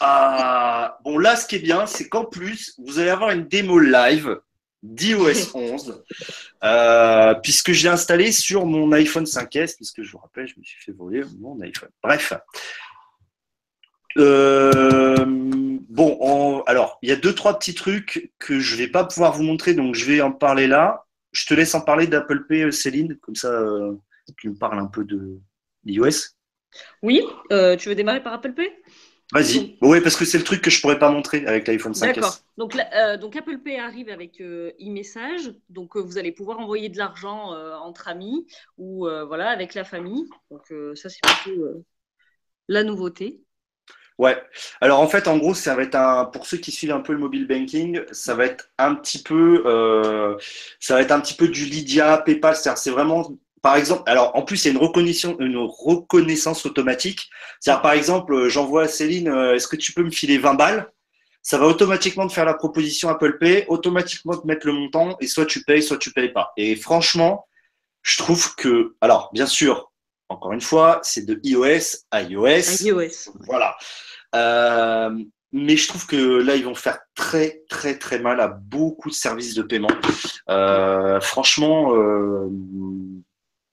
Ah, 0.00 0.98
bon, 1.04 1.18
là, 1.18 1.36
ce 1.36 1.46
qui 1.46 1.56
est 1.56 1.60
bien, 1.60 1.86
c'est 1.86 2.08
qu'en 2.08 2.24
plus, 2.24 2.74
vous 2.78 2.98
allez 2.98 3.10
avoir 3.10 3.30
une 3.30 3.46
démo 3.46 3.78
live 3.78 4.40
d'iOS 4.82 5.50
11, 5.54 6.04
euh, 6.62 7.34
puisque 7.42 7.72
je 7.72 7.84
l'ai 7.84 7.88
installé 7.88 8.32
sur 8.32 8.64
mon 8.66 8.92
iPhone 8.92 9.24
5S, 9.24 9.76
puisque 9.76 10.02
je 10.02 10.12
vous 10.12 10.18
rappelle, 10.18 10.46
je 10.46 10.54
me 10.58 10.64
suis 10.64 10.80
fait 10.80 10.92
voler 10.92 11.22
mon 11.40 11.60
iPhone. 11.60 11.90
Bref. 12.02 12.32
Euh, 14.16 15.24
bon, 15.26 16.62
alors, 16.66 16.98
il 17.02 17.08
y 17.08 17.12
a 17.12 17.16
deux, 17.16 17.34
trois 17.34 17.58
petits 17.58 17.74
trucs 17.74 18.32
que 18.38 18.60
je 18.60 18.74
ne 18.74 18.78
vais 18.78 18.88
pas 18.88 19.04
pouvoir 19.04 19.32
vous 19.32 19.42
montrer, 19.42 19.74
donc 19.74 19.94
je 19.94 20.04
vais 20.04 20.20
en 20.20 20.32
parler 20.32 20.66
là. 20.66 21.04
Je 21.32 21.46
te 21.46 21.54
laisse 21.54 21.74
en 21.74 21.80
parler 21.80 22.06
d'Apple 22.06 22.46
Pay, 22.46 22.62
euh, 22.62 22.70
Céline, 22.70 23.16
comme 23.16 23.36
ça, 23.36 23.50
tu 24.36 24.48
me 24.50 24.54
parles 24.54 24.78
un 24.78 24.86
peu 24.86 25.04
de 25.04 25.38
d'iOS. 25.84 26.34
Oui, 27.02 27.22
tu 27.50 27.88
veux 27.88 27.94
démarrer 27.94 28.22
par 28.22 28.32
Apple 28.34 28.52
Pay? 28.52 28.70
Vas-y. 29.32 29.76
Oui, 29.82 30.00
parce 30.00 30.16
que 30.16 30.24
c'est 30.24 30.38
le 30.38 30.44
truc 30.44 30.62
que 30.62 30.70
je 30.70 30.80
pourrais 30.80 30.98
pas 30.98 31.10
montrer 31.10 31.46
avec 31.46 31.68
l'iPhone 31.68 31.92
5S. 31.92 32.14
D'accord. 32.14 32.38
Donc, 32.56 32.76
euh, 32.76 33.18
donc, 33.18 33.36
Apple 33.36 33.58
Pay 33.58 33.78
arrive 33.78 34.08
avec 34.08 34.40
euh, 34.40 34.72
e-message. 34.80 35.52
Donc, 35.68 35.96
euh, 35.96 36.00
vous 36.00 36.16
allez 36.16 36.32
pouvoir 36.32 36.58
envoyer 36.58 36.88
de 36.88 36.96
l'argent 36.96 37.52
entre 37.82 38.08
amis 38.08 38.46
ou 38.78 39.06
voilà 39.26 39.50
avec 39.50 39.74
la 39.74 39.84
famille. 39.84 40.24
Donc, 40.50 40.72
ça, 40.94 41.08
c'est 41.08 41.20
plutôt 41.20 41.84
la 42.68 42.84
nouveauté. 42.84 43.40
Ouais. 44.16 44.42
Alors, 44.80 44.98
en 44.98 45.06
fait, 45.06 45.28
en 45.28 45.36
gros, 45.36 45.54
ça 45.54 45.76
va 45.76 45.82
être 45.82 45.94
un, 45.94 46.24
pour 46.24 46.46
ceux 46.46 46.56
qui 46.56 46.72
suivent 46.72 46.90
un 46.92 47.00
peu 47.00 47.12
le 47.12 47.18
mobile 47.18 47.46
banking, 47.46 48.00
ça 48.10 48.34
va 48.34 48.46
être 48.46 48.70
un 48.78 48.94
petit 48.94 49.22
peu, 49.22 49.62
ça 50.80 50.94
va 50.94 51.02
être 51.02 51.12
un 51.12 51.20
petit 51.20 51.34
peu 51.34 51.48
du 51.48 51.66
Lydia, 51.66 52.18
PayPal. 52.18 52.56
C'est 52.56 52.90
vraiment 52.90 53.30
par 53.62 53.76
exemple, 53.76 54.02
alors 54.06 54.34
en 54.36 54.42
plus, 54.42 54.64
il 54.64 54.68
y 54.68 54.70
a 54.70 54.72
une 54.72 54.84
reconnaissance, 54.84 55.36
une 55.40 55.56
reconnaissance 55.56 56.66
automatique. 56.66 57.28
C'est-à-dire, 57.60 57.82
par 57.82 57.92
exemple, 57.92 58.34
euh, 58.34 58.48
j'envoie 58.48 58.84
à 58.84 58.88
Céline, 58.88 59.28
euh, 59.28 59.54
est-ce 59.54 59.68
que 59.68 59.76
tu 59.76 59.92
peux 59.92 60.02
me 60.02 60.10
filer 60.10 60.38
20 60.38 60.54
balles? 60.54 60.90
Ça 61.42 61.58
va 61.58 61.66
automatiquement 61.66 62.26
te 62.26 62.32
faire 62.32 62.44
la 62.44 62.54
proposition 62.54 63.08
Apple 63.08 63.38
Pay, 63.38 63.64
automatiquement 63.68 64.36
te 64.36 64.46
mettre 64.46 64.66
le 64.66 64.72
montant, 64.72 65.16
et 65.20 65.26
soit 65.26 65.46
tu 65.46 65.64
payes, 65.64 65.82
soit 65.82 65.96
tu 65.96 66.12
payes 66.12 66.32
pas. 66.32 66.52
Et 66.56 66.76
franchement, 66.76 67.46
je 68.02 68.18
trouve 68.18 68.54
que, 68.54 68.94
alors, 69.00 69.30
bien 69.32 69.46
sûr, 69.46 69.90
encore 70.28 70.52
une 70.52 70.60
fois, 70.60 71.00
c'est 71.02 71.24
de 71.24 71.40
iOS 71.42 72.04
à 72.10 72.22
iOS. 72.22 72.82
iOS. 72.82 73.32
Voilà. 73.46 73.76
Euh, 74.34 75.10
mais 75.52 75.76
je 75.78 75.88
trouve 75.88 76.06
que 76.06 76.42
là, 76.42 76.56
ils 76.56 76.64
vont 76.64 76.74
faire 76.74 76.98
très, 77.14 77.62
très, 77.70 77.96
très 77.96 78.18
mal 78.18 78.40
à 78.40 78.48
beaucoup 78.48 79.08
de 79.08 79.14
services 79.14 79.54
de 79.54 79.62
paiement. 79.62 79.88
franchement, 81.22 81.94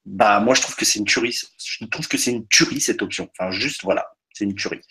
bah 0.05 0.39
moi 0.39 0.53
je 0.53 0.61
trouve 0.61 0.75
que 0.75 0.85
c'est 0.85 0.99
une 0.99 1.05
tuerie. 1.05 1.37
Je 1.57 1.85
trouve 1.85 2.07
que 2.07 2.17
c'est 2.17 2.31
une 2.31 2.47
tuerie 2.47 2.79
cette 2.79 3.01
option. 3.01 3.29
Enfin 3.37 3.51
juste 3.51 3.83
voilà, 3.83 4.07
c'est 4.33 4.45
une 4.45 4.55
tuerie. 4.55 4.81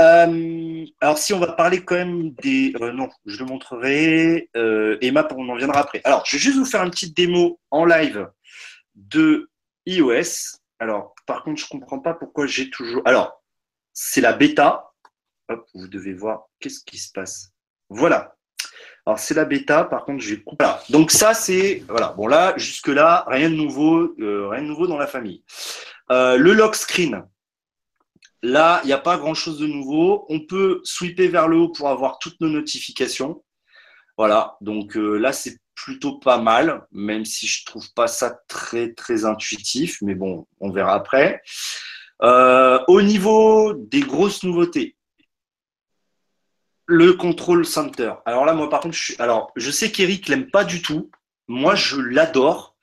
Euh, 0.00 0.84
alors 1.00 1.18
si 1.18 1.32
on 1.32 1.38
va 1.38 1.52
parler 1.52 1.84
quand 1.84 1.94
même 1.94 2.30
des 2.30 2.74
euh, 2.80 2.92
non, 2.92 3.08
je 3.26 3.38
le 3.38 3.46
montrerai. 3.46 4.50
Euh, 4.56 4.98
Emma, 5.00 5.26
on 5.36 5.48
en 5.48 5.56
viendra 5.56 5.80
après. 5.80 6.00
Alors 6.04 6.24
je 6.26 6.36
vais 6.36 6.42
juste 6.42 6.58
vous 6.58 6.64
faire 6.64 6.82
une 6.82 6.90
petite 6.90 7.16
démo 7.16 7.60
en 7.70 7.84
live 7.84 8.28
de 8.94 9.50
iOS. 9.86 10.58
Alors 10.78 11.14
par 11.26 11.42
contre 11.42 11.60
je 11.60 11.68
comprends 11.68 12.00
pas 12.00 12.14
pourquoi 12.14 12.46
j'ai 12.46 12.70
toujours. 12.70 13.02
Alors 13.04 13.42
c'est 13.92 14.20
la 14.20 14.32
bêta. 14.32 14.90
Hop, 15.48 15.66
vous 15.74 15.88
devez 15.88 16.14
voir 16.14 16.46
qu'est-ce 16.58 16.80
qui 16.84 16.98
se 16.98 17.12
passe. 17.12 17.52
Voilà. 17.88 18.33
Alors 19.06 19.18
c'est 19.18 19.34
la 19.34 19.44
bêta, 19.44 19.84
par 19.84 20.04
contre 20.04 20.22
je 20.22 20.34
vais. 20.34 20.42
Voilà. 20.58 20.82
Donc 20.88 21.10
ça 21.10 21.34
c'est 21.34 21.84
voilà. 21.88 22.14
Bon 22.16 22.26
là 22.26 22.54
jusque 22.56 22.88
là 22.88 23.24
rien 23.28 23.50
de 23.50 23.54
nouveau, 23.54 24.14
euh, 24.18 24.48
rien 24.48 24.62
de 24.62 24.66
nouveau 24.66 24.86
dans 24.86 24.96
la 24.96 25.06
famille. 25.06 25.42
Euh, 26.10 26.36
le 26.36 26.52
lock 26.54 26.74
screen. 26.74 27.22
Là 28.42 28.80
il 28.84 28.86
n'y 28.86 28.92
a 28.94 28.98
pas 28.98 29.18
grand 29.18 29.34
chose 29.34 29.58
de 29.58 29.66
nouveau. 29.66 30.24
On 30.30 30.40
peut 30.40 30.80
sweeper 30.84 31.28
vers 31.28 31.48
le 31.48 31.58
haut 31.58 31.68
pour 31.68 31.88
avoir 31.90 32.18
toutes 32.18 32.40
nos 32.40 32.48
notifications. 32.48 33.44
Voilà. 34.16 34.56
Donc 34.62 34.96
euh, 34.96 35.18
là 35.18 35.32
c'est 35.32 35.58
plutôt 35.74 36.18
pas 36.18 36.38
mal, 36.38 36.86
même 36.92 37.26
si 37.26 37.46
je 37.46 37.66
trouve 37.66 37.92
pas 37.94 38.06
ça 38.06 38.38
très 38.48 38.94
très 38.94 39.26
intuitif. 39.26 39.98
Mais 40.00 40.14
bon, 40.14 40.46
on 40.60 40.70
verra 40.70 40.94
après. 40.94 41.42
au 42.22 43.02
niveau 43.02 43.74
des 43.74 44.00
grosses 44.00 44.44
nouveautés, 44.44 44.96
le 46.86 47.14
control 47.14 47.64
center. 47.64 48.12
Alors 48.26 48.44
là, 48.44 48.52
moi, 48.52 48.68
par 48.68 48.80
contre, 48.80 48.94
je, 48.94 49.04
suis... 49.04 49.16
alors, 49.18 49.52
je 49.56 49.70
sais 49.70 49.90
qu'Eric 49.90 50.28
l'aime 50.28 50.50
pas 50.50 50.64
du 50.64 50.82
tout. 50.82 51.10
Moi, 51.48 51.74
je 51.74 52.00
l'adore. 52.00 52.76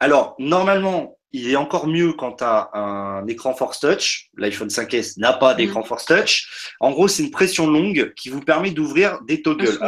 Alors, 0.00 0.34
normalement, 0.38 1.18
il 1.32 1.50
est 1.50 1.56
encore 1.56 1.86
mieux 1.86 2.12
quand 2.12 2.32
tu 2.36 2.44
as 2.44 2.70
un 2.74 3.26
écran 3.26 3.54
Force 3.54 3.80
Touch. 3.80 4.28
L'iPhone 4.36 4.68
5S 4.68 5.18
n'a 5.18 5.32
pas 5.32 5.54
d'écran 5.54 5.80
mm. 5.80 5.84
Force 5.84 6.04
Touch. 6.04 6.72
En 6.80 6.90
gros, 6.90 7.08
c'est 7.08 7.22
une 7.22 7.30
pression 7.30 7.66
longue 7.66 8.12
qui 8.14 8.28
vous 8.28 8.40
permet 8.40 8.70
d'ouvrir 8.70 9.20
des 9.22 9.42
toggles. 9.42 9.78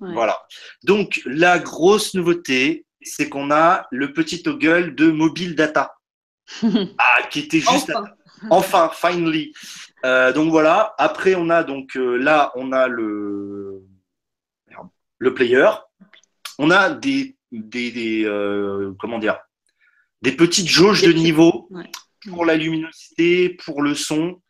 Voilà. 0.00 0.40
Donc, 0.82 1.20
la 1.24 1.58
grosse 1.58 2.14
nouveauté, 2.14 2.86
c'est 3.00 3.28
qu'on 3.28 3.50
a 3.50 3.86
le 3.90 4.12
petit 4.12 4.42
toggle 4.42 4.94
de 4.94 5.10
mobile 5.10 5.54
data. 5.54 5.94
ah, 6.62 7.22
qui 7.30 7.40
était 7.40 7.60
juste. 7.60 7.92
Enfin, 8.50 8.90
finally. 8.92 9.52
Euh, 10.04 10.32
donc 10.32 10.50
voilà. 10.50 10.94
Après, 10.98 11.34
on 11.34 11.50
a 11.50 11.64
donc 11.64 11.96
euh, 11.96 12.16
là, 12.16 12.52
on 12.54 12.72
a 12.72 12.88
le 12.88 13.82
le 15.18 15.34
player. 15.34 15.68
On 16.58 16.70
a 16.70 16.90
des 16.90 17.36
des, 17.50 18.24
euh, 18.24 18.92
comment 19.00 19.18
dire 19.18 19.38
des 20.22 20.32
petites 20.32 20.68
jauges 20.68 21.02
de 21.02 21.12
niveau 21.12 21.68
pour 22.28 22.44
la 22.44 22.56
luminosité, 22.56 23.50
pour 23.64 23.82
le 23.82 23.94
son. 23.94 24.40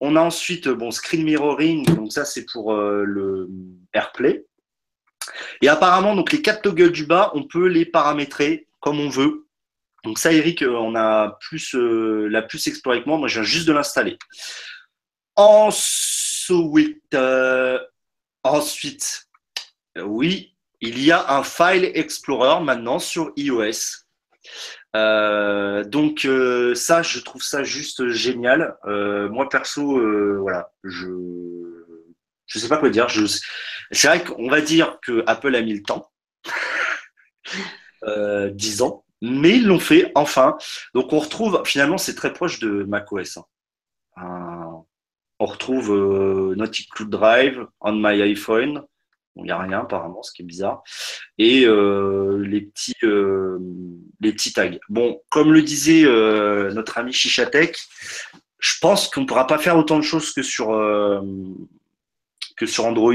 On 0.00 0.16
a 0.16 0.20
ensuite 0.20 0.68
bon 0.68 0.90
screen 0.90 1.24
mirroring. 1.24 1.84
Donc 1.94 2.12
ça, 2.12 2.24
c'est 2.24 2.46
pour 2.50 2.74
le 2.74 3.48
AirPlay. 3.92 4.46
Et 5.60 5.68
apparemment, 5.68 6.16
donc 6.16 6.32
les 6.32 6.42
quatre 6.42 6.62
toggles 6.62 6.92
du 6.92 7.06
bas, 7.06 7.30
on 7.34 7.44
peut 7.44 7.66
les 7.66 7.84
paramétrer 7.84 8.66
comme 8.80 9.00
on 9.00 9.10
veut. 9.10 9.46
Donc 10.02 10.18
ça, 10.18 10.32
Eric, 10.32 10.64
on 10.66 10.96
a 10.96 11.38
plus 11.40 11.74
la 11.74 12.42
plus 12.42 12.66
exploré 12.66 13.02
que 13.02 13.08
moi. 13.08 13.18
Moi, 13.18 13.28
je 13.28 13.34
viens 13.34 13.42
juste 13.44 13.68
de 13.68 13.72
l'installer. 13.72 14.18
Ensuite, 15.36 17.14
euh, 17.14 17.78
ensuite, 18.42 19.28
oui, 19.96 20.54
il 20.80 21.02
y 21.02 21.10
a 21.10 21.32
un 21.32 21.42
File 21.42 21.90
Explorer 21.94 22.62
maintenant 22.62 22.98
sur 22.98 23.32
iOS. 23.36 24.02
Euh, 24.94 25.84
donc 25.84 26.26
euh, 26.26 26.74
ça, 26.74 27.02
je 27.02 27.18
trouve 27.20 27.42
ça 27.42 27.64
juste 27.64 28.08
génial. 28.08 28.76
moi 28.84 29.48
perso, 29.48 30.00
voilà, 30.40 30.70
je 30.84 31.06
je 32.46 32.58
sais 32.58 32.68
pas 32.68 32.76
quoi 32.76 32.90
dire. 32.90 33.06
C'est 33.90 34.08
vrai 34.08 34.22
qu'on 34.22 34.50
va 34.50 34.60
dire 34.60 34.98
que 35.00 35.24
Apple 35.26 35.54
a 35.54 35.62
mis 35.62 35.74
le 35.74 35.82
temps, 35.82 36.10
10 38.06 38.82
ans, 38.82 39.04
mais 39.22 39.56
ils 39.56 39.66
l'ont 39.66 39.78
fait 39.78 40.12
enfin. 40.14 40.58
Donc 40.94 41.12
on 41.14 41.20
retrouve, 41.20 41.62
finalement, 41.64 41.96
c'est 41.96 42.14
très 42.14 42.34
proche 42.34 42.58
de 42.58 42.84
macOS. 42.84 43.38
Hein. 43.38 43.44
On 45.42 45.46
retrouve 45.46 45.92
euh, 45.92 46.66
Cloud 46.92 47.10
Drive 47.10 47.66
on 47.80 47.94
my 47.94 48.22
iPhone. 48.22 48.82
Il 49.36 49.44
n'y 49.44 49.50
a 49.50 49.58
rien 49.58 49.80
apparemment, 49.80 50.22
ce 50.22 50.30
qui 50.30 50.42
est 50.42 50.44
bizarre. 50.44 50.84
Et 51.38 51.64
euh, 51.64 52.38
les, 52.46 52.60
petits, 52.60 52.94
euh, 53.02 53.58
les 54.20 54.32
petits 54.32 54.52
tags. 54.52 54.70
Bon, 54.88 55.20
comme 55.30 55.52
le 55.52 55.62
disait 55.62 56.04
euh, 56.04 56.70
notre 56.72 56.98
ami 56.98 57.12
Chichatek, 57.12 57.76
je 58.58 58.74
pense 58.80 59.08
qu'on 59.08 59.22
ne 59.22 59.26
pourra 59.26 59.46
pas 59.46 59.58
faire 59.58 59.76
autant 59.76 59.96
de 59.96 60.04
choses 60.04 60.32
que 60.32 60.42
sur, 60.42 60.68
que 62.56 62.66
sur 62.66 62.84
Android. 62.84 63.14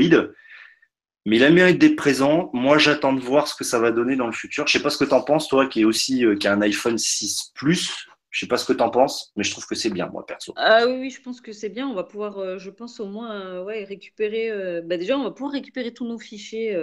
Mais 1.26 1.38
il 1.38 1.44
a 1.44 1.50
mérite 1.50 1.78
d'être 1.78 1.96
présent. 1.96 2.50
Moi, 2.52 2.78
j'attends 2.78 3.14
de 3.14 3.22
voir 3.22 3.48
ce 3.48 3.56
que 3.56 3.64
ça 3.64 3.80
va 3.80 3.92
donner 3.92 4.18
dans 4.18 4.28
le 4.28 4.34
futur. 4.34 4.68
Je 4.68 4.76
ne 4.76 4.80
sais 4.80 4.84
pas 4.84 4.90
ce 4.90 4.98
que 4.98 5.06
tu 5.06 5.14
en 5.14 5.22
penses, 5.22 5.48
toi, 5.48 5.68
qui 5.68 5.82
est 5.82 5.86
aussi 5.86 6.26
qui 6.40 6.48
a 6.48 6.54
un 6.54 6.62
iPhone 6.62 6.98
6 6.98 7.52
Plus. 7.54 8.07
Je 8.30 8.42
sais 8.42 8.48
pas 8.48 8.58
ce 8.58 8.66
que 8.66 8.74
tu 8.74 8.84
en 8.84 8.90
penses, 8.90 9.32
mais 9.36 9.44
je 9.44 9.52
trouve 9.52 9.66
que 9.66 9.76
c'est 9.76 9.90
bien, 9.90 10.08
moi, 10.08 10.26
perso. 10.26 10.54
Ah 10.58 10.86
oui, 10.86 10.98
oui, 11.00 11.10
je 11.10 11.22
pense 11.22 11.42
que 11.42 11.54
c'est 11.54 11.70
bien. 11.70 11.88
On 11.88 11.94
va 11.94 12.04
pouvoir, 12.04 12.40
euh, 12.40 12.58
je 12.58 12.70
pense, 12.70 13.00
au 13.00 13.08
moins 13.08 13.42
euh, 13.42 13.64
ouais, 13.64 13.84
récupérer. 13.86 14.50
Euh, 14.50 14.82
bah, 14.84 14.98
déjà, 14.98 15.18
on 15.18 15.24
va 15.24 15.32
pouvoir 15.32 15.54
récupérer 15.54 15.94
tous 15.94 16.06
nos 16.06 16.20
fichiers. 16.20 16.78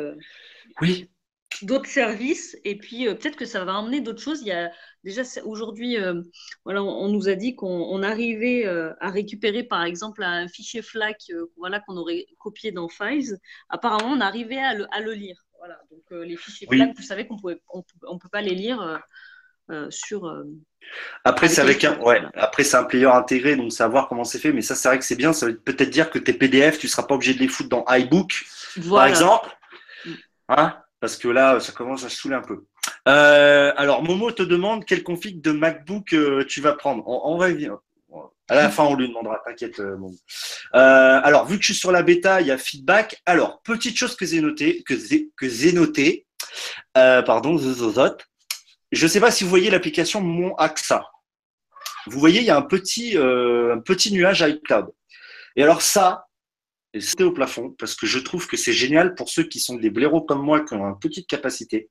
oui. 0.80 1.10
D'autres 1.62 1.88
services. 1.88 2.58
Et 2.64 2.76
puis, 2.76 3.04
peut-être 3.04 3.36
que 3.36 3.44
ça 3.44 3.64
va 3.64 3.74
emmener 3.74 4.00
d'autres 4.00 4.20
choses. 4.20 4.40
Il 4.40 4.48
y 4.48 4.52
a 4.52 4.72
déjà 5.04 5.22
aujourd'hui, 5.44 5.96
voilà, 6.64 6.82
on, 6.82 7.08
nous 7.08 7.28
a 7.28 7.36
dit 7.36 7.54
qu'on 7.54 8.02
arrivait 8.02 8.66
à 8.66 9.08
récupérer, 9.08 9.62
par 9.62 9.84
exemple, 9.84 10.24
un 10.24 10.48
fichier 10.48 10.82
FLAC 10.82 11.30
voilà, 11.56 11.78
qu'on 11.78 11.96
aurait 11.96 12.26
copié 12.40 12.72
dans 12.72 12.88
Files. 12.88 13.38
Apparemment, 13.68 14.10
on 14.16 14.20
arrivait 14.20 14.58
à 14.58 14.74
le, 14.74 14.92
à 14.92 15.00
le 15.00 15.12
lire. 15.12 15.46
Voilà. 15.58 15.80
Donc, 15.92 16.26
les 16.26 16.36
fichiers 16.36 16.66
FLAC, 16.66 16.96
vous 16.96 17.04
savez 17.04 17.28
qu'on 17.28 17.36
ne 17.36 17.54
on, 17.72 17.84
on 18.08 18.18
peut 18.18 18.28
pas 18.28 18.42
les 18.42 18.56
lire 18.56 19.00
sur. 19.90 20.26
Euh, 20.26 20.44
après, 21.24 21.48
c'est 21.48 21.60
avec 21.60 21.84
un, 21.84 21.98
ouais. 22.00 22.22
Après, 22.34 22.64
c'est 22.64 22.76
un 22.76 22.84
player 22.84 23.06
intégré, 23.06 23.56
donc 23.56 23.72
savoir 23.72 24.08
comment 24.08 24.24
c'est 24.24 24.38
fait. 24.38 24.52
Mais 24.52 24.62
ça, 24.62 24.74
c'est 24.74 24.88
vrai 24.88 24.98
que 24.98 25.04
c'est 25.04 25.16
bien. 25.16 25.32
Ça 25.32 25.46
veut 25.46 25.56
peut-être 25.56 25.90
dire 25.90 26.10
que 26.10 26.18
tes 26.18 26.32
PDF, 26.32 26.78
tu 26.78 26.88
seras 26.88 27.04
pas 27.04 27.14
obligé 27.14 27.34
de 27.34 27.40
les 27.40 27.48
foutre 27.48 27.70
dans 27.70 27.84
iBook, 27.88 28.44
par 28.88 29.06
exemple. 29.06 29.48
Mm. 30.04 30.10
Hein 30.48 30.76
Parce 31.00 31.16
que 31.16 31.28
là, 31.28 31.60
ça 31.60 31.72
commence 31.72 32.04
à 32.04 32.08
se 32.08 32.16
saouler 32.16 32.36
un 32.36 32.42
peu. 32.42 32.64
Euh, 33.08 33.72
alors, 33.76 34.02
Momo 34.02 34.30
te 34.30 34.42
demande 34.42 34.84
quel 34.84 35.02
config 35.02 35.40
de 35.40 35.52
MacBook 35.52 36.14
tu 36.48 36.60
vas 36.60 36.72
prendre. 36.74 37.02
On, 37.06 37.36
va 37.38 37.50
y 37.50 37.54
venir. 37.54 37.78
À 38.48 38.56
la 38.56 38.68
fin, 38.68 38.84
on 38.84 38.94
lui 38.94 39.08
demandera, 39.08 39.40
t'inquiète. 39.44 39.80
alors, 40.72 41.46
vu 41.46 41.56
que 41.56 41.62
je 41.62 41.72
suis 41.72 41.80
sur 41.80 41.92
la 41.92 42.02
bêta, 42.02 42.42
il 42.42 42.48
y 42.48 42.50
a 42.50 42.58
feedback. 42.58 43.22
Alors, 43.24 43.62
petite 43.62 43.96
chose 43.96 44.16
que 44.16 44.26
j'ai 44.26 44.42
noté, 44.42 44.82
que 44.82 45.48
j'ai 45.48 45.72
noté, 45.72 46.26
pardon, 46.92 47.56
Zozot. 47.56 48.18
Je 48.92 49.04
ne 49.04 49.08
sais 49.08 49.20
pas 49.20 49.30
si 49.30 49.44
vous 49.44 49.50
voyez 49.50 49.70
l'application 49.70 50.20
Mon 50.20 50.54
AXA. 50.56 51.04
Vous 52.06 52.20
voyez, 52.20 52.40
il 52.40 52.46
y 52.46 52.50
a 52.50 52.56
un 52.56 52.62
petit, 52.62 53.16
euh, 53.16 53.74
un 53.74 53.80
petit 53.80 54.12
nuage 54.12 54.40
iCloud. 54.40 54.92
Et 55.56 55.62
alors 55.62 55.82
ça, 55.82 56.26
c'était 56.98 57.24
au 57.24 57.32
plafond 57.32 57.74
parce 57.78 57.94
que 57.94 58.06
je 58.06 58.18
trouve 58.18 58.46
que 58.46 58.56
c'est 58.56 58.72
génial 58.72 59.14
pour 59.14 59.28
ceux 59.28 59.44
qui 59.44 59.58
sont 59.58 59.76
des 59.76 59.90
blaireaux 59.90 60.22
comme 60.22 60.42
moi 60.42 60.64
qui 60.64 60.74
ont 60.74 60.84
une 60.84 60.98
petite 60.98 61.26
capacité 61.26 61.90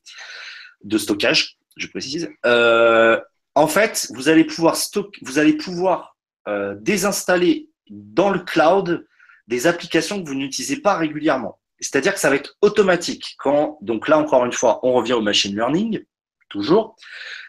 de 0.84 0.98
stockage, 0.98 1.58
je 1.78 1.88
précise. 1.88 2.30
Euh, 2.46 3.20
en 3.56 3.68
fait, 3.68 4.08
vous 4.14 4.30
allez 4.30 4.44
pouvoir, 4.44 4.78
vous 5.22 5.40
allez 5.40 5.54
pouvoir 5.54 6.16
euh, 6.48 6.76
désinstaller 6.80 7.70
dans 7.90 8.30
le 8.30 8.40
cloud 8.40 9.06
des 9.48 9.68
applications 9.68 10.22
que 10.22 10.28
vous 10.28 10.36
n'utilisez 10.36 10.78
pas 10.78 10.98
régulièrement. 10.98 11.60
C'est-à-dire 11.80 12.14
que 12.14 12.20
ça 12.20 12.30
va 12.30 12.36
être 12.36 12.56
automatique. 12.62 13.36
Quand, 13.40 13.78
donc 13.82 14.08
là, 14.08 14.18
encore 14.18 14.46
une 14.46 14.54
fois, 14.54 14.80
on 14.84 14.94
revient 14.94 15.14
au 15.14 15.22
machine 15.22 15.54
learning 15.54 16.04
toujours. 16.54 16.96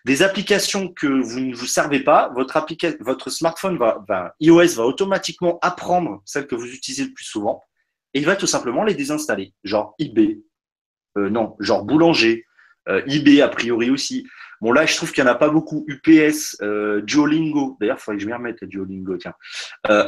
Des 0.05 0.23
applications 0.23 0.89
que 0.89 1.07
vous 1.07 1.41
ne 1.41 1.55
vous 1.55 1.67
servez 1.67 2.01
pas, 2.01 2.31
votre, 2.35 2.67
votre 3.01 3.31
smartphone 3.31 3.79
va, 3.79 4.35
iOS 4.41 4.75
va 4.77 4.85
automatiquement 4.85 5.59
apprendre 5.63 6.23
celles 6.25 6.47
que 6.47 6.57
vous 6.57 6.67
utilisez 6.67 7.05
le 7.05 7.13
plus 7.13 7.25
souvent 7.25 7.63
et 8.15 8.21
il 8.21 8.27
va 8.27 8.37
tout 8.37 8.47
simplement 8.47 8.85
les 8.85 8.95
désinstaller. 8.95 9.53
Genre 9.65 9.95
eBay, 9.99 10.39
euh, 11.19 11.29
non, 11.29 11.57
genre 11.59 11.85
Boulanger, 11.85 12.47
euh, 12.89 13.03
eBay 13.07 13.43
a 13.43 13.49
priori 13.49 13.91
aussi. 13.91 14.27
Bon 14.61 14.73
là, 14.73 14.87
je 14.87 14.97
trouve 14.97 15.13
qu'il 15.13 15.23
n'y 15.25 15.29
en 15.29 15.33
a 15.33 15.37
pas 15.37 15.51
beaucoup. 15.51 15.85
UPS, 15.89 16.57
euh, 16.63 17.03
Duolingo, 17.03 17.77
d'ailleurs, 17.81 17.99
il 17.99 18.03
faudrait 18.03 18.17
que 18.17 18.23
je 18.23 18.29
m'y 18.29 18.33
remette 18.33 18.65
Duolingo, 18.65 19.17
tiens. 19.17 19.35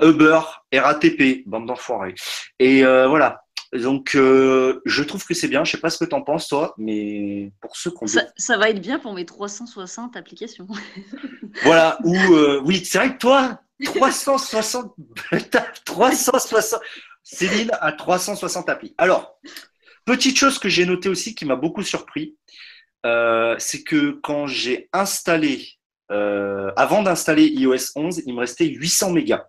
Uber, 0.03 0.41
RATP, 0.73 1.43
bande 1.47 1.67
d'enfoirés. 1.67 2.15
Et 2.59 2.83
voilà, 2.83 3.43
donc, 3.79 4.15
euh, 4.15 4.81
je 4.85 5.03
trouve 5.03 5.25
que 5.25 5.35
c'est 5.35 5.49
bien. 5.49 5.65
Je 5.65 5.73
sais 5.73 5.81
pas 5.81 5.91
ce 5.91 5.99
que 5.99 6.05
tu 6.05 6.15
en 6.15 6.23
penses, 6.23 6.49
toi, 6.49 6.75
mais 6.79 7.53
pour 7.61 7.77
ceux 7.77 7.91
qu'on. 7.91 8.07
Ça, 8.07 8.27
ça, 8.37 8.57
va 8.57 8.71
être 8.71 8.81
bien 8.81 8.99
pour 8.99 9.15
mes 9.15 9.27
360 9.27 10.17
applications. 10.17 10.67
voilà, 11.63 11.99
ou 12.05 12.15
euh, 12.15 12.61
oui, 12.65 12.85
c'est 12.85 12.99
vrai 12.99 13.15
que 13.15 13.19
toi, 13.19 13.61
360. 13.85 14.95
360. 15.85 16.81
Céline 17.23 17.71
a 17.81 17.93
360 17.93 18.69
applis. 18.69 18.95
Alors, 18.99 19.41
petite 20.05 20.39
chose 20.39 20.59
que 20.59 20.69
j'ai 20.69 20.87
notée 20.87 21.09
aussi 21.09 21.35
qui 21.35 21.45
m'a 21.45 21.57
beaucoup 21.57 21.83
surpris, 21.83 22.37
euh, 23.05 23.57
c'est 23.59 23.83
que 23.83 24.13
quand 24.23 24.47
j'ai 24.47 24.89
installé, 24.93 25.69
avant 26.09 27.03
d'installer 27.03 27.47
iOS 27.47 27.91
11, 27.97 28.23
il 28.27 28.35
me 28.35 28.41
restait 28.41 28.67
800 28.67 29.11
mégas. 29.11 29.45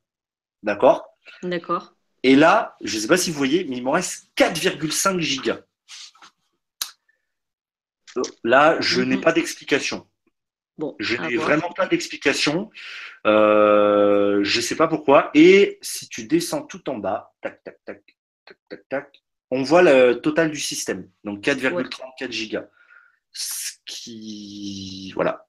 D'accord? 0.63 1.05
D'accord. 1.43 1.96
Et 2.27 2.35
là, 2.35 2.75
je 2.81 2.93
ne 2.93 2.99
sais 2.99 3.07
pas 3.07 3.15
si 3.15 3.31
vous 3.31 3.37
voyez, 3.37 3.63
mais 3.63 3.77
il 3.77 3.83
me 3.85 3.89
reste 3.89 4.29
4,5 4.35 5.17
gigas. 5.21 5.61
Là, 8.43 8.75
je 8.81 9.01
n'ai 9.01 9.15
mhm. 9.15 9.21
pas 9.21 9.31
d'explication. 9.31 10.05
Bon, 10.77 10.93
je 10.99 11.15
n'ai 11.15 11.37
vraiment 11.37 11.71
pas 11.71 11.87
d'explication. 11.87 12.69
Euh, 13.25 14.43
je 14.43 14.57
ne 14.57 14.61
sais 14.61 14.75
pas 14.75 14.89
pourquoi. 14.89 15.31
Et 15.35 15.79
si 15.81 16.09
tu 16.09 16.25
descends 16.25 16.63
tout 16.63 16.89
en 16.89 16.97
bas, 16.97 17.33
tac, 17.39 17.63
tac, 17.63 17.77
tac, 17.85 18.03
tac, 18.43 18.57
tac, 18.67 18.89
tac, 18.89 19.23
on 19.49 19.63
voit 19.63 19.81
le 19.81 20.15
total 20.15 20.51
du 20.51 20.59
système. 20.59 21.09
Donc 21.23 21.39
4,34 21.45 22.29
gigas. 22.29 22.67
Ce 23.31 23.71
qui. 23.85 25.13
Voilà. 25.15 25.46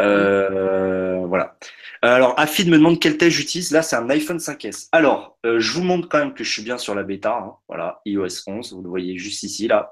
Euh, 0.00 1.24
voilà. 1.26 1.56
Alors, 2.02 2.34
Afid 2.38 2.68
me 2.68 2.76
demande 2.76 3.00
quel 3.00 3.16
test 3.16 3.36
j'utilise. 3.36 3.70
Là, 3.70 3.82
c'est 3.82 3.96
un 3.96 4.08
iPhone 4.10 4.38
5S. 4.38 4.88
Alors, 4.92 5.38
euh, 5.46 5.58
je 5.58 5.72
vous 5.72 5.82
montre 5.82 6.08
quand 6.08 6.18
même 6.18 6.34
que 6.34 6.44
je 6.44 6.52
suis 6.52 6.62
bien 6.62 6.78
sur 6.78 6.94
la 6.94 7.02
bêta. 7.02 7.36
Hein. 7.36 7.54
Voilà, 7.68 8.00
iOS 8.04 8.42
11. 8.46 8.74
Vous 8.74 8.82
le 8.82 8.88
voyez 8.88 9.16
juste 9.18 9.42
ici, 9.42 9.68
là. 9.68 9.90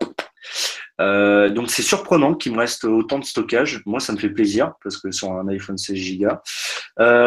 Euh, 1.00 1.48
donc, 1.50 1.70
c'est 1.70 1.82
surprenant 1.82 2.34
qu'il 2.34 2.52
me 2.52 2.58
reste 2.58 2.84
autant 2.84 3.18
de 3.18 3.24
stockage. 3.24 3.82
Moi, 3.86 4.00
ça 4.00 4.12
me 4.12 4.18
fait 4.18 4.30
plaisir 4.30 4.74
parce 4.82 4.98
que 4.98 5.10
sur 5.10 5.32
un 5.32 5.48
iPhone 5.48 5.76
16 5.76 6.18
Go. 6.18 6.28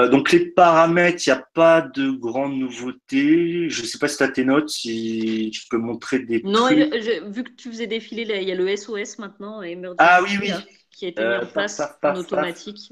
donc, 0.10 0.32
les 0.32 0.52
paramètres, 0.52 1.24
il 1.26 1.30
n'y 1.32 1.38
a 1.38 1.44
pas 1.54 1.82
de 1.82 2.12
grandes 2.12 2.58
nouveautés. 2.58 3.70
Je 3.70 3.82
ne 3.82 3.88
sais 3.88 3.98
pas 3.98 4.08
si 4.08 4.18
tu 4.18 4.24
as 4.24 4.30
tes 4.30 4.46
notes, 4.46 4.70
si 4.70 5.52
tu 5.54 5.62
peux 5.70 5.78
montrer 5.78 6.20
des. 6.20 6.42
Non, 6.44 6.70
vu 6.70 7.44
que 7.44 7.52
tu 7.58 7.70
faisais 7.70 7.88
défiler, 7.88 8.26
il 8.42 8.48
y 8.48 8.52
a 8.52 8.56
le 8.56 8.76
SOS 8.76 9.20
maintenant. 9.20 9.62
ah 9.98 10.22
oui, 10.24 10.38
oui 10.42 10.52
qui 10.98 11.06
a 11.06 11.10
été 11.10 11.22
mis 11.22 11.28
en 11.28 11.44
euh, 11.44 11.46
place 11.46 11.80
en 12.02 12.16
automatique. 12.16 12.92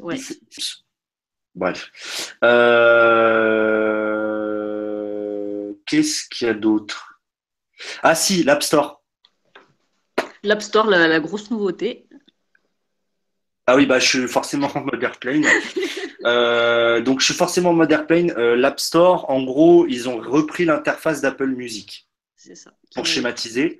Bref. 1.55 2.37
Euh, 2.43 3.33
qu'est-ce 5.87 6.29
qu'il 6.29 6.45
y 6.47 6.49
a 6.51 6.53
d'autre? 6.53 7.19
Ah 8.03 8.13
si, 8.13 8.43
l'App 8.43 8.61
Store. 8.61 9.01
L'App 10.45 10.61
Store, 10.61 10.87
la, 10.89 11.19
grosse 11.19 11.51
nouveauté. 11.51 12.07
Ah 13.67 13.75
oui, 13.75 13.85
bah, 13.85 13.99
je 13.99 14.07
suis 14.07 14.27
forcément 14.27 14.69
en 14.75 14.81
mode 14.81 15.03
airplane. 15.03 15.45
Euh, 16.25 17.01
donc, 17.01 17.19
je 17.19 17.25
suis 17.25 17.35
forcément 17.35 17.69
en 17.69 17.73
mode 17.73 17.91
airplane. 17.91 18.31
L'App 18.33 18.79
Store, 18.79 19.29
en 19.29 19.43
gros, 19.43 19.85
ils 19.85 20.09
ont 20.09 20.17
repris 20.17 20.65
l'interface 20.65 21.21
d'Apple 21.21 21.49
Music. 21.49 22.07
C'est 22.35 22.55
ça. 22.55 22.71
Pour 22.95 23.05
schématiser. 23.05 23.79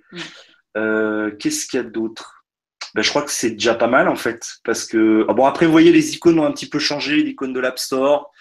Mm. 0.76 1.30
Qu'est-ce 1.40 1.66
qu'il 1.66 1.78
y 1.78 1.82
a 1.82 1.84
d'autre? 1.84 2.46
Ben, 2.96 3.02
je 3.02 3.10
crois 3.10 3.24
que 3.24 3.32
c'est 3.32 3.52
déjà 3.52 3.76
pas 3.76 3.88
mal 3.88 4.08
en 4.08 4.16
fait. 4.16 4.58
Parce 4.64 4.86
que, 4.86 5.26
ah 5.28 5.34
bon, 5.34 5.46
après, 5.46 5.66
vous 5.66 5.72
voyez, 5.72 5.92
les 5.92 6.14
icônes 6.14 6.40
ont 6.40 6.46
un 6.46 6.52
petit 6.52 6.70
peu 6.70 6.80
changé, 6.80 7.18
l'icône 7.18 7.52
de 7.52 7.60
l'App 7.60 7.78
Store. 7.78 8.32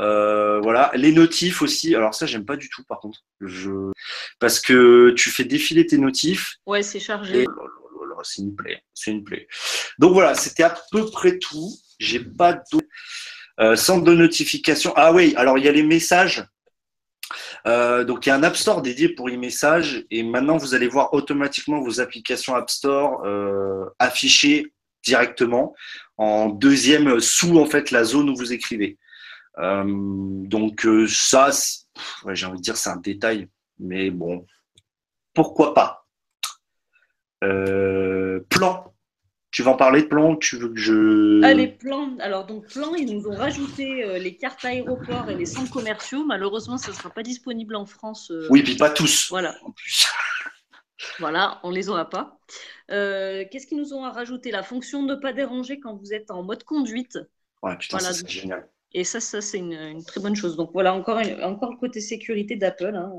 Euh, 0.00 0.60
voilà, 0.60 0.90
les 0.94 1.12
notifs 1.12 1.62
aussi. 1.62 1.94
Alors 1.94 2.14
ça, 2.14 2.26
j'aime 2.26 2.44
pas 2.44 2.56
du 2.56 2.68
tout 2.68 2.82
par 2.84 3.00
contre. 3.00 3.20
Je... 3.40 3.92
Parce 4.38 4.60
que 4.60 5.10
tu 5.10 5.30
fais 5.30 5.44
défiler 5.44 5.86
tes 5.86 5.98
notifs. 5.98 6.56
Ouais, 6.66 6.82
c'est 6.82 7.00
chargé. 7.00 7.46
c'est 8.22 8.42
une 8.42 8.56
plaie. 8.56 8.82
C'est 8.94 9.10
une 9.10 9.24
plaie. 9.24 9.46
Donc 9.98 10.14
voilà, 10.14 10.34
c'était 10.34 10.62
à 10.62 10.76
peu 10.90 11.06
près 11.06 11.38
tout. 11.38 11.70
J'ai 11.98 12.20
pas 12.20 12.54
d'autres. 12.72 12.86
Euh, 13.60 13.76
centre 13.76 14.04
de 14.04 14.14
notification. 14.14 14.94
Ah 14.96 15.12
oui, 15.12 15.34
alors 15.36 15.58
il 15.58 15.64
y 15.64 15.68
a 15.68 15.72
les 15.72 15.82
messages. 15.82 16.46
Euh, 17.66 18.04
donc, 18.04 18.24
il 18.24 18.30
y 18.30 18.32
a 18.32 18.36
un 18.36 18.42
App 18.42 18.56
Store 18.56 18.80
dédié 18.80 19.10
pour 19.10 19.28
e-message 19.28 20.06
et 20.10 20.22
maintenant, 20.22 20.56
vous 20.56 20.74
allez 20.74 20.88
voir 20.88 21.12
automatiquement 21.12 21.80
vos 21.80 22.00
applications 22.00 22.54
App 22.54 22.70
Store 22.70 23.22
euh, 23.24 23.84
affichées 23.98 24.72
directement 25.04 25.74
en 26.16 26.48
deuxième 26.48 27.20
sous 27.20 27.58
en 27.58 27.66
fait 27.66 27.90
la 27.90 28.04
zone 28.04 28.30
où 28.30 28.36
vous 28.36 28.52
écrivez. 28.52 28.98
Euh, 29.58 29.84
donc 29.86 30.86
ça, 31.08 31.50
j'ai 32.32 32.46
envie 32.46 32.58
de 32.58 32.62
dire 32.62 32.76
c'est 32.76 32.90
un 32.90 32.96
détail, 32.96 33.48
mais 33.78 34.10
bon, 34.10 34.46
pourquoi 35.34 35.74
pas? 35.74 36.06
plan. 37.40 38.94
Tu 39.50 39.62
vas 39.64 39.72
en 39.72 39.76
parler 39.76 40.02
de 40.02 40.06
plan 40.06 40.36
Tu 40.36 40.56
veux 40.56 40.68
que 40.68 40.78
je. 40.78 41.40
Ah, 41.42 41.52
les 41.54 41.66
plans. 41.66 42.16
Alors, 42.20 42.46
donc, 42.46 42.66
plans, 42.68 42.94
ils 42.94 43.12
nous 43.12 43.26
ont 43.26 43.34
rajouté 43.34 44.04
euh, 44.04 44.18
les 44.18 44.36
cartes 44.36 44.64
aéroports 44.64 45.28
et 45.28 45.34
les 45.34 45.46
centres 45.46 45.72
commerciaux. 45.72 46.24
Malheureusement, 46.24 46.78
ça 46.78 46.92
ne 46.92 46.96
sera 46.96 47.10
pas 47.10 47.24
disponible 47.24 47.74
en 47.74 47.84
France. 47.86 48.30
euh, 48.30 48.46
Oui, 48.50 48.62
puis 48.62 48.76
pas 48.76 48.90
tous. 48.90 49.28
Voilà. 49.30 49.56
En 49.64 49.72
plus. 49.72 50.06
Voilà, 51.18 51.60
on 51.62 51.70
les 51.70 51.88
aura 51.88 52.10
pas. 52.10 52.38
Euh, 52.90 53.44
Qu'est-ce 53.50 53.66
qu'ils 53.66 53.78
nous 53.78 53.94
ont 53.94 54.02
rajouté 54.02 54.50
La 54.50 54.62
fonction 54.62 55.02
ne 55.02 55.14
pas 55.14 55.32
déranger 55.32 55.80
quand 55.80 55.94
vous 55.96 56.12
êtes 56.12 56.30
en 56.30 56.42
mode 56.42 56.62
conduite. 56.62 57.18
Ouais, 57.62 57.74
putain, 57.78 57.96
Voilà. 57.96 58.12
ça 58.12 58.20
c'est 58.20 58.28
génial. 58.28 58.68
Et 58.92 59.04
ça, 59.04 59.20
ça 59.20 59.40
c'est 59.40 59.58
une, 59.58 59.72
une 59.72 60.04
très 60.04 60.20
bonne 60.20 60.34
chose. 60.34 60.56
Donc 60.56 60.70
voilà, 60.72 60.92
encore, 60.94 61.20
encore 61.42 61.70
le 61.70 61.76
côté 61.76 62.00
sécurité 62.00 62.56
d'Apple. 62.56 62.92
Hein. 62.96 63.12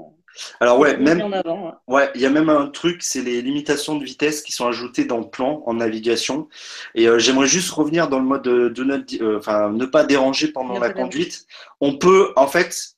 Alors 0.60 0.80
ouais, 0.80 0.98
même 0.98 1.22
en 1.22 1.32
avant. 1.32 1.70
hein. 1.70 1.78
Ouais, 1.88 2.10
il 2.14 2.20
y 2.20 2.26
a 2.26 2.30
même 2.30 2.50
un 2.50 2.68
truc, 2.68 3.02
c'est 3.04 3.22
les 3.22 3.42
limitations 3.42 3.96
de 3.96 4.04
vitesse 4.04 4.42
qui 4.42 4.52
sont 4.52 4.68
ajoutées 4.68 5.06
dans 5.06 5.20
le 5.20 5.30
plan 5.30 5.64
en 5.66 5.76
navigation. 5.76 6.50
Et 6.94 7.08
euh, 7.08 7.20
j'aimerais 7.20 7.48
juste 7.48 7.70
revenir 7.72 8.10
dans 8.10 8.20
le 8.20 8.26
mode 8.26 8.48
euh, 8.48 9.00
di- 9.00 9.20
euh, 9.22 9.40
ne 9.72 9.86
pas 9.86 10.04
déranger 10.04 10.50
pendant 10.52 10.74
la 10.80 10.90
conduite. 11.04 11.46
On 11.80 11.98
peut, 11.98 12.34
en 12.36 12.48
fait, 12.48 12.98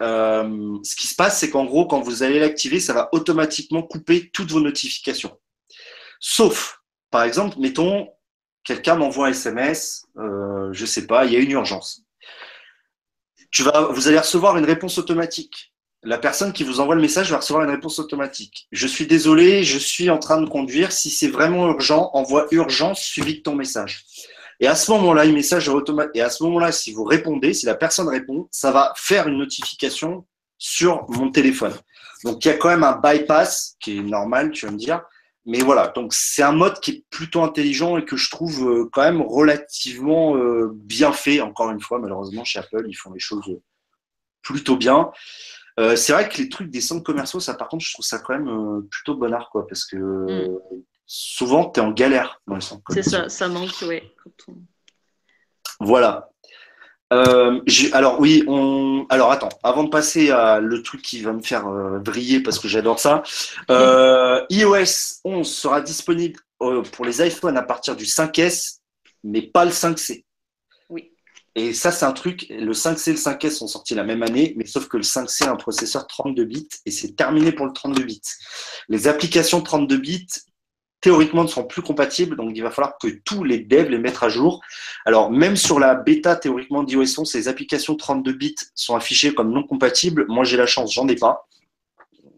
euh, 0.00 0.78
ce 0.84 0.94
qui 0.94 1.08
se 1.08 1.16
passe, 1.16 1.40
c'est 1.40 1.50
qu'en 1.50 1.64
gros, 1.64 1.86
quand 1.86 2.00
vous 2.00 2.22
allez 2.22 2.38
l'activer, 2.38 2.78
ça 2.78 2.92
va 2.92 3.08
automatiquement 3.12 3.82
couper 3.82 4.30
toutes 4.32 4.52
vos 4.52 4.60
notifications. 4.60 5.36
Sauf, 6.20 6.80
par 7.10 7.24
exemple, 7.24 7.56
mettons, 7.58 8.08
quelqu'un 8.64 8.96
m'envoie 8.96 9.28
un 9.28 9.30
SMS, 9.30 10.06
euh, 10.18 10.70
je 10.72 10.86
sais 10.86 11.06
pas, 11.06 11.26
il 11.26 11.32
y 11.32 11.36
a 11.36 11.40
une 11.40 11.50
urgence. 11.50 12.02
Tu 13.50 13.62
vas, 13.62 13.88
vous 13.92 14.08
allez 14.08 14.18
recevoir 14.18 14.56
une 14.56 14.64
réponse 14.64 14.98
automatique 14.98 15.74
la 16.04 16.18
personne 16.18 16.52
qui 16.52 16.64
vous 16.64 16.80
envoie 16.80 16.94
le 16.94 17.00
message 17.00 17.30
va 17.30 17.38
recevoir 17.38 17.64
une 17.64 17.70
réponse 17.70 17.98
automatique. 17.98 18.68
Je 18.72 18.86
suis 18.86 19.06
désolé, 19.06 19.64
je 19.64 19.78
suis 19.78 20.10
en 20.10 20.18
train 20.18 20.40
de 20.40 20.48
conduire. 20.48 20.92
Si 20.92 21.10
c'est 21.10 21.28
vraiment 21.28 21.66
urgent, 21.66 22.10
envoie 22.12 22.46
urgence 22.50 23.00
suivi 23.00 23.38
de 23.38 23.42
ton 23.42 23.54
message. 23.54 24.04
Et 24.60 24.66
à 24.66 24.74
ce 24.74 24.90
moment-là, 24.92 25.24
le 25.24 25.32
message 25.32 25.68
automatique. 25.68 26.14
Et 26.14 26.20
à 26.20 26.30
ce 26.30 26.42
moment-là, 26.44 26.72
si 26.72 26.92
vous 26.92 27.04
répondez, 27.04 27.54
si 27.54 27.66
la 27.66 27.74
personne 27.74 28.08
répond, 28.08 28.48
ça 28.50 28.70
va 28.70 28.92
faire 28.96 29.28
une 29.28 29.38
notification 29.38 30.26
sur 30.58 31.06
mon 31.08 31.30
téléphone. 31.30 31.74
Donc 32.22 32.44
il 32.44 32.48
y 32.48 32.50
a 32.50 32.54
quand 32.54 32.68
même 32.68 32.84
un 32.84 33.00
bypass 33.02 33.76
qui 33.80 33.98
est 33.98 34.02
normal, 34.02 34.50
tu 34.50 34.66
vas 34.66 34.72
me 34.72 34.78
dire. 34.78 35.02
Mais 35.46 35.58
voilà, 35.60 35.88
donc 35.88 36.14
c'est 36.14 36.42
un 36.42 36.52
mode 36.52 36.80
qui 36.80 36.90
est 36.90 37.04
plutôt 37.10 37.42
intelligent 37.42 37.98
et 37.98 38.04
que 38.04 38.16
je 38.16 38.30
trouve 38.30 38.66
euh, 38.66 38.88
quand 38.92 39.02
même 39.02 39.20
relativement 39.20 40.36
euh, 40.36 40.70
bien 40.74 41.12
fait. 41.12 41.40
Encore 41.42 41.70
une 41.70 41.80
fois, 41.80 41.98
malheureusement, 41.98 42.44
chez 42.44 42.58
Apple, 42.60 42.84
ils 42.88 42.94
font 42.94 43.12
les 43.12 43.20
choses 43.20 43.44
plutôt 44.42 44.76
bien. 44.76 45.10
Euh, 45.80 45.96
c'est 45.96 46.12
vrai 46.12 46.28
que 46.28 46.38
les 46.38 46.48
trucs 46.48 46.70
des 46.70 46.80
centres 46.80 47.02
commerciaux, 47.02 47.40
ça 47.40 47.54
par 47.54 47.68
contre, 47.68 47.84
je 47.84 47.92
trouve 47.92 48.04
ça 48.06 48.20
quand 48.20 48.32
même 48.38 48.48
euh, 48.48 48.80
plutôt 48.90 49.16
bonnard, 49.16 49.50
quoi, 49.50 49.66
parce 49.66 49.84
que 49.84 49.96
euh, 49.96 50.58
souvent, 51.04 51.68
tu 51.70 51.80
es 51.80 51.82
en 51.82 51.90
galère 51.90 52.40
dans 52.46 52.54
les 52.54 52.60
centres 52.60 52.82
C'est 52.90 53.02
commerciaux. 53.02 53.28
ça, 53.28 53.28
ça 53.28 53.48
manque, 53.48 53.84
on- 54.48 54.54
Voilà. 55.80 56.30
Euh, 57.12 57.60
alors 57.92 58.20
oui, 58.20 58.44
on. 58.46 59.06
Alors 59.10 59.30
attends, 59.30 59.50
avant 59.62 59.84
de 59.84 59.90
passer 59.90 60.30
à 60.30 60.58
le 60.60 60.82
truc 60.82 61.02
qui 61.02 61.20
va 61.20 61.32
me 61.32 61.42
faire 61.42 61.68
euh, 61.68 61.98
briller 61.98 62.40
parce 62.40 62.58
que 62.58 62.68
j'adore 62.68 62.98
ça, 62.98 63.22
euh, 63.70 64.40
iOS 64.50 65.20
11 65.24 65.46
sera 65.46 65.80
disponible 65.80 66.40
euh, 66.62 66.82
pour 66.82 67.04
les 67.04 67.24
iPhones 67.26 67.56
à 67.56 67.62
partir 67.62 67.94
du 67.94 68.04
5S, 68.04 68.78
mais 69.22 69.42
pas 69.42 69.64
le 69.64 69.70
5C. 69.70 70.24
Oui. 70.88 71.12
Et 71.54 71.74
ça, 71.74 71.92
c'est 71.92 72.06
un 72.06 72.12
truc. 72.12 72.46
Le 72.48 72.72
5C 72.72 73.10
et 73.10 73.12
le 73.12 73.18
5S 73.18 73.50
sont 73.50 73.66
sortis 73.66 73.94
la 73.94 74.04
même 74.04 74.22
année, 74.22 74.54
mais 74.56 74.66
sauf 74.66 74.88
que 74.88 74.96
le 74.96 75.02
5C 75.02 75.44
a 75.44 75.50
un 75.50 75.56
processeur 75.56 76.06
32 76.06 76.44
bits 76.44 76.68
et 76.86 76.90
c'est 76.90 77.14
terminé 77.14 77.52
pour 77.52 77.66
le 77.66 77.72
32 77.72 78.02
bits. 78.02 78.20
Les 78.88 79.08
applications 79.08 79.60
32 79.60 79.98
bits, 79.98 80.26
théoriquement, 81.04 81.42
ne 81.42 81.48
sont 81.48 81.64
plus 81.64 81.82
compatibles, 81.82 82.34
donc 82.34 82.52
il 82.54 82.62
va 82.62 82.70
falloir 82.70 82.96
que 82.96 83.08
tous 83.26 83.44
les 83.44 83.58
devs 83.58 83.90
les 83.90 83.98
mettent 83.98 84.22
à 84.22 84.30
jour. 84.30 84.62
Alors, 85.04 85.30
même 85.30 85.54
sur 85.54 85.78
la 85.78 85.94
bêta, 85.94 86.34
théoriquement, 86.34 86.82
d'iOS 86.82 87.20
11, 87.20 87.30
ces 87.30 87.46
applications 87.46 87.94
32 87.94 88.32
bits 88.32 88.54
sont 88.74 88.96
affichées 88.96 89.34
comme 89.34 89.52
non 89.52 89.64
compatibles. 89.64 90.24
Moi, 90.28 90.44
j'ai 90.44 90.56
la 90.56 90.64
chance, 90.64 90.94
j'en 90.94 91.06
ai 91.08 91.14
pas. 91.14 91.46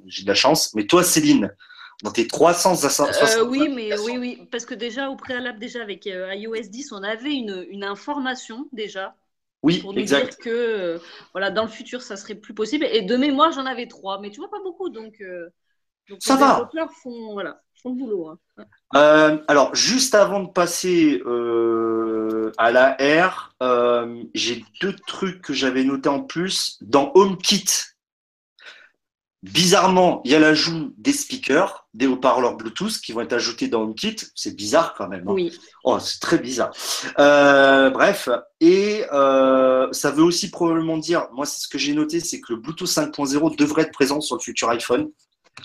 J'ai 0.06 0.24
de 0.24 0.28
la 0.28 0.34
chance. 0.34 0.74
Mais 0.74 0.84
toi, 0.84 1.04
Céline, 1.04 1.54
dans 2.02 2.10
tes 2.10 2.26
360 2.26 3.08
Euh, 3.22 3.44
oui, 3.44 3.68
mais 3.72 3.96
oui, 4.00 4.18
oui, 4.18 4.48
parce 4.50 4.66
que 4.66 4.74
déjà 4.74 5.10
au 5.10 5.16
préalable, 5.16 5.60
déjà 5.60 5.80
avec 5.80 6.08
euh, 6.08 6.34
iOS 6.34 6.68
10, 6.68 6.90
on 6.90 7.04
avait 7.04 7.34
une, 7.34 7.64
une 7.70 7.84
information 7.84 8.68
déjà 8.72 9.14
oui, 9.62 9.78
pour 9.78 9.92
nous 9.92 10.00
exact. 10.00 10.30
dire 10.30 10.38
que 10.38 10.50
euh, 10.50 10.98
voilà, 11.34 11.52
dans 11.52 11.62
le 11.62 11.70
futur, 11.70 12.02
ça 12.02 12.16
serait 12.16 12.34
plus 12.34 12.52
possible. 12.52 12.84
Et 12.90 13.02
de 13.02 13.16
mémoire, 13.16 13.52
j'en 13.52 13.64
avais 13.64 13.86
trois, 13.86 14.20
mais 14.20 14.30
tu 14.30 14.40
vois 14.40 14.50
pas 14.50 14.60
beaucoup, 14.64 14.88
donc, 14.88 15.20
euh, 15.20 15.50
donc 16.08 16.18
Ça 16.22 16.34
les 16.34 16.40
va. 16.40 16.52
développeurs 16.52 16.92
font 17.02 17.32
voilà, 17.32 17.60
font 17.82 17.90
le 17.90 17.96
boulot. 17.96 18.28
hein. 18.28 18.38
Euh, 18.94 19.38
alors, 19.48 19.74
juste 19.74 20.14
avant 20.14 20.40
de 20.40 20.48
passer 20.50 21.20
euh, 21.26 22.52
à 22.56 22.70
la 22.70 22.96
R, 23.00 23.50
euh, 23.62 24.22
j'ai 24.34 24.64
deux 24.80 24.94
trucs 25.06 25.42
que 25.42 25.52
j'avais 25.52 25.84
notés 25.84 26.08
en 26.08 26.22
plus. 26.22 26.78
Dans 26.80 27.12
HomeKit, 27.14 27.66
bizarrement, 29.42 30.22
il 30.24 30.30
y 30.30 30.34
a 30.34 30.38
l'ajout 30.38 30.94
des 30.96 31.12
speakers, 31.12 31.86
des 31.94 32.06
haut-parleurs 32.06 32.56
Bluetooth 32.56 32.98
qui 33.00 33.12
vont 33.12 33.20
être 33.20 33.32
ajoutés 33.34 33.68
dans 33.68 33.82
HomeKit. 33.82 34.16
C'est 34.34 34.56
bizarre 34.56 34.94
quand 34.94 35.08
même. 35.08 35.28
hein. 35.28 35.32
Oui, 35.32 35.52
Oh, 35.84 35.98
c'est 36.00 36.20
très 36.20 36.38
bizarre. 36.38 36.70
Bref, 37.16 38.28
et 38.60 39.02
ça 39.10 40.10
veut 40.12 40.24
aussi 40.24 40.50
probablement 40.50 40.96
dire, 40.98 41.28
moi 41.32 41.44
c'est 41.46 41.60
ce 41.60 41.68
que 41.68 41.78
j'ai 41.78 41.92
noté, 41.92 42.20
c'est 42.20 42.40
que 42.40 42.52
le 42.54 42.60
Bluetooth 42.60 42.88
5.0 42.88 43.56
devrait 43.56 43.82
être 43.82 43.92
présent 43.92 44.20
sur 44.20 44.36
le 44.36 44.40
futur 44.40 44.70
iPhone 44.70 45.10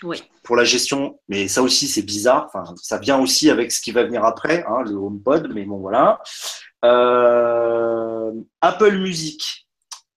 oui. 0.04 0.24
pour 0.44 0.56
la 0.56 0.64
gestion, 0.64 1.20
mais 1.28 1.48
ça 1.48 1.62
aussi 1.62 1.88
c'est 1.88 2.02
bizarre. 2.02 2.50
Enfin, 2.54 2.74
ça 2.82 2.98
vient 2.98 3.20
aussi 3.20 3.50
avec 3.50 3.72
ce 3.72 3.82
qui 3.82 3.92
va 3.92 4.04
venir 4.04 4.24
après, 4.26 4.64
hein, 4.68 4.84
le 4.84 4.96
HomePod, 4.96 5.52
mais 5.54 5.64
bon 5.66 5.78
voilà. 5.78 6.22
Euh, 6.84 8.32
Apple 8.62 8.98
Music, 8.98 9.68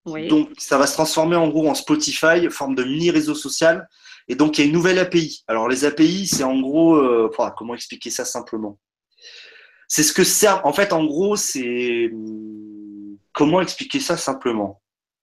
oui. 0.05 0.27
donc 0.27 0.49
ça 0.57 0.77
va 0.77 0.87
se 0.87 0.93
transformer 0.93 1.35
en 1.35 1.47
gros 1.49 1.67
en 1.69 1.75
Spotify, 1.75 2.49
forme 2.49 2.75
de 2.75 2.83
mini 2.83 3.11
réseau 3.11 3.35
social, 3.35 3.87
et 4.27 4.35
donc 4.35 4.57
il 4.57 4.61
y 4.61 4.63
a 4.63 4.67
une 4.67 4.73
nouvelle 4.73 4.99
API. 4.99 5.43
Alors 5.47 5.67
les 5.67 5.85
API, 5.85 6.27
c'est 6.27 6.43
en 6.43 6.59
gros, 6.59 6.95
euh, 6.95 7.31
comment 7.57 7.75
expliquer 7.75 8.09
ça 8.09 8.25
simplement? 8.25 8.79
C'est 9.87 10.03
ce 10.03 10.13
que 10.13 10.23
sert. 10.23 10.65
En 10.65 10.73
fait, 10.73 10.93
en 10.93 11.05
gros, 11.05 11.35
c'est 11.35 12.11
comment 13.33 13.61
expliquer 13.61 13.99
ça 13.99 14.17
simplement? 14.17 14.81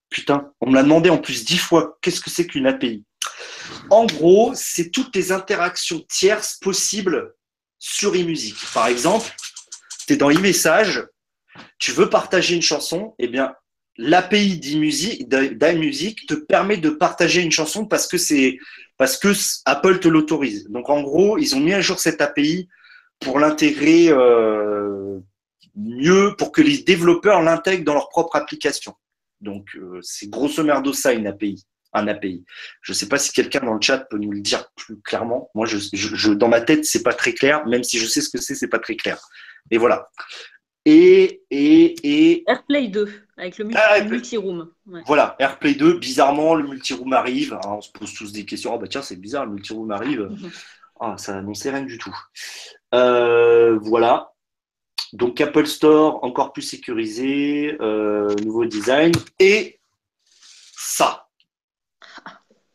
Putain, 0.09 0.53
on 0.61 0.71
me 0.71 0.75
l'a 0.75 0.83
demandé 0.83 1.11
en 1.11 1.19
plus 1.19 1.45
dix 1.45 1.59
fois. 1.59 1.99
Qu'est-ce 2.01 2.21
que 2.21 2.31
c'est 2.31 2.47
qu'une 2.47 2.67
API 2.67 3.05
En 3.93 4.07
gros, 4.07 4.53
c'est 4.55 4.91
toutes 4.91 5.15
les 5.15 5.33
interactions 5.33 6.01
tierces 6.09 6.57
possibles 6.63 7.35
sur 7.79 8.17
eMusic. 8.17 8.57
Par 8.73 8.87
exemple, 8.87 9.31
tu 10.07 10.15
es 10.15 10.17
dans 10.17 10.31
eMessage, 10.31 11.07
tu 11.79 11.93
veux 11.93 12.09
partager 12.09 12.55
une 12.55 12.63
chanson, 12.63 13.15
eh 13.19 13.29
bien, 13.29 13.55
l'API 13.99 14.57
d'iMusic 14.57 16.27
te 16.27 16.33
permet 16.33 16.79
de 16.79 16.89
partager 16.89 17.43
une 17.43 17.53
chanson 17.53 17.85
parce 17.85 18.07
que 18.07 18.17
c'est 18.17 18.57
parce 18.97 19.19
que 19.19 19.35
Apple 19.67 19.99
te 19.99 20.09
l'autorise. 20.09 20.71
Donc 20.71 20.89
en 20.89 21.03
gros, 21.03 21.37
ils 21.37 21.55
ont 21.55 21.61
mis 21.61 21.75
à 21.75 21.83
jour 21.83 21.99
cette 21.99 22.23
API 22.23 22.71
pour 23.21 23.39
l'intégrer 23.41 24.09
euh, 24.09 25.19
mieux, 25.77 26.35
pour 26.39 26.51
que 26.51 26.63
les 26.63 26.79
développeurs 26.79 27.43
l'intègrent 27.43 27.85
dans 27.85 27.93
leur 27.93 28.09
propre 28.09 28.37
application. 28.37 28.95
Donc 29.43 29.77
euh, 29.77 29.99
c'est 30.01 30.31
grosso 30.31 30.65
merdo 30.65 30.95
ça 30.95 31.13
une 31.13 31.27
API, 31.27 31.63
un 31.93 32.09
API. 32.09 32.45
Je 32.81 32.93
ne 32.93 32.97
sais 32.97 33.09
pas 33.09 33.19
si 33.19 33.33
quelqu'un 33.33 33.61
dans 33.61 33.75
le 33.75 33.81
chat 33.81 33.99
peut 33.99 34.19
nous 34.19 34.33
le 34.33 34.41
dire 34.41 34.71
plus 34.77 35.01
clairement. 35.01 35.51
Moi, 35.55 35.67
je, 35.67 35.79
je, 35.93 36.15
je 36.15 36.33
dans 36.33 36.49
ma 36.49 36.61
tête, 36.61 36.85
c'est 36.85 37.03
pas 37.03 37.15
très 37.15 37.33
clair, 37.35 37.67
même 37.67 37.85
si 37.85 37.99
je 37.99 38.07
sais 38.07 38.21
ce 38.21 38.31
que 38.31 38.41
c'est, 38.41 38.55
c'est 38.55 38.69
pas 38.69 38.79
très 38.79 38.97
clair. 38.97 39.19
Et 39.71 39.79
voilà. 39.79 40.09
Et, 40.85 41.43
et, 41.51 41.95
et 42.03 42.45
AirPlay 42.49 42.89
2 42.89 43.09
avec 43.37 43.59
le 43.59 43.69
Ah, 43.75 44.01
multi-room. 44.03 44.69
Ouais. 44.87 45.03
voilà, 45.07 45.37
AirPlay 45.39 45.75
2, 45.75 45.95
bizarrement, 45.99 46.55
le 46.55 46.67
multiroom 46.67 47.13
arrive. 47.13 47.53
Alors, 47.55 47.79
on 47.79 47.81
se 47.81 47.91
pose 47.93 48.13
tous 48.15 48.33
des 48.33 48.45
questions. 48.45 48.75
Oh 48.75 48.79
bah 48.79 48.89
tiens, 48.89 49.03
c'est 49.03 49.17
bizarre, 49.17 49.47
le 49.47 49.53
multiroom 49.53 49.91
arrive. 49.93 50.23
Mhm. 50.23 50.51
Ah, 51.01 51.15
ça 51.19 51.35
n'annonçait 51.35 51.71
rien 51.71 51.83
du 51.83 51.99
tout. 51.99 52.17
Euh, 52.95 53.79
voilà. 53.81 54.33
Donc 55.13 55.41
Apple 55.41 55.67
Store 55.67 56.23
encore 56.25 56.53
plus 56.53 56.63
sécurisé, 56.63 57.77
euh, 57.81 58.35
nouveau 58.45 58.65
design 58.65 59.13
et 59.39 59.79
ça. 60.75 61.22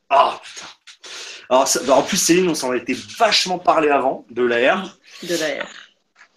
Ah 0.09 0.39
putain. 0.43 0.67
Alors 1.49 1.67
ça- 1.67 1.81
bah, 1.83 1.95
en 1.95 2.03
plus 2.03 2.17
Céline, 2.17 2.49
on 2.49 2.55
s'en 2.55 2.73
était 2.73 2.95
vachement 3.17 3.59
parlé 3.59 3.89
avant 3.89 4.25
de 4.29 4.43
l'AR. 4.43 4.97
De 5.23 5.35
la 5.35 5.63
R. 5.63 5.67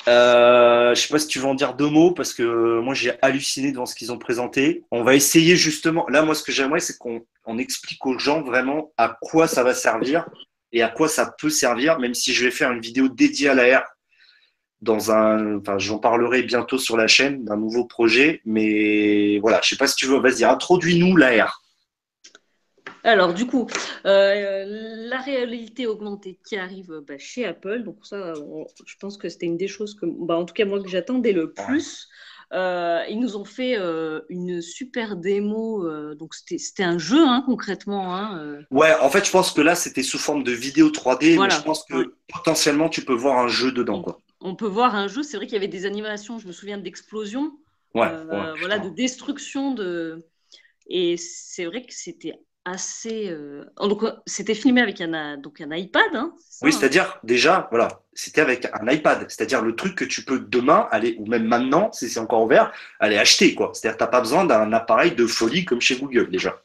Euh, 0.08 0.94
je 0.94 1.00
sais 1.02 1.08
pas 1.08 1.18
si 1.18 1.26
tu 1.26 1.38
veux 1.40 1.46
en 1.46 1.54
dire 1.54 1.74
deux 1.74 1.88
mots 1.90 2.12
parce 2.12 2.32
que 2.32 2.80
moi 2.80 2.94
j'ai 2.94 3.12
halluciné 3.20 3.70
devant 3.70 3.84
ce 3.86 3.94
qu'ils 3.94 4.12
ont 4.12 4.18
présenté. 4.18 4.82
On 4.90 5.02
va 5.04 5.14
essayer 5.14 5.56
justement. 5.56 6.06
Là, 6.08 6.22
moi, 6.22 6.34
ce 6.34 6.42
que 6.42 6.52
j'aimerais, 6.52 6.80
c'est 6.80 6.96
qu'on 6.96 7.22
on 7.44 7.58
explique 7.58 8.04
aux 8.06 8.18
gens 8.18 8.40
vraiment 8.42 8.92
à 8.96 9.16
quoi 9.20 9.46
ça 9.46 9.62
va 9.62 9.74
servir 9.74 10.26
et 10.72 10.82
à 10.82 10.88
quoi 10.88 11.08
ça 11.08 11.34
peut 11.38 11.50
servir, 11.50 11.98
même 11.98 12.14
si 12.14 12.32
je 12.32 12.44
vais 12.44 12.50
faire 12.50 12.70
une 12.72 12.80
vidéo 12.80 13.08
dédiée 13.08 13.50
à 13.50 13.54
l'AR 13.54 13.84
dans 14.80 15.10
un. 15.10 15.58
Enfin, 15.58 15.78
j'en 15.78 15.98
parlerai 15.98 16.44
bientôt 16.44 16.78
sur 16.78 16.96
la 16.96 17.06
chaîne 17.06 17.44
d'un 17.44 17.56
nouveau 17.58 17.84
projet, 17.84 18.40
mais 18.46 19.38
voilà, 19.40 19.60
je 19.62 19.68
sais 19.70 19.76
pas 19.76 19.86
si 19.86 19.96
tu 19.96 20.06
veux. 20.06 20.18
Vas-y, 20.18 20.44
introduis-nous 20.44 21.14
l'AR. 21.16 21.59
Alors, 23.04 23.34
du 23.34 23.46
coup, 23.46 23.66
euh, 24.04 24.64
la 25.08 25.18
réalité 25.18 25.86
augmentée 25.86 26.38
qui 26.44 26.56
arrive 26.56 27.02
bah, 27.06 27.18
chez 27.18 27.46
Apple, 27.46 27.82
donc 27.82 27.96
ça, 28.02 28.34
je 28.86 28.94
pense 28.98 29.16
que 29.16 29.28
c'était 29.28 29.46
une 29.46 29.56
des 29.56 29.68
choses 29.68 29.94
que, 29.94 30.06
bah, 30.06 30.36
en 30.36 30.44
tout 30.44 30.54
cas, 30.54 30.64
moi, 30.64 30.82
que 30.82 30.88
j'attendais 30.88 31.32
le 31.32 31.52
plus. 31.52 32.08
Euh, 32.52 33.04
ils 33.08 33.20
nous 33.20 33.36
ont 33.36 33.44
fait 33.44 33.76
euh, 33.78 34.22
une 34.28 34.60
super 34.60 35.16
démo. 35.16 35.88
donc, 36.14 36.34
c'était 36.34 36.82
un 36.82 36.98
jeu, 36.98 37.24
hein, 37.26 37.42
concrètement. 37.46 38.14
Hein, 38.14 38.60
ouais, 38.70 38.94
en 39.00 39.08
fait, 39.08 39.24
je 39.24 39.30
pense 39.30 39.52
que 39.52 39.60
là, 39.60 39.74
c'était 39.74 40.02
sous 40.02 40.18
forme 40.18 40.42
de 40.42 40.52
vidéo 40.52 40.90
3D, 40.90 41.40
mais 41.40 41.50
je 41.50 41.62
pense 41.62 41.84
que 41.84 42.14
potentiellement, 42.28 42.88
tu 42.88 43.04
peux 43.04 43.14
voir 43.14 43.38
un 43.38 43.48
jeu 43.48 43.72
dedans. 43.72 43.98
On, 43.98 44.02
quoi. 44.02 44.20
on 44.40 44.56
peut 44.56 44.66
voir 44.66 44.94
un 44.94 45.08
jeu. 45.08 45.22
C'est 45.22 45.36
vrai 45.36 45.46
qu'il 45.46 45.54
y 45.54 45.58
avait 45.58 45.68
des 45.68 45.86
animations, 45.86 46.38
je 46.38 46.46
me 46.46 46.52
souviens, 46.52 46.78
d'explosion. 46.78 47.52
Ouais, 47.94 48.10
voilà, 48.58 48.78
de 48.78 48.90
destruction. 48.90 49.72
De... 49.72 50.26
Et 50.86 51.16
c'est 51.16 51.64
vrai 51.64 51.82
que 51.82 51.94
c'était 51.94 52.34
assez. 52.64 53.28
Euh, 53.30 53.64
donc, 53.78 54.04
c'était 54.26 54.54
filmé 54.54 54.80
avec 54.80 55.00
un, 55.00 55.36
donc 55.36 55.60
un 55.60 55.74
iPad. 55.74 56.02
Hein, 56.14 56.32
oui, 56.62 56.70
hein 56.70 56.76
c'est-à-dire, 56.78 57.18
déjà, 57.24 57.68
voilà, 57.70 58.02
c'était 58.12 58.40
avec 58.40 58.66
un 58.72 58.88
iPad. 58.90 59.26
C'est-à-dire 59.28 59.62
le 59.62 59.74
truc 59.74 59.94
que 59.94 60.04
tu 60.04 60.24
peux 60.24 60.40
demain 60.40 60.88
aller, 60.90 61.16
ou 61.18 61.26
même 61.26 61.44
maintenant, 61.44 61.90
si 61.92 62.08
c'est 62.08 62.20
encore 62.20 62.42
ouvert, 62.42 62.72
aller 62.98 63.16
acheter. 63.16 63.54
quoi. 63.54 63.70
C'est-à-dire 63.74 63.96
tu 63.96 64.04
n'as 64.04 64.10
pas 64.10 64.20
besoin 64.20 64.44
d'un 64.44 64.72
appareil 64.72 65.12
de 65.12 65.26
folie 65.26 65.64
comme 65.64 65.80
chez 65.80 65.96
Google, 65.98 66.30
déjà. 66.30 66.62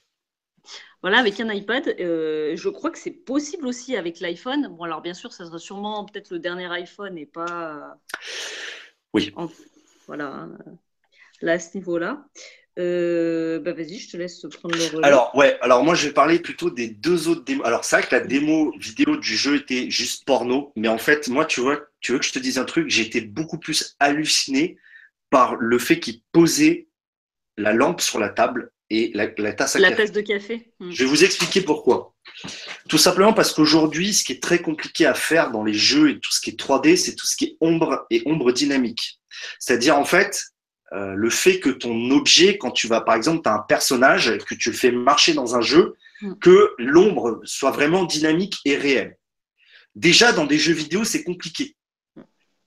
Voilà, 1.01 1.19
avec 1.19 1.39
un 1.39 1.53
iPad, 1.53 1.95
euh, 1.99 2.55
je 2.55 2.69
crois 2.69 2.89
que 2.89 2.97
c'est 2.97 3.11
possible 3.11 3.67
aussi 3.67 3.95
avec 3.95 4.19
l'iPhone. 4.19 4.69
Bon, 4.69 4.85
alors 4.85 5.01
bien 5.01 5.13
sûr, 5.13 5.31
ça 5.33 5.45
sera 5.45 5.59
sûrement 5.59 6.03
peut-être 6.05 6.31
le 6.31 6.39
dernier 6.39 6.65
iPhone 6.71 7.17
et 7.17 7.27
pas. 7.27 7.95
Oui. 9.13 9.31
Voilà, 10.07 10.25
hein, 10.25 10.57
là, 11.41 11.53
à 11.53 11.59
ce 11.59 11.77
niveau-là. 11.77 12.25
Euh, 12.77 13.59
bah 13.59 13.71
vas-y, 13.71 13.99
je 13.99 14.11
te 14.11 14.17
laisse 14.17 14.45
prendre 14.59 14.75
le 14.75 14.83
relais. 14.83 15.07
Alors, 15.07 15.33
ouais, 15.35 15.57
alors 15.61 15.83
moi 15.83 15.95
je 15.95 16.07
vais 16.07 16.13
parler 16.13 16.39
plutôt 16.39 16.69
des 16.69 16.89
deux 16.89 17.27
autres 17.29 17.45
démos. 17.45 17.65
Alors, 17.65 17.85
c'est 17.85 17.97
vrai 17.97 18.07
que 18.07 18.15
la 18.15 18.21
démo 18.21 18.73
vidéo 18.77 19.15
du 19.15 19.37
jeu 19.37 19.55
était 19.55 19.89
juste 19.89 20.25
porno, 20.25 20.73
mais 20.75 20.89
en 20.89 20.97
fait, 20.97 21.29
moi, 21.29 21.45
tu 21.45 21.61
vois, 21.61 21.79
tu 22.01 22.11
veux 22.11 22.19
que 22.19 22.25
je 22.25 22.33
te 22.33 22.39
dise 22.39 22.57
un 22.57 22.65
truc, 22.65 22.89
j'ai 22.89 23.03
été 23.03 23.21
beaucoup 23.21 23.57
plus 23.57 23.95
halluciné 23.99 24.77
par 25.29 25.55
le 25.55 25.79
fait 25.79 25.99
qu'il 25.99 26.21
posait 26.31 26.87
la 27.57 27.71
lampe 27.71 28.01
sur 28.01 28.19
la 28.19 28.29
table 28.29 28.71
et 28.89 29.11
la, 29.13 29.27
tasse 29.53 29.75
à 29.77 29.79
la 29.79 29.91
tasse 29.93 30.11
de 30.11 30.21
café. 30.21 30.71
Hmm. 30.79 30.91
Je 30.91 31.03
vais 31.03 31.09
vous 31.09 31.23
expliquer 31.23 31.61
pourquoi. 31.61 32.13
Tout 32.89 32.97
simplement 32.97 33.33
parce 33.33 33.53
qu'aujourd'hui, 33.53 34.13
ce 34.13 34.23
qui 34.23 34.33
est 34.33 34.43
très 34.43 34.61
compliqué 34.61 35.05
à 35.05 35.13
faire 35.13 35.51
dans 35.51 35.63
les 35.63 35.73
jeux 35.73 36.09
et 36.09 36.19
tout 36.19 36.31
ce 36.31 36.41
qui 36.41 36.51
est 36.51 36.59
3D, 36.59 36.97
c'est 36.97 37.15
tout 37.15 37.25
ce 37.25 37.35
qui 37.35 37.45
est 37.45 37.57
ombre 37.61 38.05
et 38.09 38.21
ombre 38.25 38.51
dynamique. 38.51 39.19
C'est-à-dire, 39.59 39.97
en 39.97 40.05
fait, 40.05 40.43
euh, 40.95 41.13
le 41.13 41.29
fait 41.29 41.59
que 41.59 41.69
ton 41.69 42.11
objet, 42.11 42.57
quand 42.57 42.71
tu 42.71 42.87
vas, 42.87 43.01
par 43.01 43.15
exemple, 43.15 43.43
tu 43.43 43.49
as 43.49 43.55
un 43.55 43.59
personnage, 43.59 44.37
que 44.47 44.55
tu 44.55 44.69
le 44.69 44.75
fais 44.75 44.91
marcher 44.91 45.33
dans 45.33 45.55
un 45.55 45.61
jeu, 45.61 45.95
mm. 46.21 46.35
que 46.35 46.73
l'ombre 46.77 47.41
soit 47.43 47.71
vraiment 47.71 48.05
dynamique 48.05 48.59
et 48.63 48.77
réelle. 48.77 49.17
Déjà, 49.95 50.31
dans 50.31 50.45
des 50.45 50.57
jeux 50.57 50.73
vidéo, 50.73 51.03
c'est 51.03 51.23
compliqué. 51.23 51.75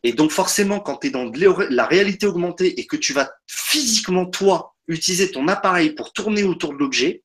Et 0.02 0.12
donc, 0.12 0.30
forcément, 0.30 0.78
quand 0.80 0.98
tu 0.98 1.06
es 1.06 1.10
dans 1.10 1.30
la 1.70 1.86
réalité 1.86 2.26
augmentée 2.26 2.78
et 2.78 2.86
que 2.86 2.96
tu 2.96 3.14
vas 3.14 3.30
physiquement, 3.46 4.26
toi, 4.26 4.74
utiliser 4.88 5.30
ton 5.30 5.48
appareil 5.48 5.94
pour 5.94 6.12
tourner 6.12 6.42
autour 6.42 6.74
de 6.74 6.78
l'objet, 6.78 7.22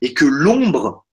et 0.00 0.14
que 0.14 0.24
l'ombre, 0.24 1.06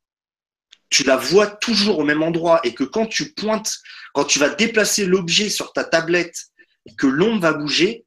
tu 0.89 1.03
la 1.03 1.17
vois 1.17 1.47
toujours 1.47 1.99
au 1.99 2.03
même 2.03 2.21
endroit, 2.21 2.61
et 2.63 2.75
que 2.75 2.83
quand 2.83 3.07
tu 3.07 3.33
pointes, 3.33 3.79
quand 4.13 4.25
tu 4.25 4.37
vas 4.37 4.49
déplacer 4.49 5.05
l'objet 5.05 5.49
sur 5.49 5.73
ta 5.73 5.83
tablette, 5.83 6.37
et 6.85 6.95
que 6.95 7.07
l'ombre 7.07 7.41
va 7.41 7.53
bouger, 7.53 8.02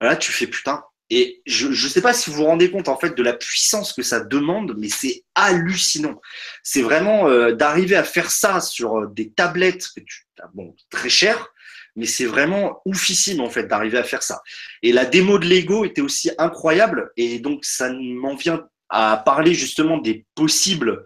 Là, 0.00 0.16
tu 0.16 0.32
fais 0.32 0.46
putain. 0.46 0.82
Et 1.10 1.42
je 1.44 1.66
ne 1.66 1.74
sais 1.74 2.00
pas 2.00 2.14
si 2.14 2.30
vous 2.30 2.36
vous 2.36 2.44
rendez 2.44 2.70
compte 2.70 2.88
en 2.88 2.96
fait 2.96 3.16
de 3.16 3.22
la 3.22 3.32
puissance 3.32 3.92
que 3.92 4.02
ça 4.02 4.20
demande, 4.20 4.76
mais 4.78 4.88
c'est 4.88 5.24
hallucinant. 5.34 6.20
C'est 6.62 6.82
vraiment 6.82 7.28
euh, 7.28 7.52
d'arriver 7.52 7.96
à 7.96 8.04
faire 8.04 8.30
ça 8.30 8.60
sur 8.60 8.96
euh, 9.00 9.06
des 9.12 9.32
tablettes 9.32 9.88
que 9.94 10.00
tu, 10.00 10.28
bon, 10.54 10.74
très 10.88 11.08
chères, 11.08 11.48
mais 11.96 12.06
c'est 12.06 12.26
vraiment 12.26 12.80
oufissime 12.84 13.40
en 13.40 13.50
fait 13.50 13.64
d'arriver 13.64 13.98
à 13.98 14.04
faire 14.04 14.22
ça. 14.22 14.40
Et 14.82 14.92
la 14.92 15.04
démo 15.04 15.40
de 15.40 15.48
Lego 15.48 15.84
était 15.84 16.00
aussi 16.00 16.30
incroyable, 16.38 17.10
et 17.16 17.40
donc 17.40 17.64
ça 17.64 17.92
m'en 17.92 18.36
vient 18.36 18.68
à 18.88 19.20
parler 19.24 19.52
justement 19.52 19.98
des 19.98 20.24
possibles 20.36 21.04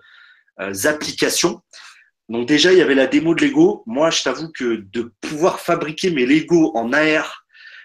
euh, 0.61 0.75
applications. 0.85 1.63
Donc 2.29 2.47
déjà, 2.47 2.73
il 2.73 2.79
y 2.79 2.83
avait 2.83 2.95
la 2.95 3.07
démo 3.07 3.35
de 3.35 3.43
Lego. 3.43 3.85
Moi, 3.87 4.11
je 4.11 4.23
t'avoue 4.23 4.51
que 4.53 4.85
de 4.93 5.13
pouvoir 5.23 5.61
fabriquer 5.61 6.11
mes 6.11 6.27
Lego 6.27 6.73
en 6.75 6.93
AR 6.93 7.44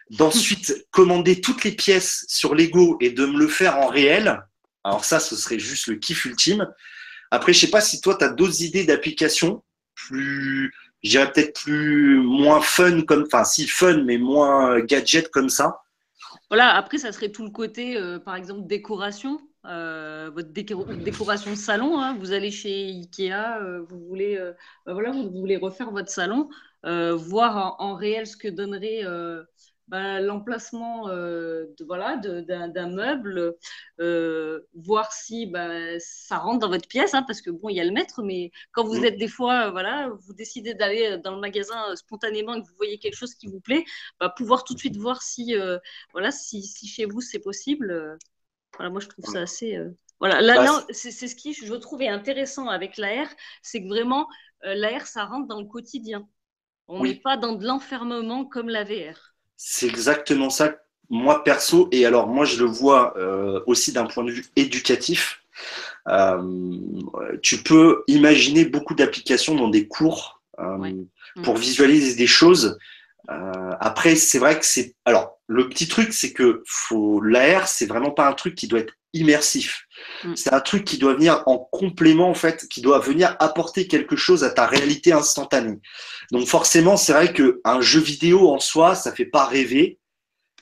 d'ensuite 0.10 0.88
commander 0.92 1.42
toutes 1.42 1.64
les 1.64 1.72
pièces 1.72 2.26
sur 2.28 2.56
Lego 2.56 2.98
et 3.00 3.12
de 3.12 3.26
me 3.26 3.38
le 3.38 3.48
faire 3.48 3.78
en 3.78 3.88
réel. 3.88 4.42
Alors 4.84 5.06
ça, 5.06 5.20
ce 5.20 5.36
serait 5.36 5.60
juste 5.60 5.88
le 5.88 5.96
kiff 5.96 6.26
ultime. 6.26 6.68
Après, 7.32 7.54
je 7.54 7.60
sais 7.60 7.70
pas 7.70 7.82
si 7.82 8.02
toi, 8.02 8.16
tu 8.18 8.26
as 8.26 8.30
d'autres 8.30 8.62
idées 8.64 8.86
d'applications 8.86 9.64
plus, 9.96 10.74
je 11.04 11.10
dirais 11.10 11.32
peut-être 11.32 11.62
plus, 11.62 12.18
moins 12.22 12.62
fun 12.62 13.02
comme, 13.02 13.24
enfin 13.24 13.44
si 13.44 13.68
fun, 13.68 14.04
mais 14.04 14.18
moins 14.18 14.80
gadget 14.80 15.30
comme 15.30 15.50
ça. 15.50 15.82
Voilà, 16.50 16.76
après, 16.76 16.98
ça 16.98 17.12
serait 17.12 17.30
tout 17.30 17.44
le 17.44 17.52
côté, 17.52 17.98
euh, 17.98 18.20
par 18.20 18.36
exemple, 18.36 18.68
décoration. 18.68 19.40
Euh, 19.66 20.32
votre 20.34 20.52
décoration 20.52 21.52
de 21.52 21.56
salon, 21.56 22.00
hein. 22.00 22.16
vous 22.18 22.32
allez 22.32 22.50
chez 22.50 22.86
Ikea, 22.86 23.60
euh, 23.62 23.82
vous 23.82 24.00
voulez, 24.08 24.38
bah 24.86 24.94
voilà, 24.94 25.12
vous 25.12 25.30
voulez 25.30 25.58
refaire 25.58 25.92
votre 25.92 26.10
salon, 26.10 26.50
voir 26.84 27.76
en, 27.80 27.96
réel 27.96 28.26
ce 28.26 28.38
que 28.38 28.48
donnerait 28.48 29.04
bah, 29.90 30.22
l'emplacement 30.22 31.10
euh, 31.10 31.66
voilà, 31.88 32.18
d'un 32.18 32.90
meuble, 32.90 33.56
euh, 34.00 34.62
voir 34.76 35.12
si 35.12 35.48
bah, 35.48 36.00
ça 36.00 36.38
rentre 36.38 36.60
dans 36.60 36.70
votre 36.70 36.88
pièce, 36.88 37.16
hein, 37.16 37.24
parce 37.24 37.42
que 37.42 37.50
bon, 37.50 37.70
il 37.70 37.76
y 37.76 37.80
a 37.82 37.84
le 37.84 37.92
maître, 37.92 38.22
mais 38.22 38.52
quand 38.72 38.86
vous 38.86 39.02
mm. 39.02 39.06
êtes 39.06 39.18
des 39.18 39.28
fois, 39.28 39.68
euh, 39.68 39.72
voilà, 39.72 40.10
vous 40.10 40.34
décidez 40.34 40.76
d'aller 40.76 41.18
dans 41.18 41.34
le 41.34 41.40
magasin 41.40 41.96
spontanément 41.96 42.54
et 42.54 42.62
que 42.62 42.68
vous 42.68 42.76
voyez 42.78 43.00
quelque 43.00 43.16
chose 43.16 43.34
qui 43.34 43.48
vous 43.48 43.60
plaît, 43.60 43.84
bah, 44.20 44.30
pouvoir 44.30 44.64
tout 44.64 44.76
de 44.76 44.80
suite 44.80 44.96
voir 44.96 45.24
si, 45.24 45.56
voilà, 46.12 46.30
si, 46.32 46.62
si, 46.62 46.88
chez 46.88 47.06
vous 47.06 47.22
c'est 47.22 47.40
possible. 47.40 48.18
voilà, 48.76 48.92
moi 48.92 49.02
je 49.02 49.08
trouve 49.08 49.26
ça 49.26 49.42
assez. 49.42 49.78
Voilà, 50.20 50.42
là, 50.42 50.64
là 50.64 50.86
c'est 50.92 51.12
ce 51.12 51.36
qui 51.36 51.54
je 51.54 51.74
trouve 51.74 52.04
intéressant 52.04 52.68
avec 52.68 52.98
l'AR, 52.98 53.28
c'est 53.64 53.82
que 53.82 53.88
vraiment 53.88 54.28
l'AR 54.62 55.08
ça 55.08 55.26
rentre 55.26 55.48
dans 55.48 55.60
le 55.60 55.68
quotidien. 55.68 56.28
On 56.88 57.04
n'est 57.04 57.16
pas 57.16 57.38
dans 57.38 57.54
de 57.54 57.66
l'enfermement 57.66 58.46
comme 58.46 58.70
la 58.70 58.84
VR. 58.84 59.29
C'est 59.62 59.88
exactement 59.88 60.50
ça, 60.50 60.74
moi 61.10 61.44
perso, 61.44 61.90
et 61.92 62.06
alors 62.06 62.28
moi 62.28 62.46
je 62.46 62.58
le 62.60 62.66
vois 62.66 63.14
euh, 63.18 63.60
aussi 63.68 63.92
d'un 63.92 64.06
point 64.06 64.24
de 64.24 64.32
vue 64.32 64.46
éducatif. 64.56 65.42
Euh, 66.08 66.42
tu 67.42 67.58
peux 67.58 68.06
imaginer 68.08 68.64
beaucoup 68.64 68.96
d'applications 68.96 69.56
dans 69.56 69.68
des 69.68 69.86
cours 69.86 70.42
euh, 70.60 71.04
pour 71.44 71.58
visualiser 71.58 72.16
des 72.16 72.26
choses. 72.26 72.80
après, 73.28 74.16
c'est 74.16 74.40
vrai 74.40 74.58
que 74.58 74.66
c'est. 74.66 74.96
Alors, 75.04 75.38
le 75.48 75.68
petit 75.68 75.90
truc, 75.90 76.14
c'est 76.14 76.32
que 76.32 76.64
faut 76.66 77.20
l'AR, 77.20 77.68
c'est 77.68 77.86
vraiment 77.86 78.12
pas 78.12 78.30
un 78.30 78.34
truc 78.34 78.56
qui 78.56 78.70
doit 78.70 78.80
être 78.80 78.94
immersif. 79.12 79.89
Mm. 80.24 80.36
C'est 80.36 80.54
un 80.54 80.60
truc 80.60 80.86
qui 80.86 80.98
doit 80.98 81.14
venir 81.14 81.44
en 81.46 81.58
complément, 81.58 82.30
en 82.30 82.34
fait, 82.34 82.68
qui 82.70 82.82
doit 82.82 83.00
venir 83.00 83.36
apporter 83.40 83.88
quelque 83.88 84.16
chose 84.16 84.44
à 84.44 84.50
ta 84.50 84.66
réalité 84.66 85.12
instantanée. 85.12 85.80
Donc 86.32 86.48
forcément, 86.48 86.98
c'est 86.98 87.14
vrai 87.14 87.34
qu'un 87.34 87.82
jeu 87.82 88.00
vidéo 88.00 88.50
en 88.50 88.60
soi, 88.60 88.96
ça 88.96 89.14
fait 89.14 89.26
pas 89.26 89.46
rêver. 89.46 90.00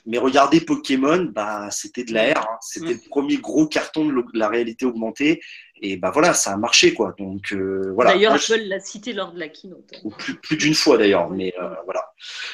Mais 0.06 0.18
regardez 0.18 0.62
Pokémon, 0.62 1.30
bah, 1.34 1.68
c'était 1.70 2.04
de 2.04 2.14
la 2.14 2.32
R, 2.32 2.38
hein. 2.38 2.56
c'était 2.62 2.94
mm. 2.94 3.00
le 3.04 3.08
premier 3.10 3.36
gros 3.36 3.66
carton 3.66 4.06
de 4.06 4.24
la 4.32 4.48
réalité 4.48 4.86
augmentée. 4.86 5.40
Et 5.80 5.96
bah 5.96 6.10
voilà, 6.12 6.34
ça 6.34 6.52
a 6.52 6.56
marché 6.56 6.94
quoi. 6.94 7.14
Donc 7.18 7.52
euh, 7.52 7.92
voilà. 7.94 8.12
D'ailleurs, 8.12 8.34
Apple 8.34 8.62
l'a 8.66 8.80
cité 8.80 9.12
lors 9.12 9.32
de 9.32 9.38
la 9.38 9.48
keynote. 9.48 9.92
plus, 10.42 10.56
d'une 10.56 10.74
fois 10.74 10.98
d'ailleurs, 10.98 11.30
mais 11.30 11.54
euh, 11.60 11.74
voilà. 11.84 12.12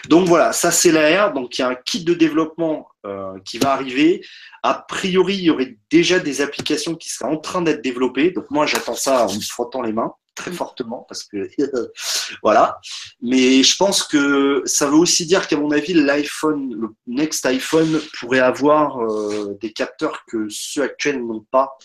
Donc 0.09 0.29
voilà, 0.29 0.53
ça 0.53 0.71
c'est 0.71 0.93
la 0.93 1.27
R. 1.29 1.33
Donc 1.33 1.59
il 1.59 1.63
y 1.63 1.65
a 1.65 1.69
un 1.69 1.75
kit 1.75 2.05
de 2.05 2.15
développement 2.15 2.89
euh, 3.07 3.39
qui 3.45 3.59
va 3.59 3.73
arriver. 3.73 4.25
A 4.63 4.75
priori, 4.75 5.35
il 5.35 5.43
y 5.43 5.51
aurait 5.51 5.77
déjà 5.91 6.19
des 6.19 6.41
applications 6.41 6.95
qui 6.95 7.09
seraient 7.11 7.31
en 7.31 7.39
train 7.39 7.63
d'être 7.63 7.83
développées. 7.83 8.31
Donc 8.31 8.51
moi, 8.51 8.67
j'attends 8.67 8.95
ça 8.95 9.27
en 9.27 9.35
me 9.35 9.41
frottant 9.41 9.83
les 9.83 9.93
mains 9.93 10.15
très 10.35 10.51
mm. 10.51 10.55
fortement 10.55 11.05
parce 11.09 11.25
que 11.25 11.49
voilà. 12.43 12.81
Mais 13.23 13.63
je 13.63 13.77
pense 13.77 14.03
que 14.03 14.63
ça 14.67 14.87
veut 14.87 14.97
aussi 14.97 15.27
dire 15.27 15.47
qu'à 15.47 15.57
mon 15.57 15.71
avis, 15.71 15.95
l'iPhone, 15.95 16.75
le 16.75 16.89
next 17.07 17.45
iPhone 17.47 18.01
pourrait 18.19 18.41
avoir 18.41 19.01
euh, 19.03 19.57
des 19.61 19.73
capteurs 19.73 20.25
que 20.27 20.49
ceux 20.49 20.83
actuels 20.83 21.25
n'ont 21.25 21.45
pas. 21.51 21.77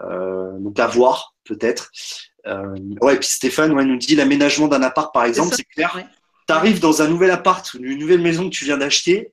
Euh, 0.00 0.58
donc 0.58 0.78
à 0.78 0.86
voir 0.86 1.34
peut-être. 1.44 1.90
Euh, 2.46 2.76
ouais, 3.00 3.16
puis 3.18 3.28
Stéphane 3.28 3.72
ouais, 3.72 3.84
nous 3.84 3.96
dit 3.96 4.14
l'aménagement 4.14 4.68
d'un 4.68 4.82
appart 4.82 5.12
par 5.12 5.24
exemple, 5.24 5.54
c'est 5.54 5.64
clair. 5.64 5.96
Tu 6.46 6.54
arrives 6.54 6.80
dans 6.80 7.02
un 7.02 7.08
nouvel 7.08 7.30
appart 7.30 7.74
ou 7.74 7.78
une 7.78 7.98
nouvelle 7.98 8.22
maison 8.22 8.44
que 8.44 8.54
tu 8.54 8.64
viens 8.64 8.78
d'acheter. 8.78 9.32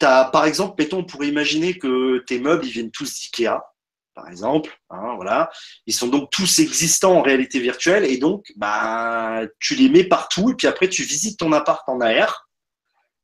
As, 0.00 0.26
par 0.26 0.44
exemple, 0.44 0.76
mettons, 0.78 0.98
on 0.98 1.04
pourrait 1.04 1.26
imaginer 1.26 1.76
que 1.76 2.18
tes 2.18 2.38
meubles, 2.38 2.64
ils 2.64 2.70
viennent 2.70 2.90
tous 2.90 3.12
d'IKEA 3.14 3.60
par 4.14 4.28
exemple. 4.28 4.76
Hein, 4.90 5.14
voilà. 5.14 5.48
Ils 5.86 5.94
sont 5.94 6.08
donc 6.08 6.30
tous 6.30 6.58
existants 6.58 7.14
en 7.14 7.22
réalité 7.22 7.60
virtuelle 7.60 8.04
et 8.04 8.18
donc 8.18 8.52
bah, 8.56 9.42
tu 9.60 9.76
les 9.76 9.88
mets 9.88 10.04
partout 10.04 10.50
et 10.50 10.54
puis 10.54 10.66
après 10.66 10.88
tu 10.88 11.04
visites 11.04 11.38
ton 11.38 11.52
appart 11.52 11.88
en 11.88 12.00
AR 12.00 12.47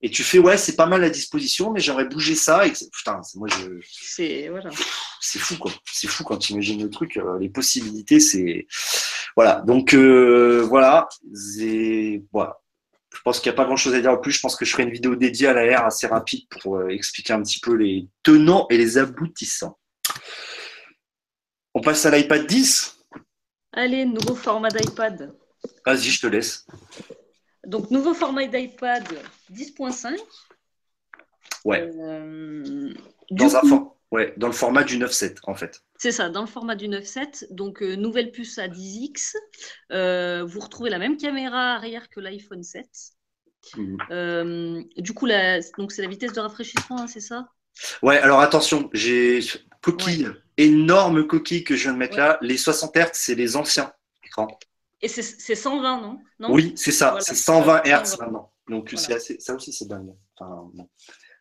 et 0.03 0.11
tu 0.11 0.23
fais 0.23 0.39
ouais 0.39 0.59
c'est 0.59 0.77
pas 0.77 0.87
mal 0.87 1.03
à 1.03 1.11
disposition 1.11 1.73
mais 1.73 1.81
j'aimerais 1.81 2.05
bouger 2.05 2.35
ça 2.35 2.67
et 2.67 2.73
putain 2.93 3.21
moi 3.37 3.49
je 3.49 3.81
c'est 3.83 4.49
voilà. 4.49 4.71
fou 4.71 5.57
quoi. 5.57 5.73
C'est 5.91 6.09
fou 6.09 6.25
quand 6.25 6.37
tu 6.37 6.53
imagines 6.53 6.83
le 6.83 6.91
truc 6.91 7.17
euh, 7.17 7.39
les 7.39 7.49
possibilités 7.49 8.21
c'est 8.21 8.67
voilà. 9.37 9.63
Donc 9.67 9.95
euh, 9.95 10.65
voilà. 10.69 11.09
Voilà. 12.33 12.61
Je 13.13 13.21
pense 13.23 13.41
qu'il 13.41 13.51
n'y 13.51 13.55
a 13.55 13.57
pas 13.57 13.65
grand 13.65 13.77
chose 13.77 13.95
à 13.95 14.01
dire 14.01 14.11
en 14.11 14.19
plus. 14.19 14.33
Je 14.33 14.41
pense 14.41 14.57
que 14.57 14.65
je 14.65 14.73
ferai 14.73 14.85
une 14.85 14.91
vidéo 14.91 15.17
dédiée 15.17 15.49
à 15.49 15.53
la 15.53 15.81
R 15.81 15.85
assez 15.87 16.07
rapide 16.07 16.47
pour 16.49 16.77
euh, 16.77 16.89
expliquer 16.89 17.33
un 17.33 17.43
petit 17.43 17.61
peu 17.61 17.75
les 17.75 18.09
tenants 18.23 18.67
et 18.71 18.77
les 18.77 18.99
aboutissants. 18.99 19.79
On 21.75 21.81
passe 21.81 22.07
à 22.07 22.17
l'iPad 22.17 22.47
10 22.47 22.91
allez 23.73 24.05
nouveau 24.05 24.37
format 24.37 24.69
d'iPad. 24.69 25.35
Vas-y 25.85 26.11
je 26.11 26.21
te 26.21 26.27
laisse 26.29 26.65
donc, 27.67 27.91
nouveau 27.91 28.15
format 28.15 28.47
d'iPad 28.47 29.05
10.5. 29.53 30.17
Ouais. 31.65 31.91
Euh, 31.99 32.93
dans, 33.31 33.57
un 33.57 33.91
ouais. 34.11 34.35
dans 34.37 34.47
le 34.47 34.53
format 34.53 34.85
du 34.85 34.99
9.7, 34.99 35.39
en 35.45 35.55
fait. 35.55 35.83
C'est 35.97 36.13
ça, 36.13 36.29
dans 36.29 36.43
le 36.43 36.47
format 36.47 36.77
du 36.77 36.89
9.7. 36.89 37.47
Donc, 37.51 37.83
euh, 37.83 37.97
nouvelle 37.97 38.31
puce 38.33 38.59
à 38.59 38.69
10X. 38.69 39.35
Euh, 39.93 40.45
vous 40.45 40.61
retrouvez 40.61 40.91
la 40.91 40.99
même 40.99 41.17
caméra 41.17 41.75
arrière 41.75 42.09
que 42.11 42.21
l'iPhone 42.21 42.63
7. 42.63 42.87
Mhm. 43.79 44.85
du 44.99 45.15
coup, 45.15 45.27
donc 45.79 45.91
c'est 45.91 46.03
la 46.03 46.09
vitesse 46.09 46.35
de 46.35 46.41
rafraîchissement, 46.41 47.01
hein, 47.01 47.07
c'est 47.07 47.23
ça? 47.23 47.49
Ouais, 48.03 48.19
alors 48.19 48.41
attention, 48.41 48.91
j'ai 48.93 49.41
coquille, 49.81 50.29
énorme 50.59 51.27
coquille 51.27 51.65
que 51.65 51.75
je 51.75 51.85
viens 51.85 51.95
de 51.95 51.99
mettre 51.99 52.19
là. 52.19 52.39
Les 52.43 52.59
60 52.59 52.95
Hz, 52.95 53.11
c'est 53.15 53.35
les 53.35 53.57
anciens 53.57 53.91
écrans. 54.23 54.49
Et 55.05 55.09
c'est 55.09 55.55
120, 55.55 56.19
non, 56.41 56.51
Oui, 56.51 56.73
c'est 56.77 56.91
ça, 56.91 57.19
c'est 57.21 57.35
120 57.35 57.83
Hz 57.85 58.17
maintenant. 58.21 58.51
Donc 58.71 58.91
ça 58.97 59.55
aussi, 59.55 59.71
c'est 59.71 59.87
dingue. 59.87 60.15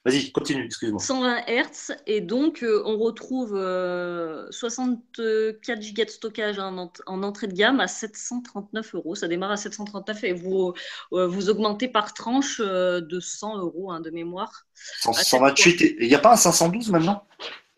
Vas-y, 0.03 0.33
continue, 0.33 0.65
excuse-moi. 0.65 0.99
120 0.99 1.45
Hz, 1.47 1.95
et 2.05 2.19
donc 2.19 2.61
euh, 2.61 2.83
on 2.85 2.97
retrouve 2.97 3.51
64 3.51 5.19
euh, 5.19 5.53
Go 5.63 6.03
de 6.03 6.09
stockage 6.09 6.59
en, 6.59 6.89
entrée 7.05 7.47
de 7.47 7.53
gamme 7.53 7.79
à 7.79 7.87
739 7.87 8.95
euros. 8.95 9.15
Ça 9.15 9.29
démarre 9.29 9.51
à 9.51 9.55
739 9.55 10.25
et 10.25 10.33
vous, 10.33 10.73
euh, 11.13 11.25
vous 11.25 11.49
augmentez 11.49 11.87
par 11.87 12.13
tranche 12.13 12.59
de 12.59 13.19
100 13.21 13.59
euros 13.59 13.91
hein, 13.93 14.01
de 14.01 14.09
mémoire. 14.09 14.65
128, 15.03 15.95
il 16.01 16.09
n'y 16.09 16.15
a 16.15 16.19
pas 16.19 16.33
un 16.33 16.35
512 16.35 16.91
maintenant? 16.91 17.25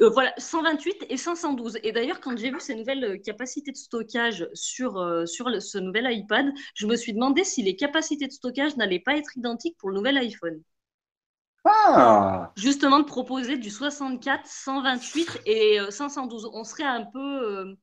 Euh, 0.02 0.10
voilà, 0.10 0.34
128 0.38 1.06
et 1.10 1.18
512. 1.18 1.80
Et 1.84 1.92
d'ailleurs, 1.92 2.20
quand 2.20 2.38
j'ai 2.38 2.52
vu 2.52 2.60
ces 2.60 2.76
nouvelles 2.76 3.04
euh, 3.04 3.18
capacités 3.18 3.72
de 3.72 3.78
stockage 3.78 4.48
sur, 4.54 4.98
euh, 4.98 5.26
sur 5.26 5.50
ce 5.62 5.78
nouvel 5.78 6.08
iPad, 6.12 6.52
je 6.74 6.86
me 6.86 6.96
suis 6.96 7.14
demandé 7.14 7.44
si 7.46 7.64
les 7.64 7.78
capacités 7.78 8.28
de 8.28 8.32
stockage 8.34 8.76
n'allaient 8.76 9.00
pas 9.00 9.16
être 9.16 9.38
identiques 9.38 9.78
pour 9.78 9.90
le 9.90 9.96
nouvel 9.96 10.18
iPhone. 10.18 10.62
Ah. 11.64 12.52
Justement, 12.58 13.00
de 13.00 13.06
proposer 13.06 13.58
du 13.58 13.70
64, 13.70 14.46
128 14.46 15.42
et 15.46 15.80
512. 15.90 16.52
On 16.54 16.64
serait 16.64 16.84
un 16.84 17.06
peu. 17.06 17.76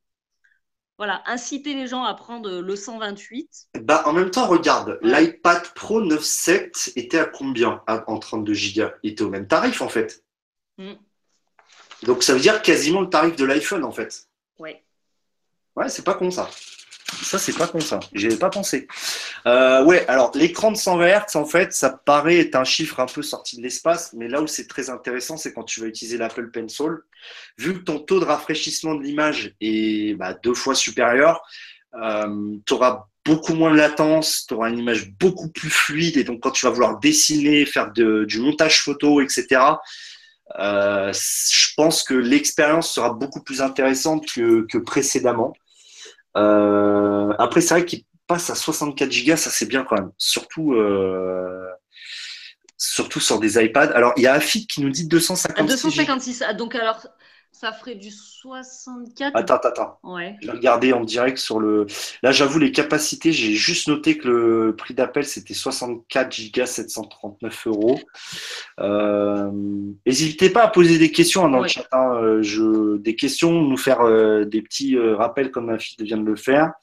voilà, 0.97 1.21
inciter 1.25 1.73
les 1.73 1.87
gens 1.87 2.03
à 2.03 2.13
prendre 2.13 2.61
le 2.61 2.75
128. 2.77 3.49
Bah, 3.81 4.03
en 4.05 4.13
même 4.13 4.31
temps, 4.31 4.47
regarde, 4.47 4.99
l'iPad 5.01 5.63
Pro 5.73 6.01
9.7 6.01 6.93
était 6.95 7.19
à 7.19 7.25
combien 7.25 7.81
en 7.87 8.19
32 8.19 8.53
Go 8.53 8.87
Il 9.03 9.11
était 9.11 9.23
au 9.23 9.29
même 9.29 9.47
tarif 9.47 9.81
en 9.81 9.89
fait. 9.89 10.23
Hmm. 10.77 10.93
Donc 12.03 12.23
ça 12.23 12.33
veut 12.33 12.39
dire 12.39 12.61
quasiment 12.61 13.01
le 13.01 13.09
tarif 13.09 13.35
de 13.35 13.45
l'iPhone 13.45 13.83
en 13.83 13.91
fait. 13.91 14.27
Ouais. 14.59 14.83
Ouais, 15.75 15.89
c'est 15.89 16.03
pas 16.03 16.13
con 16.13 16.31
ça. 16.31 16.49
Ça, 17.21 17.37
c'est 17.37 17.55
pas 17.55 17.67
con 17.67 17.79
ça. 17.79 17.99
J'y 18.13 18.27
avais 18.27 18.37
pas 18.37 18.49
pensé. 18.49 18.87
Euh, 19.45 19.83
ouais, 19.83 20.05
alors 20.07 20.31
l'écran 20.35 20.71
de 20.71 20.77
120 20.77 21.07
Hz, 21.07 21.35
en 21.35 21.45
fait, 21.45 21.73
ça 21.73 21.89
paraît 21.89 22.39
être 22.39 22.55
un 22.55 22.63
chiffre 22.63 22.99
un 22.99 23.05
peu 23.05 23.21
sorti 23.21 23.57
de 23.57 23.61
l'espace, 23.61 24.13
mais 24.13 24.27
là 24.27 24.41
où 24.41 24.47
c'est 24.47 24.67
très 24.67 24.89
intéressant, 24.89 25.37
c'est 25.37 25.53
quand 25.53 25.63
tu 25.63 25.81
vas 25.81 25.87
utiliser 25.87 26.17
l'Apple 26.17 26.49
Pencil. 26.49 26.91
Vu 27.57 27.75
que 27.75 27.83
ton 27.83 27.99
taux 27.99 28.19
de 28.19 28.25
rafraîchissement 28.25 28.95
de 28.95 29.03
l'image 29.03 29.53
est 29.61 30.15
bah, 30.15 30.33
deux 30.33 30.53
fois 30.53 30.75
supérieur, 30.75 31.41
euh, 32.01 32.57
tu 32.65 32.73
auras 32.73 33.07
beaucoup 33.25 33.53
moins 33.53 33.71
de 33.71 33.77
latence, 33.77 34.45
tu 34.47 34.53
auras 34.53 34.69
une 34.69 34.79
image 34.79 35.11
beaucoup 35.11 35.49
plus 35.49 35.69
fluide, 35.69 36.17
et 36.17 36.23
donc 36.23 36.41
quand 36.41 36.51
tu 36.51 36.65
vas 36.65 36.71
vouloir 36.71 36.99
dessiner, 36.99 37.65
faire 37.65 37.91
du 37.91 38.39
montage 38.39 38.81
photo, 38.81 39.21
etc., 39.21 39.61
euh, 40.59 41.11
je 41.13 41.73
pense 41.75 42.03
que 42.03 42.13
l'expérience 42.13 42.91
sera 42.91 43.11
beaucoup 43.11 43.41
plus 43.41 43.61
intéressante 43.61 44.25
que, 44.27 44.77
précédemment. 44.77 45.53
Euh, 46.37 47.33
après, 47.39 47.61
c'est 47.61 47.73
vrai 47.73 47.85
qu'il 47.85 48.03
passe 48.27 48.49
à 48.49 48.55
64 48.55 49.09
Go, 49.25 49.35
ça 49.35 49.49
c'est 49.49 49.65
bien 49.65 49.83
quand 49.83 49.95
même. 49.95 50.11
Surtout, 50.17 50.73
euh, 50.73 51.67
surtout 52.77 53.19
sur 53.19 53.39
des 53.39 53.63
iPads. 53.63 53.91
Alors, 53.93 54.13
il 54.17 54.23
y 54.23 54.27
a 54.27 54.33
Afid 54.33 54.67
qui 54.67 54.81
nous 54.81 54.89
dit 54.89 55.07
256. 55.07 55.65
256. 55.65 56.43
Ah, 56.47 56.53
donc, 56.53 56.75
alors, 56.75 57.07
ça 57.53 57.71
ferait 57.71 57.95
du 57.95 58.09
64. 58.11 59.35
Attends, 59.35 59.55
attends, 59.55 59.99
Ouais. 60.03 60.35
Je 60.41 60.47
vais 60.47 60.53
regarder 60.53 60.91
en 60.91 61.05
direct 61.05 61.37
sur 61.37 61.59
le. 61.59 61.85
Là, 62.23 62.31
j'avoue, 62.31 62.59
les 62.59 62.71
capacités, 62.71 63.31
j'ai 63.31 63.53
juste 63.53 63.87
noté 63.87 64.17
que 64.17 64.27
le 64.27 64.75
prix 64.75 64.95
d'appel, 64.95 65.23
c'était 65.23 65.53
64 65.53 66.51
Go 66.51 66.65
739 66.65 67.67
euros. 67.67 67.99
Euh, 68.79 69.49
n'hésitez 70.05 70.49
pas 70.49 70.63
à 70.63 70.67
poser 70.67 70.97
des 70.97 71.11
questions 71.11 71.45
hein, 71.45 71.49
dans 71.49 71.61
le 71.61 71.67
chat. 71.67 71.87
Hein. 71.91 72.15
Euh, 72.15 72.41
je... 72.41 72.97
Des 72.97 73.15
questions, 73.15 73.51
nous 73.51 73.77
faire 73.77 74.01
euh, 74.01 74.45
des 74.45 74.61
petits 74.61 74.97
rappels 74.97 75.51
comme 75.51 75.67
ma 75.67 75.77
fille 75.77 75.95
vient 76.03 76.17
de 76.17 76.25
le 76.25 76.35
faire. 76.35 76.73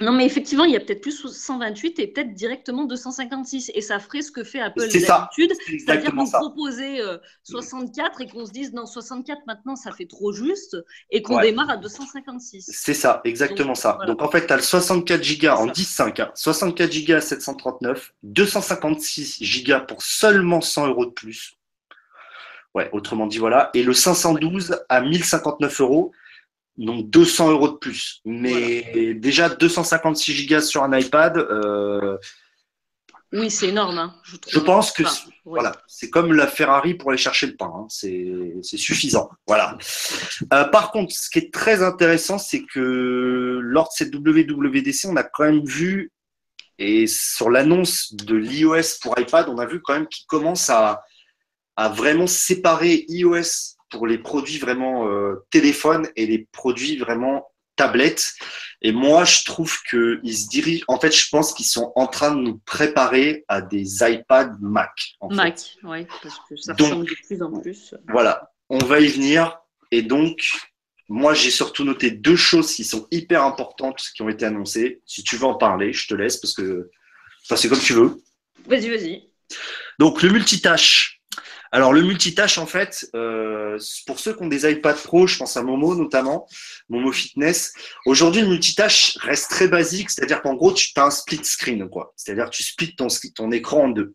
Non, 0.00 0.12
mais 0.12 0.24
effectivement, 0.24 0.64
il 0.64 0.72
y 0.72 0.76
a 0.76 0.80
peut-être 0.80 1.00
plus 1.00 1.26
128 1.26 1.98
et 1.98 2.06
peut-être 2.06 2.34
directement 2.34 2.84
256. 2.84 3.70
Et 3.74 3.80
ça 3.80 3.98
ferait 3.98 4.22
ce 4.22 4.30
que 4.30 4.44
fait 4.44 4.60
Apple 4.60 4.80
d'habitude. 4.80 5.52
C'est-à-dire 5.66 6.12
qu'on 6.12 6.30
proposait 6.30 7.00
64 7.44 8.20
et 8.20 8.28
qu'on 8.28 8.46
se 8.46 8.52
dise 8.52 8.72
non, 8.72 8.86
64 8.86 9.46
maintenant, 9.46 9.76
ça 9.76 9.92
fait 9.92 10.06
trop 10.06 10.32
juste 10.32 10.76
et 11.10 11.22
qu'on 11.22 11.40
démarre 11.40 11.70
à 11.70 11.76
256. 11.76 12.70
C'est 12.72 12.94
ça, 12.94 13.20
exactement 13.24 13.74
ça. 13.74 13.98
Donc 14.06 14.22
en 14.22 14.30
fait, 14.30 14.46
tu 14.46 14.52
as 14.52 14.56
le 14.56 14.62
64 14.62 15.40
Go 15.40 15.48
en 15.48 15.66
10.5, 15.66 16.30
64 16.34 17.06
Go 17.06 17.14
à 17.14 17.20
739, 17.20 18.14
256 18.22 19.64
Go 19.64 19.74
pour 19.86 20.02
seulement 20.02 20.60
100 20.60 20.88
euros 20.88 21.06
de 21.06 21.10
plus. 21.10 21.56
Ouais, 22.74 22.88
autrement 22.92 23.26
dit, 23.26 23.38
voilà. 23.38 23.70
Et 23.74 23.82
le 23.82 23.92
512 23.92 24.78
à 24.88 25.02
1059 25.02 25.80
euros 25.82 26.12
donc 26.76 27.08
200 27.10 27.50
euros 27.50 27.68
de 27.68 27.76
plus. 27.76 28.20
Mais 28.24 29.14
déjà 29.14 29.48
256 29.48 30.32
gigas 30.32 30.62
sur 30.62 30.82
un 30.82 30.98
iPad. 30.98 31.36
Euh, 31.38 32.16
oui, 33.32 33.50
c'est 33.50 33.68
énorme. 33.68 33.98
Hein, 33.98 34.14
je, 34.46 34.58
pense 34.58 34.92
que 34.92 35.02
voilà, 35.46 35.72
c'est 35.86 36.10
comme 36.10 36.34
la 36.34 36.46
Ferrari 36.46 36.94
pour 36.94 37.10
aller 37.10 37.18
chercher 37.18 37.46
le 37.46 37.56
pain. 37.56 37.72
Hein, 37.74 37.86
c'est 37.88 38.76
suffisant. 38.76 39.30
Voilà. 39.46 39.78
Euh, 40.52 40.64
par 40.64 40.90
contre, 40.90 41.14
ce 41.14 41.30
qui 41.30 41.38
est 41.38 41.52
très 41.52 41.82
intéressant, 41.82 42.36
c'est 42.36 42.62
que 42.62 43.58
lors 43.62 43.84
de 43.84 43.92
cette 43.94 44.14
WWDC, 44.14 45.06
on 45.06 45.16
a 45.16 45.22
quand 45.22 45.44
même 45.44 45.64
vu, 45.64 46.12
et 46.78 47.06
sur 47.06 47.48
l'annonce 47.48 48.12
de 48.14 48.34
l'iOS 48.34 48.98
pour 49.00 49.18
iPad, 49.18 49.48
on 49.48 49.58
a 49.58 49.66
vu 49.66 49.80
quand 49.80 49.94
même 49.94 50.08
qu'il 50.08 50.26
commence 50.26 50.68
à, 50.68 51.02
à 51.76 51.88
vraiment 51.88 52.26
séparer 52.26 53.06
iOS 53.08 53.76
pour 53.92 54.06
les 54.06 54.18
produits 54.18 54.58
vraiment 54.58 55.06
euh, 55.06 55.44
téléphones 55.50 56.08
et 56.16 56.26
les 56.26 56.48
produits 56.50 56.96
vraiment 56.96 57.52
tablettes. 57.76 58.34
Et 58.80 58.90
moi, 58.90 59.24
je 59.24 59.44
trouve 59.44 59.76
qu'ils 59.88 60.36
se 60.36 60.48
dirigent. 60.48 60.84
En 60.88 60.98
fait, 60.98 61.14
je 61.14 61.28
pense 61.30 61.52
qu'ils 61.52 61.66
sont 61.66 61.92
en 61.94 62.06
train 62.06 62.34
de 62.34 62.40
nous 62.40 62.58
préparer 62.58 63.44
à 63.48 63.60
des 63.60 64.02
iPad 64.02 64.56
Mac. 64.60 64.90
Mac, 65.30 65.60
oui, 65.84 66.06
parce 66.22 66.40
que 66.48 66.56
ça 66.56 66.74
ressemble 66.74 67.06
de 67.06 67.14
plus 67.26 67.42
en 67.42 67.60
plus. 67.60 67.94
Voilà, 68.08 68.50
on 68.68 68.78
va 68.78 69.00
y 69.00 69.06
venir. 69.06 69.58
Et 69.90 70.02
donc, 70.02 70.42
moi, 71.08 71.34
j'ai 71.34 71.50
surtout 71.50 71.84
noté 71.84 72.10
deux 72.10 72.36
choses 72.36 72.74
qui 72.74 72.84
sont 72.84 73.06
hyper 73.10 73.44
importantes 73.44 74.02
qui 74.14 74.22
ont 74.22 74.28
été 74.28 74.46
annoncées. 74.46 75.02
Si 75.06 75.22
tu 75.22 75.36
veux 75.36 75.46
en 75.46 75.54
parler, 75.54 75.92
je 75.92 76.08
te 76.08 76.14
laisse 76.14 76.38
parce 76.38 76.54
que 76.54 76.90
ça, 77.44 77.56
c'est 77.56 77.68
comme 77.68 77.80
tu 77.80 77.92
veux. 77.92 78.22
Vas-y, 78.66 78.88
vas-y. 78.88 79.28
Donc, 79.98 80.22
le 80.22 80.30
multitâche. 80.30 81.21
Alors, 81.74 81.94
le 81.94 82.02
multitâche, 82.02 82.58
en 82.58 82.66
fait, 82.66 83.08
euh, 83.14 83.78
pour 84.06 84.18
ceux 84.18 84.34
qui 84.34 84.42
ont 84.42 84.46
des 84.46 84.70
iPad 84.70 84.94
Pro, 84.96 85.26
je 85.26 85.38
pense 85.38 85.56
à 85.56 85.62
Momo 85.62 85.94
notamment, 85.94 86.46
Momo 86.90 87.10
Fitness. 87.12 87.72
Aujourd'hui, 88.04 88.42
le 88.42 88.48
multitâche 88.48 89.16
reste 89.22 89.50
très 89.50 89.68
basique, 89.68 90.10
c'est-à-dire 90.10 90.42
qu'en 90.42 90.52
gros, 90.52 90.72
tu 90.74 90.90
as 90.96 91.04
un 91.04 91.10
split 91.10 91.42
screen, 91.42 91.88
quoi. 91.88 92.12
C'est-à-dire 92.14 92.50
tu 92.50 92.62
splits 92.62 92.94
ton, 92.94 93.08
ton 93.34 93.50
écran 93.52 93.84
en 93.84 93.88
deux. 93.88 94.14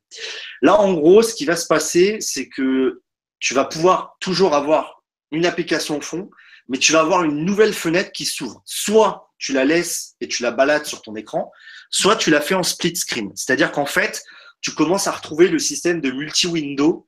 Là, 0.61 0.79
en 0.79 0.93
gros, 0.93 1.23
ce 1.23 1.33
qui 1.33 1.45
va 1.45 1.55
se 1.55 1.65
passer, 1.65 2.17
c'est 2.19 2.47
que 2.47 3.01
tu 3.39 3.55
vas 3.55 3.65
pouvoir 3.65 4.17
toujours 4.19 4.53
avoir 4.53 5.01
une 5.31 5.47
application 5.47 5.97
au 5.97 6.01
fond, 6.01 6.29
mais 6.69 6.77
tu 6.77 6.91
vas 6.91 6.99
avoir 6.99 7.23
une 7.23 7.43
nouvelle 7.43 7.73
fenêtre 7.73 8.11
qui 8.11 8.25
s'ouvre. 8.25 8.61
Soit 8.65 9.31
tu 9.39 9.53
la 9.53 9.65
laisses 9.65 10.15
et 10.21 10.27
tu 10.27 10.43
la 10.43 10.51
balades 10.51 10.85
sur 10.85 11.01
ton 11.01 11.15
écran, 11.15 11.51
soit 11.89 12.17
tu 12.17 12.29
la 12.29 12.41
fais 12.41 12.55
en 12.55 12.63
split 12.63 12.95
screen. 12.95 13.31
C'est-à-dire 13.35 13.71
qu'en 13.71 13.87
fait, 13.87 14.23
tu 14.61 14.71
commences 14.71 15.07
à 15.07 15.11
retrouver 15.11 15.47
le 15.47 15.57
système 15.57 16.01
de 16.01 16.11
multi-window 16.11 17.07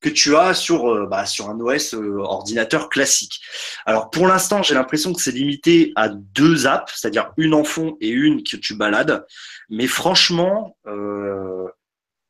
que 0.00 0.08
tu 0.08 0.36
as 0.36 0.54
sur, 0.54 0.90
euh, 0.90 1.06
bah, 1.06 1.26
sur 1.26 1.50
un 1.50 1.60
OS 1.60 1.94
euh, 1.94 2.18
ordinateur 2.18 2.88
classique. 2.88 3.40
Alors 3.86 4.10
pour 4.10 4.26
l'instant, 4.26 4.62
j'ai 4.62 4.74
l'impression 4.74 5.12
que 5.12 5.20
c'est 5.20 5.32
limité 5.32 5.92
à 5.96 6.08
deux 6.08 6.66
apps, 6.66 6.92
c'est-à-dire 6.96 7.32
une 7.36 7.54
en 7.54 7.64
fond 7.64 7.96
et 8.00 8.08
une 8.08 8.42
que 8.42 8.56
tu 8.56 8.74
balades. 8.74 9.26
Mais 9.68 9.86
franchement, 9.86 10.76
euh, 10.86 11.66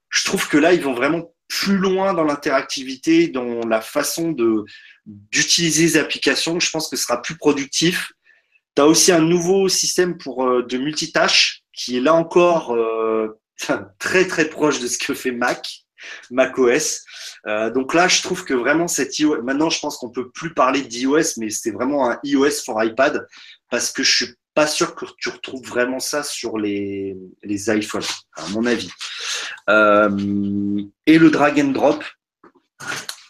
je 0.08 0.24
trouve 0.24 0.48
que 0.48 0.58
là, 0.58 0.74
ils 0.74 0.82
vont 0.82 0.94
vraiment 0.94 1.32
plus 1.50 1.76
loin 1.76 2.14
dans 2.14 2.24
l'interactivité, 2.24 3.28
dans 3.28 3.66
la 3.66 3.80
façon 3.80 4.30
de 4.30 4.64
d'utiliser 5.06 5.82
les 5.82 5.96
applications. 5.96 6.60
Je 6.60 6.70
pense 6.70 6.88
que 6.88 6.96
ce 6.96 7.02
sera 7.02 7.20
plus 7.20 7.36
productif. 7.36 8.12
Tu 8.76 8.82
as 8.82 8.86
aussi 8.86 9.10
un 9.10 9.20
nouveau 9.20 9.68
système 9.68 10.16
pour 10.16 10.46
euh, 10.46 10.62
de 10.62 10.78
multitâche 10.78 11.62
qui 11.72 11.96
est 11.96 12.00
là 12.00 12.14
encore 12.14 12.74
euh, 12.74 13.40
très 13.98 14.26
très 14.26 14.48
proche 14.48 14.78
de 14.80 14.86
ce 14.86 14.98
que 14.98 15.12
fait 15.12 15.32
Mac, 15.32 15.66
Mac 16.30 16.58
OS. 16.58 17.02
Euh, 17.46 17.70
donc 17.70 17.94
là, 17.94 18.08
je 18.08 18.22
trouve 18.22 18.44
que 18.44 18.54
vraiment 18.54 18.88
cette 18.88 19.18
iOS, 19.18 19.42
maintenant 19.42 19.70
je 19.70 19.80
pense 19.80 19.96
qu'on 19.96 20.10
peut 20.10 20.30
plus 20.30 20.54
parler 20.54 20.82
d'iOS, 20.82 21.38
mais 21.38 21.50
c'est 21.50 21.70
vraiment 21.70 22.10
un 22.10 22.18
iOS 22.24 22.62
for 22.64 22.82
iPad 22.82 23.26
parce 23.70 23.92
que 23.92 24.02
je 24.02 24.24
suis 24.24 24.34
pas 24.54 24.66
sûr 24.66 24.94
que 24.94 25.06
tu 25.18 25.28
retrouves 25.28 25.66
vraiment 25.66 26.00
ça 26.00 26.22
sur 26.22 26.58
les, 26.58 27.16
les 27.42 27.70
iPhones, 27.70 28.02
à 28.36 28.48
mon 28.48 28.66
avis. 28.66 28.90
Euh, 29.68 30.82
et 31.06 31.18
le 31.18 31.30
drag 31.30 31.60
and 31.60 31.68
drop. 31.68 32.04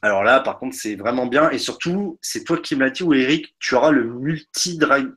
Alors 0.03 0.25
là, 0.25 0.41
par 0.41 0.59
contre, 0.59 0.77
c'est 0.77 0.97
vraiment 0.97 1.27
bien. 1.27 1.51
Et 1.51 1.59
surtout, 1.59 2.19
c'est 2.23 2.45
toi 2.45 2.57
qui 2.57 2.75
m'as 2.75 2.89
dit, 2.89 3.03
ou 3.03 3.13
Eric, 3.13 3.55
tu 3.59 3.75
auras 3.75 3.91
le 3.91 4.05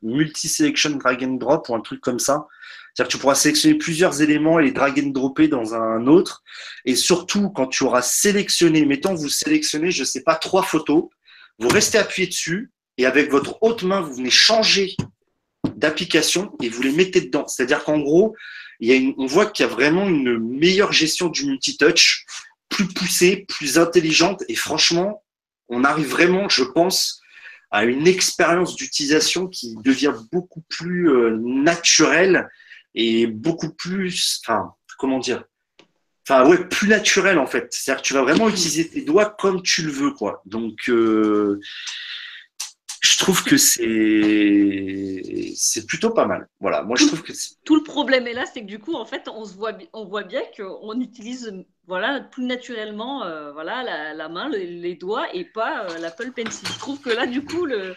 multi-selection 0.01 0.97
drag 0.97 1.23
and 1.23 1.35
drop 1.35 1.69
ou 1.69 1.75
un 1.75 1.81
truc 1.81 2.01
comme 2.01 2.19
ça. 2.19 2.47
C'est-à-dire 2.93 3.09
que 3.09 3.17
tu 3.17 3.21
pourras 3.21 3.35
sélectionner 3.35 3.75
plusieurs 3.75 4.21
éléments 4.21 4.59
et 4.59 4.65
les 4.65 4.71
drag 4.71 4.99
and 5.03 5.09
dropper 5.09 5.47
dans 5.47 5.73
un 5.73 6.05
autre. 6.05 6.43
Et 6.85 6.95
surtout, 6.95 7.49
quand 7.49 7.67
tu 7.67 7.83
auras 7.83 8.03
sélectionné, 8.03 8.85
mettons, 8.85 9.15
vous 9.15 9.29
sélectionnez, 9.29 9.89
je 9.89 10.03
sais 10.03 10.21
pas, 10.21 10.35
trois 10.35 10.61
photos, 10.61 11.05
vous 11.57 11.69
restez 11.69 11.97
appuyé 11.97 12.27
dessus 12.27 12.71
et 12.97 13.05
avec 13.07 13.31
votre 13.31 13.57
haute 13.61 13.81
main, 13.81 14.01
vous 14.01 14.13
venez 14.13 14.29
changer 14.29 14.95
d'application 15.75 16.51
et 16.61 16.69
vous 16.69 16.83
les 16.83 16.91
mettez 16.91 17.21
dedans. 17.21 17.47
C'est-à-dire 17.47 17.83
qu'en 17.83 17.99
gros, 17.99 18.35
il 18.79 18.89
y 18.89 18.91
a 18.91 18.95
une, 18.95 19.15
on 19.17 19.25
voit 19.25 19.47
qu'il 19.47 19.65
y 19.65 19.69
a 19.69 19.71
vraiment 19.71 20.07
une 20.07 20.37
meilleure 20.37 20.91
gestion 20.91 21.29
du 21.29 21.45
multitouch, 21.45 22.25
plus 22.69 22.87
poussée, 22.87 23.45
plus 23.47 23.79
intelligente 23.79 24.43
et 24.49 24.55
franchement, 24.55 25.23
on 25.67 25.83
arrive 25.83 26.07
vraiment, 26.07 26.47
je 26.49 26.63
pense, 26.63 27.21
à 27.71 27.85
une 27.85 28.07
expérience 28.07 28.75
d'utilisation 28.75 29.47
qui 29.47 29.75
devient 29.83 30.13
beaucoup 30.31 30.61
plus 30.69 31.09
euh, 31.09 31.39
naturelle 31.41 32.49
et 32.95 33.27
beaucoup 33.27 33.73
plus, 33.73 34.41
enfin, 34.43 34.73
comment 34.97 35.19
dire, 35.19 35.43
enfin 36.27 36.47
ouais, 36.47 36.67
plus 36.67 36.87
naturel 36.87 37.37
en 37.39 37.47
fait. 37.47 37.67
C'est-à-dire 37.71 38.01
que 38.01 38.07
tu 38.07 38.13
vas 38.13 38.23
vraiment 38.23 38.49
utiliser 38.49 38.89
tes 38.89 39.01
doigts 39.01 39.29
comme 39.39 39.61
tu 39.61 39.83
le 39.83 39.91
veux, 39.91 40.11
quoi. 40.11 40.41
Donc 40.45 40.89
euh, 40.89 41.59
je 43.01 43.17
trouve 43.17 43.43
que 43.43 43.57
c'est 43.57 45.53
c'est 45.55 45.85
plutôt 45.85 46.11
pas 46.11 46.25
mal. 46.25 46.47
Voilà, 46.59 46.83
moi 46.83 46.95
je 46.97 47.05
trouve 47.05 47.21
que 47.21 47.33
tout 47.65 47.75
le 47.75 47.83
problème 47.83 48.27
est 48.27 48.33
là, 48.33 48.45
c'est 48.45 48.61
que 48.61 48.65
du 48.65 48.79
coup 48.79 48.95
en 48.95 49.05
fait 49.05 49.27
on 49.27 49.43
se 49.45 49.55
voit 49.55 49.73
on 49.91 50.05
voit 50.05 50.23
bien 50.23 50.41
qu'on 50.55 50.99
utilise 51.01 51.53
voilà 51.85 52.21
plus 52.21 52.45
naturellement 52.45 53.23
euh, 53.23 53.51
voilà 53.51 53.83
la, 53.83 54.13
la 54.13 54.29
main, 54.29 54.47
les, 54.49 54.95
doigts 54.95 55.27
et 55.35 55.43
pas 55.43 55.85
euh, 55.85 55.97
l'Apple 55.99 56.31
Pencil. 56.31 56.67
Je 56.67 56.79
trouve 56.79 57.01
que 57.01 57.09
là 57.09 57.25
du 57.25 57.43
coup 57.43 57.65
le 57.65 57.95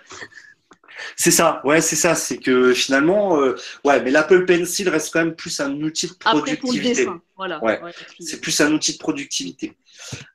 c'est 1.17 1.31
ça, 1.31 1.61
ouais, 1.65 1.81
c'est 1.81 1.97
ça. 1.97 2.15
C'est 2.15 2.39
que 2.39 2.75
finalement, 2.75 3.41
euh, 3.41 3.57
ouais, 3.85 4.03
mais 4.03 4.11
l'Apple 4.11 4.45
Pencil 4.45 4.89
reste 4.89 5.13
quand 5.13 5.25
même 5.25 5.35
plus 5.35 5.61
un 5.61 5.73
outil 5.81 6.09
de 6.09 6.15
productivité. 6.15 7.03
Après, 7.03 7.19
voilà. 7.37 7.63
Ouais, 7.63 7.81
c'est 8.21 8.41
plus 8.41 8.61
un 8.61 8.73
outil 8.73 8.95
de 8.95 8.99
productivité. 8.99 9.77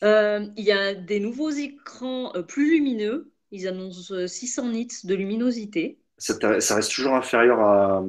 Il 0.00 0.64
y 0.64 0.70
a 0.70 0.94
des 0.94 1.18
nouveaux 1.18 1.50
écrans 1.50 2.32
plus 2.46 2.70
lumineux. 2.70 3.32
Ils 3.50 3.66
annoncent 3.66 4.26
600 4.26 4.68
nits 4.68 4.88
de 5.04 5.14
luminosité. 5.14 5.98
Ça, 6.18 6.36
reste 6.76 6.92
toujours 6.92 7.14
inférieur 7.14 7.60
à, 7.60 8.04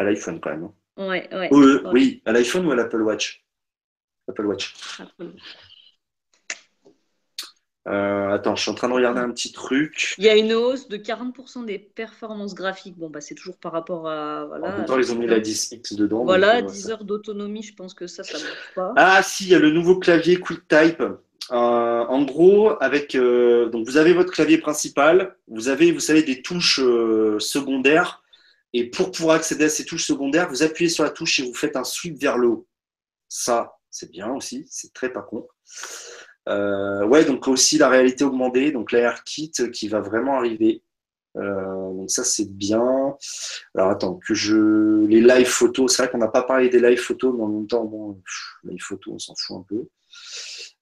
l'iPhone 0.00 0.40
quand 0.40 0.50
même. 0.50 0.64
Hein. 0.64 1.08
Ouais, 1.08 1.28
ouais, 1.32 1.48
Oui, 1.92 2.22
à 2.24 2.32
l'iPhone 2.32 2.66
ou 2.66 2.72
à 2.72 2.76
l'Apple 2.76 3.02
Watch? 3.02 3.45
Apple 4.28 4.46
Watch. 4.46 4.74
Euh, 7.88 8.30
attends, 8.30 8.56
je 8.56 8.62
suis 8.62 8.70
en 8.70 8.74
train 8.74 8.88
de 8.88 8.94
regarder 8.94 9.20
un 9.20 9.30
petit 9.30 9.52
truc. 9.52 10.16
Il 10.18 10.24
y 10.24 10.28
a 10.28 10.36
une 10.36 10.52
hausse 10.52 10.88
de 10.88 10.96
40% 10.96 11.64
des 11.66 11.78
performances 11.78 12.54
graphiques. 12.54 12.98
Bon, 12.98 13.08
bah, 13.08 13.20
c'est 13.20 13.36
toujours 13.36 13.58
par 13.58 13.72
rapport 13.72 14.08
à. 14.08 14.44
Voilà, 14.46 14.66
en 14.66 14.78
même 14.78 14.86
temps, 14.86 14.98
ils 14.98 15.12
ont 15.12 15.16
mis 15.16 15.28
la 15.28 15.38
10X 15.38 15.94
dedans. 15.94 16.24
Voilà, 16.24 16.62
10 16.62 16.90
heures 16.90 17.04
d'autonomie, 17.04 17.62
je 17.62 17.74
pense 17.74 17.94
que 17.94 18.08
ça, 18.08 18.24
ça 18.24 18.38
ne 18.38 18.42
marche 18.42 18.74
pas. 18.74 18.92
Ah, 18.96 19.22
si, 19.22 19.44
il 19.44 19.50
y 19.50 19.54
a 19.54 19.60
le 19.60 19.70
nouveau 19.70 19.98
clavier 19.98 20.40
QuickType. 20.40 21.02
Euh, 21.52 21.54
en 21.54 22.24
gros, 22.24 22.72
avec 22.82 23.14
euh, 23.14 23.68
donc 23.68 23.86
vous 23.86 23.98
avez 23.98 24.12
votre 24.12 24.32
clavier 24.32 24.58
principal, 24.58 25.36
vous 25.46 25.68
avez, 25.68 25.92
vous 25.92 26.00
savez, 26.00 26.24
des 26.24 26.42
touches 26.42 26.80
secondaires, 27.38 28.24
et 28.72 28.90
pour 28.90 29.12
pouvoir 29.12 29.36
accéder 29.36 29.66
à 29.66 29.68
ces 29.68 29.84
touches 29.84 30.06
secondaires, 30.06 30.48
vous 30.48 30.64
appuyez 30.64 30.90
sur 30.90 31.04
la 31.04 31.10
touche 31.10 31.38
et 31.38 31.44
vous 31.44 31.54
faites 31.54 31.76
un 31.76 31.84
sweep 31.84 32.18
vers 32.20 32.36
le 32.36 32.48
haut. 32.48 32.66
Ça, 33.28 33.76
c'est 33.96 34.10
bien 34.10 34.30
aussi, 34.30 34.66
c'est 34.70 34.92
très 34.92 35.10
pas 35.10 35.22
con. 35.22 35.48
Euh, 36.48 37.06
ouais, 37.06 37.24
donc 37.24 37.48
aussi 37.48 37.78
la 37.78 37.88
réalité 37.88 38.24
augmentée, 38.24 38.70
donc 38.70 38.92
l'AirKit 38.92 39.52
qui 39.72 39.88
va 39.88 40.00
vraiment 40.00 40.36
arriver. 40.36 40.82
Euh, 41.36 41.92
donc 41.92 42.10
ça 42.10 42.22
c'est 42.22 42.50
bien. 42.50 43.16
Alors 43.74 43.90
attends, 43.90 44.16
que 44.16 44.34
je. 44.34 45.06
Les 45.06 45.22
live 45.22 45.48
photos, 45.48 45.94
c'est 45.94 46.02
vrai 46.02 46.12
qu'on 46.12 46.18
n'a 46.18 46.28
pas 46.28 46.42
parlé 46.42 46.68
des 46.68 46.78
live 46.78 46.98
photos, 46.98 47.34
mais 47.34 47.42
en 47.42 47.48
même 47.48 47.66
temps, 47.66 47.84
bon, 47.84 48.20
photos, 48.80 49.14
on 49.14 49.18
s'en 49.18 49.34
fout 49.34 49.56
un 49.56 49.64
peu. 49.66 49.88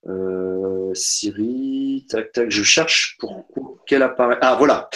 Euh, 0.07 0.93
Siri, 0.93 2.07
tac, 2.09 2.33
tac, 2.33 2.51
je 2.51 2.63
cherche 2.65 3.17
pour 3.21 3.47
quel 3.87 4.03
appareil. 4.03 4.39
Ah 4.41 4.57
voilà. 4.57 4.91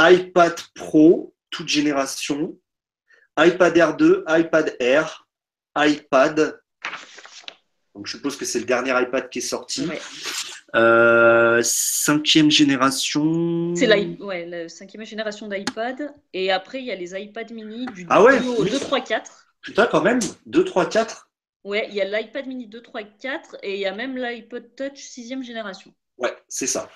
iPad 0.00 0.54
Pro, 0.74 1.32
toute 1.50 1.68
génération. 1.68 2.58
iPad 3.38 3.76
Air 3.76 3.96
2, 3.96 4.24
iPad 4.28 4.76
Air, 4.80 5.23
iPad. 5.76 6.60
Donc, 7.94 8.06
je 8.06 8.16
suppose 8.16 8.36
que 8.36 8.44
c'est 8.44 8.58
le 8.58 8.64
dernier 8.64 8.90
iPad 9.00 9.28
qui 9.28 9.38
est 9.38 9.42
sorti. 9.42 9.88
Euh, 10.74 11.60
cinquième 11.62 12.50
génération. 12.50 13.74
C'est 13.76 13.86
la, 13.86 13.96
ouais, 13.96 14.46
la 14.46 14.68
cinquième 14.68 15.04
génération 15.04 15.48
d'iPad. 15.48 16.12
Et 16.32 16.50
après, 16.50 16.80
il 16.80 16.86
y 16.86 16.90
a 16.90 16.96
les 16.96 17.14
iPad 17.14 17.50
mini 17.52 17.86
du 17.86 18.06
ah 18.10 18.22
ouais, 18.22 18.40
2, 18.40 18.78
3, 18.80 19.00
4. 19.00 19.46
Putain, 19.60 19.86
quand 19.86 20.02
même 20.02 20.18
2, 20.46 20.64
3, 20.64 20.86
4 20.86 21.28
Ouais, 21.64 21.86
il 21.88 21.94
y 21.94 22.00
a 22.02 22.04
l'iPad 22.04 22.46
mini 22.46 22.66
2, 22.66 22.82
3, 22.82 23.02
4 23.02 23.56
et 23.62 23.74
il 23.74 23.80
y 23.80 23.86
a 23.86 23.94
même 23.94 24.18
l'iPod 24.18 24.64
Touch 24.76 24.98
sixième 24.98 25.42
génération. 25.42 25.92
Ouais, 26.18 26.36
c'est 26.46 26.66
ça. 26.66 26.88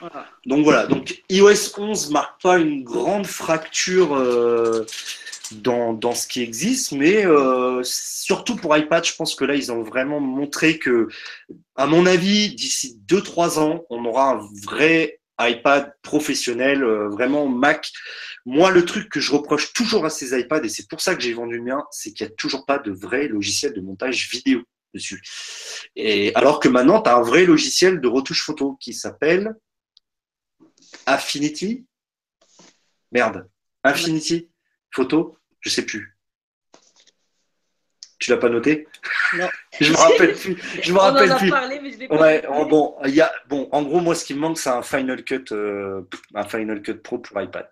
Donc 0.45 0.63
voilà, 0.63 0.87
donc 0.87 1.23
iOS 1.31 1.77
11 1.77 2.11
marque 2.11 2.41
pas 2.43 2.59
une 2.59 2.85
grande 2.85 3.27
fracture 3.27 4.15
euh, 4.15 4.87
dans, 5.53 5.93
dans, 5.93 6.15
ce 6.15 6.27
qui 6.27 6.43
existe, 6.43 6.93
mais 6.93 7.27
euh, 7.27 7.81
surtout 7.83 8.57
pour 8.57 8.77
iPad, 8.77 9.05
je 9.05 9.15
pense 9.15 9.35
que 9.35 9.45
là, 9.45 9.55
ils 9.55 9.73
ont 9.73 9.83
vraiment 9.83 10.21
montré 10.21 10.79
que, 10.79 11.09
à 11.77 11.87
mon 11.87 12.07
avis, 12.07 12.55
d'ici 12.55 13.01
2-3 13.07 13.59
ans, 13.59 13.85
on 13.91 14.05
aura 14.05 14.33
un 14.33 14.49
vrai 14.65 15.21
iPad 15.41 15.93
professionnel, 16.03 16.83
euh, 16.83 17.09
vraiment 17.09 17.49
Mac. 17.49 17.91
Moi, 18.45 18.71
le 18.71 18.85
truc 18.85 19.09
que 19.09 19.21
je 19.21 19.33
reproche 19.33 19.73
toujours 19.73 20.05
à 20.05 20.11
ces 20.11 20.39
iPads, 20.39 20.65
et 20.65 20.69
c'est 20.69 20.89
pour 20.89 21.01
ça 21.01 21.15
que 21.15 21.23
j'ai 21.23 21.35
vendu 21.35 21.57
le 21.57 21.63
mien, 21.63 21.85
c'est 21.91 22.13
qu'il 22.13 22.27
n'y 22.27 22.33
a 22.33 22.35
toujours 22.37 22.67
pas 22.67 22.79
de 22.79 22.91
vrai 22.91 23.29
logiciel 23.29 23.73
de 23.73 23.81
montage 23.81 24.29
vidéo 24.31 24.63
dessus. 24.95 25.23
Et 25.97 26.35
alors 26.35 26.61
que 26.61 26.69
maintenant, 26.69 27.03
tu 27.03 27.11
as 27.11 27.17
un 27.17 27.23
vrai 27.23 27.45
logiciel 27.45 28.01
de 28.01 28.09
retouche 28.09 28.45
photo 28.45 28.77
qui 28.81 28.93
s'appelle 28.95 29.55
Affinity. 31.07 31.85
Merde. 33.13 33.49
Infinity 33.85 34.51
Photo 34.91 35.38
je 35.61 35.71
sais 35.71 35.85
plus. 35.85 36.17
Tu 38.19 38.31
l'as 38.31 38.37
pas 38.37 38.49
noté? 38.49 38.89
Non. 39.35 39.49
je 39.81 39.93
me 39.93 39.97
rappelle 39.97 40.35
plus. 40.35 40.57
Je 40.83 40.93
me 40.93 40.99
rappelle 40.99 41.37
plus. 41.37 41.51
Parlé, 41.51 41.79
mais 41.81 41.93
je 41.93 41.99
l'ai 41.99 42.09
pas 42.09 42.21
ouais, 42.21 42.43
bon, 42.69 42.97
il 43.05 43.15
y 43.15 43.21
a, 43.21 43.33
bon, 43.49 43.69
en 43.71 43.83
gros, 43.83 44.01
moi, 44.01 44.15
ce 44.17 44.25
qui 44.25 44.35
me 44.35 44.41
manque, 44.41 44.59
c'est 44.59 44.71
un 44.71 44.83
Final 44.83 45.23
Cut, 45.23 45.45
euh, 45.53 46.03
un 46.35 46.45
Final 46.45 46.83
Cut 46.83 46.95
Pro 46.95 47.19
pour 47.19 47.41
iPad. 47.41 47.71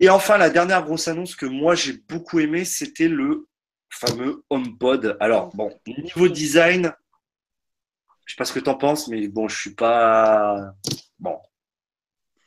Et 0.00 0.08
enfin, 0.08 0.36
la 0.36 0.50
dernière 0.50 0.84
grosse 0.84 1.08
annonce 1.08 1.36
que 1.36 1.46
moi 1.46 1.74
j'ai 1.74 1.94
beaucoup 2.08 2.40
aimé, 2.40 2.64
c'était 2.64 3.08
le 3.08 3.46
fameux 3.90 4.42
HomePod. 4.50 5.16
Alors, 5.20 5.54
bon, 5.54 5.70
niveau 5.86 6.28
design, 6.28 6.92
je 8.26 8.32
sais 8.32 8.36
pas 8.36 8.44
ce 8.44 8.52
que 8.52 8.60
tu 8.60 8.68
en 8.68 8.74
penses, 8.74 9.08
mais 9.08 9.28
bon, 9.28 9.48
je 9.48 9.58
suis 9.58 9.74
pas. 9.74 10.74
Bon. 11.18 11.38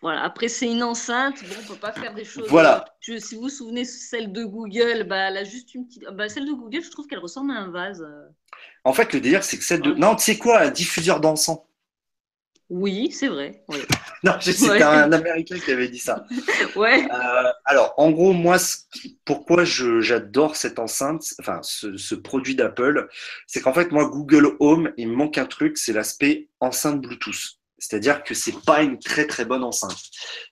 Voilà. 0.07 0.23
Après, 0.23 0.47
c'est 0.47 0.67
une 0.71 0.83
enceinte. 0.83 1.35
Bon, 1.43 1.55
on 1.63 1.67
peut 1.73 1.79
pas 1.79 1.91
faire 1.91 2.13
des 2.13 2.23
choses. 2.23 2.47
Voilà. 2.49 2.85
Je- 3.01 3.17
si 3.19 3.35
vous 3.35 3.41
vous 3.41 3.49
souvenez, 3.49 3.83
celle 3.83 4.31
de 4.31 4.43
Google, 4.45 5.03
bah, 5.03 5.27
elle 5.29 5.37
a 5.37 5.43
juste 5.43 5.73
une 5.75 5.85
petite. 5.85 6.05
Bah, 6.13 6.29
celle 6.29 6.45
de 6.45 6.53
Google, 6.53 6.81
je 6.81 6.89
trouve 6.91 7.07
qu'elle 7.07 7.19
ressemble 7.19 7.51
à 7.51 7.55
un 7.55 7.69
vase. 7.71 8.05
En 8.85 8.93
fait, 8.93 9.11
le 9.13 9.19
délire, 9.19 9.43
c'est 9.43 9.57
que 9.57 9.63
celle 9.65 9.81
de. 9.81 9.91
Ouais. 9.91 9.99
Non, 9.99 10.15
tu 10.15 10.23
sais 10.23 10.37
quoi, 10.37 10.59
un 10.61 10.69
diffuseur 10.71 11.19
d'encens. 11.19 11.59
Oui, 12.69 13.11
c'est 13.11 13.27
vrai. 13.27 13.63
Ouais. 13.69 13.77
Non, 14.23 14.33
c'était 14.41 14.71
Ouais. 14.71 14.81
un 14.81 15.11
Américain 15.11 15.59
qui 15.59 15.71
avait 15.71 15.89
dit 15.89 15.99
ça. 15.99 16.25
ouais. 16.75 17.07
Euh, 17.13 17.51
alors, 17.65 17.93
en 17.97 18.09
gros, 18.09 18.33
moi, 18.33 18.57
ce 18.57 18.77
qui- 18.91 19.19
pourquoi 19.25 19.63
j'adore 19.63 20.55
cette 20.55 20.79
enceinte, 20.79 21.23
enfin, 21.39 21.59
ce, 21.61 21.95
ce 21.97 22.15
produit 22.15 22.55
d'Apple, 22.55 23.07
c'est 23.45 23.61
qu'en 23.61 23.73
fait, 23.73 23.91
moi, 23.91 24.05
Google 24.09 24.55
Home, 24.59 24.91
il 24.97 25.09
me 25.09 25.15
manque 25.15 25.37
un 25.37 25.45
truc, 25.45 25.77
c'est 25.77 25.93
l'aspect 25.93 26.49
enceinte 26.59 26.99
Bluetooth. 27.01 27.57
C'est-à-dire 27.79 28.23
que 28.23 28.33
c'est 28.33 28.59
pas 28.65 28.81
une 28.81 28.99
très 28.99 29.27
très 29.27 29.45
bonne 29.45 29.63
enceinte. 29.63 30.01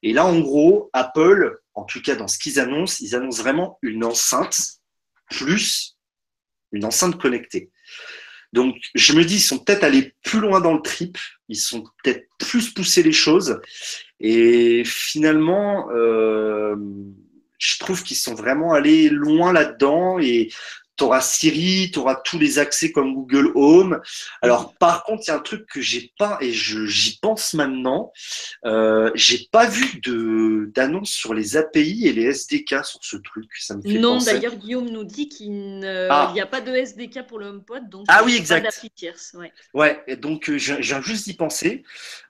Et 0.04 0.14
là, 0.14 0.26
en 0.26 0.40
gros, 0.40 0.90
Apple, 0.94 1.60
en 1.74 1.84
tout 1.84 2.02
cas 2.02 2.16
dans 2.16 2.28
ce 2.28 2.38
qu'ils 2.38 2.60
annoncent, 2.60 2.98
ils 3.02 3.16
annoncent 3.16 3.42
vraiment 3.42 3.80
une 3.82 4.04
enceinte 4.04 4.80
plus 5.30 5.96
une 6.76 6.86
enceinte 6.86 7.20
connectée. 7.20 7.72
Donc, 8.54 8.76
je 8.94 9.14
me 9.14 9.26
dis, 9.26 9.36
ils 9.36 9.42
sont 9.42 9.60
peut-être 9.60 9.84
allés 9.84 10.14
plus 10.24 10.40
loin 10.40 10.62
dans 10.62 10.74
le 10.74 10.82
trip, 10.82 11.18
ils 11.50 11.58
sont 11.58 11.84
peut-être 12.04 12.26
plus 12.40 12.74
poussés 12.74 13.04
les 13.04 13.12
choses. 13.12 13.60
Et 14.20 14.84
finalement, 14.86 15.90
euh, 15.92 16.76
je 17.58 17.80
trouve 17.80 18.04
qu'ils 18.04 18.18
sont 18.18 18.36
vraiment 18.36 18.74
allés 18.74 19.10
loin 19.10 19.52
là-dedans. 19.52 20.20
Et 20.20 20.50
tu 20.98 21.04
auras 21.04 21.22
Siri, 21.22 21.92
tu 21.92 22.00
auras 22.00 22.16
tous 22.16 22.40
les 22.40 22.60
accès 22.60 22.92
comme 22.92 23.14
Google 23.14 23.52
Home. 23.56 24.02
Alors, 24.42 24.74
par 24.76 25.04
contre, 25.04 25.24
il 25.26 25.30
y 25.30 25.34
a 25.34 25.38
un 25.38 25.40
truc 25.40 25.66
que 25.68 25.82
j'ai 25.82 26.14
pas, 26.18 26.38
et 26.42 26.52
j'y 26.54 27.18
pense 27.22 27.54
maintenant, 27.54 28.12
euh, 28.66 29.12
j'ai 29.16 29.48
pas 29.52 29.66
vu 29.68 30.00
de 30.02 30.72
d'annonce 30.74 31.10
sur 31.12 31.34
les 31.34 31.58
API 31.58 32.08
et 32.08 32.14
les 32.14 32.24
SDK 32.24 32.84
sur 32.86 33.00
ce 33.04 33.18
truc. 33.18 33.46
Ça 33.60 33.76
me 33.76 33.82
fait 33.82 34.00
Non, 34.00 34.18
d'ailleurs, 34.20 34.56
Guillaume 34.56 34.90
nous 34.90 35.04
dit 35.04 35.30
qu'il 35.30 35.80
ne- 35.80 36.08
Ah. 36.10 36.32
n'y 36.34 36.42
a 36.42 36.46
pas 36.46 36.62
de 36.62 36.72
SDK 36.74 37.28
pour 37.28 37.40
le 37.40 37.48
HomePod, 37.48 37.90
donc 37.90 38.06
Ah 38.08 38.20
il 38.22 38.26
oui, 38.26 38.32
n'y 38.34 38.38
a 38.38 38.42
exact. 38.42 38.64
pas 38.82 38.90
tierce. 38.96 39.36
Ouais. 39.38 39.52
Ouais, 39.74 40.02
et 40.08 40.16
donc 40.16 40.50
euh, 40.50 40.56
viens 40.58 41.02
juste 41.02 41.26
d'y 41.26 41.34
penser. 41.34 41.84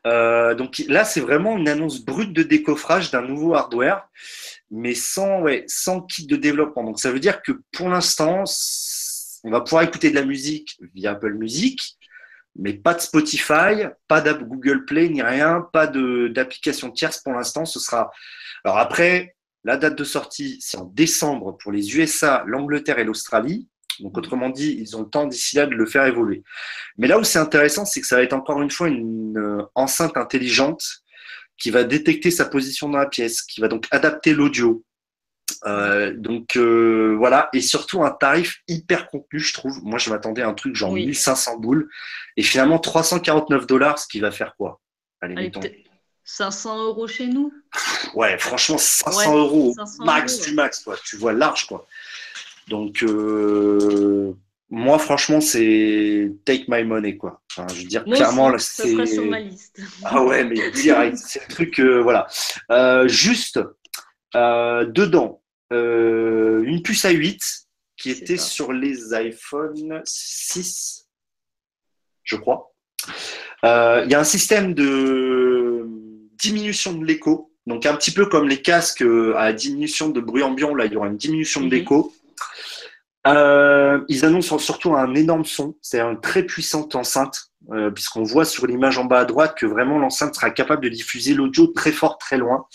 Euh, 0.06 0.56
donc 0.56 0.84
là, 0.88 1.06
c'est 1.06 1.20
vraiment 1.20 1.58
une 1.58 1.68
annonce 1.68 2.00
brute 2.02 2.34
de 2.34 2.44
décoffrage 2.44 3.12
d'un 3.12 3.22
nouveau 3.22 3.54
hardware, 3.56 4.08
mais 4.76 4.94
sans, 4.94 5.42
ouais, 5.42 5.64
sans 5.68 6.02
kit 6.02 6.28
de 6.28 6.36
développement. 6.36 6.84
Donc 6.84 7.00
ça 7.00 7.12
veut 7.12 7.22
dire 7.22 7.42
que 7.42 7.54
pour 7.72 7.88
l'instant, 7.88 8.44
on 9.44 9.50
va 9.50 9.62
pouvoir 9.62 9.84
écouter 9.84 10.10
de 10.10 10.16
la 10.16 10.26
musique 10.26 10.78
via 10.94 11.12
Apple 11.12 11.34
Music, 11.34 11.98
mais 12.58 12.74
pas 12.74 12.94
de 12.94 13.00
Spotify, 13.00 13.86
pas 14.10 14.20
d'app 14.20 14.44
Google 14.44 14.84
Play 14.86 15.08
ni 15.10 15.22
rien, 15.22 15.66
pas 15.72 15.88
d'application 15.88 16.92
tierce 16.92 17.22
pour 17.22 17.34
l'instant. 17.34 17.66
Ce 17.66 17.80
sera. 17.80 18.12
Alors 18.66 18.78
après, 18.78 19.36
la 19.64 19.78
date 19.78 19.98
de 19.98 20.04
sortie, 20.04 20.58
c'est 20.60 20.78
en 20.78 20.86
décembre 20.86 21.58
pour 21.58 21.72
les 21.72 21.96
USA, 21.98 22.44
l'Angleterre 22.46 23.00
et 23.00 23.06
l'Australie. 23.06 23.70
Donc 24.02 24.18
autrement 24.18 24.50
dit, 24.50 24.76
ils 24.78 24.98
ont 24.98 25.04
le 25.04 25.10
temps 25.10 25.26
d'ici 25.26 25.56
là 25.56 25.68
de 25.68 25.74
le 25.74 25.86
faire 25.86 26.06
évoluer. 26.06 26.44
Mais 26.98 27.08
là 27.08 27.18
où 27.18 27.24
c'est 27.24 27.40
intéressant, 27.40 27.86
c'est 27.86 28.02
que 28.02 28.08
ça 28.08 28.18
va 28.18 28.24
être 28.24 28.34
encore 28.34 28.62
une 28.62 28.72
fois 28.72 28.90
une 28.90 29.38
euh, 29.38 29.64
enceinte 29.74 30.18
intelligente 30.18 31.05
qui 31.58 31.70
va 31.72 31.84
détecter 31.84 32.32
sa 32.32 32.46
position 32.46 32.90
dans 32.90 32.98
la 32.98 33.06
pièce, 33.08 33.42
qui 33.42 33.62
va 33.62 33.68
donc 33.68 33.88
adapter 33.92 34.34
l'audio. 34.34 34.84
Euh, 35.66 36.14
donc 36.16 36.56
euh, 36.58 37.16
voilà, 37.18 37.50
et 37.54 37.62
surtout 37.62 38.04
un 38.04 38.12
tarif 38.12 38.62
hyper 38.68 39.08
contenu, 39.08 39.40
je 39.40 39.54
trouve. 39.54 39.80
Moi, 39.84 40.00
je 40.00 40.10
m'attendais 40.10 40.42
à 40.42 40.48
un 40.48 40.54
truc 40.54 40.76
genre 40.76 40.92
Oui. 40.92 41.06
1500 41.06 41.58
boules, 41.60 41.90
et 42.38 42.44
finalement 42.44 42.80
349 42.80 43.68
dollars, 43.68 44.00
ce 44.00 44.08
qui 44.08 44.20
va 44.20 44.32
faire 44.32 44.56
quoi? 44.58 44.82
Allez, 45.22 45.34
Allez, 45.36 45.46
mettons. 45.46 45.60
peut-être 45.62 45.78
500 46.24 46.84
euros 46.86 47.08
chez 47.08 47.28
nous? 47.28 47.54
Ouais, 48.16 48.38
franchement, 48.40 48.78
500 48.78 49.18
Ouais, 49.18 49.38
euros, 49.40 49.74
500 49.76 50.06
max 50.06 50.36
euros, 50.38 50.46
du 50.46 50.54
max, 50.54 50.80
quoi. 50.84 50.96
Tu 51.04 51.18
vois 51.18 51.34
large, 51.34 51.68
quoi. 51.68 51.86
Donc, 52.68 53.04
euh, 53.04 54.34
moi, 54.70 54.98
franchement, 55.00 55.42
c'est 55.42 56.32
take 56.44 56.66
my 56.68 56.84
money, 56.84 57.18
quoi. 57.18 57.42
Enfin, 57.52 57.68
je 57.74 57.82
veux 57.82 57.88
dire, 57.88 58.04
Moi 58.08 58.16
clairement, 58.18 58.58
c'est. 58.58 58.90
sera 58.92 59.06
sur 59.06 59.26
ma 59.26 59.40
liste. 59.40 59.80
Ah 60.04 60.24
ouais, 60.24 60.44
mais 60.44 60.72
direct, 60.72 61.18
c'est 61.18 61.42
le 61.48 61.54
truc, 61.54 61.80
euh, 61.80 62.02
voilà. 62.02 62.28
Euh, 62.72 63.08
juste, 63.08 63.60
euh, 64.36 64.86
dedans, 64.86 65.42
une 65.72 66.82
puce 66.84 67.06
A8 67.06 67.40
qui 67.98 68.14
C'est 68.14 68.22
était 68.22 68.38
sur 68.38 68.74
les 68.74 69.14
iPhone 69.14 70.02
6, 70.04 71.08
je 72.24 72.36
crois. 72.36 72.72
Il 73.64 74.08
y 74.10 74.14
a 74.16 74.20
un 74.20 74.24
système 74.24 74.74
de 74.74 75.86
diminution 76.38 76.94
de 76.94 77.06
l'écho, 77.06 77.52
donc 77.68 77.86
un 77.86 77.96
petit 77.96 78.12
peu 78.12 78.26
comme 78.26 78.48
les 78.48 78.62
casques 78.62 79.04
à 79.38 79.54
diminution 79.54 80.10
de 80.10 80.20
bruit 80.22 80.44
ambiant, 80.44 80.76
là, 80.76 80.86
il 80.86 80.94
y 80.94 80.98
aura 80.98 81.08
une 81.08 81.18
diminution 81.18 81.62
de 81.62 81.66
Mhm. 81.68 81.72
l'écho. 81.72 82.14
Euh, 83.28 84.04
ils 84.08 84.24
annoncent 84.26 84.58
surtout 84.60 84.94
un 84.96 85.14
énorme 85.16 85.46
son, 85.46 85.76
c'est 85.82 86.00
une 86.00 86.22
très 86.22 86.44
puissante 86.44 86.96
enceinte, 86.96 87.50
euh, 87.72 87.90
puisqu'on 87.90 88.24
voit 88.24 88.46
sur 88.46 88.68
l'image 88.68 88.98
en 89.00 89.06
bas 89.06 89.20
à 89.22 89.26
droite 89.26 89.58
que 89.58 89.66
vraiment 89.66 89.98
l'enceinte 89.98 90.36
sera 90.36 90.52
capable 90.52 90.84
de 90.84 90.90
diffuser 90.90 91.34
l'audio 91.34 91.68
très 91.68 91.92
fort, 91.92 92.18
très 92.20 92.38
loin. 92.38 92.66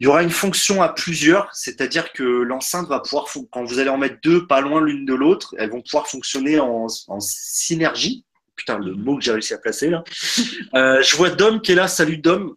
Il 0.00 0.04
y 0.04 0.06
aura 0.08 0.22
une 0.22 0.30
fonction 0.30 0.82
à 0.82 0.88
plusieurs, 0.88 1.48
c'est-à-dire 1.54 2.12
que 2.12 2.22
l'enceinte 2.24 2.88
va 2.88 3.00
pouvoir, 3.00 3.26
quand 3.50 3.64
vous 3.64 3.78
allez 3.78 3.88
en 3.88 3.98
mettre 3.98 4.16
deux 4.22 4.46
pas 4.46 4.60
loin 4.60 4.80
l'une 4.82 5.04
de 5.06 5.14
l'autre, 5.14 5.54
elles 5.58 5.70
vont 5.70 5.80
pouvoir 5.80 6.08
fonctionner 6.08 6.58
en, 6.60 6.86
en 7.08 7.20
synergie. 7.20 8.26
Putain, 8.56 8.78
le 8.78 8.94
mot 8.94 9.16
que 9.16 9.22
j'ai 9.24 9.32
réussi 9.32 9.54
à 9.54 9.58
placer 9.58 9.88
là. 9.90 10.02
Euh, 10.74 11.02
je 11.02 11.16
vois 11.16 11.30
Dom 11.30 11.60
qui 11.60 11.72
est 11.72 11.74
là. 11.74 11.86
Salut 11.88 12.16
Dom, 12.18 12.54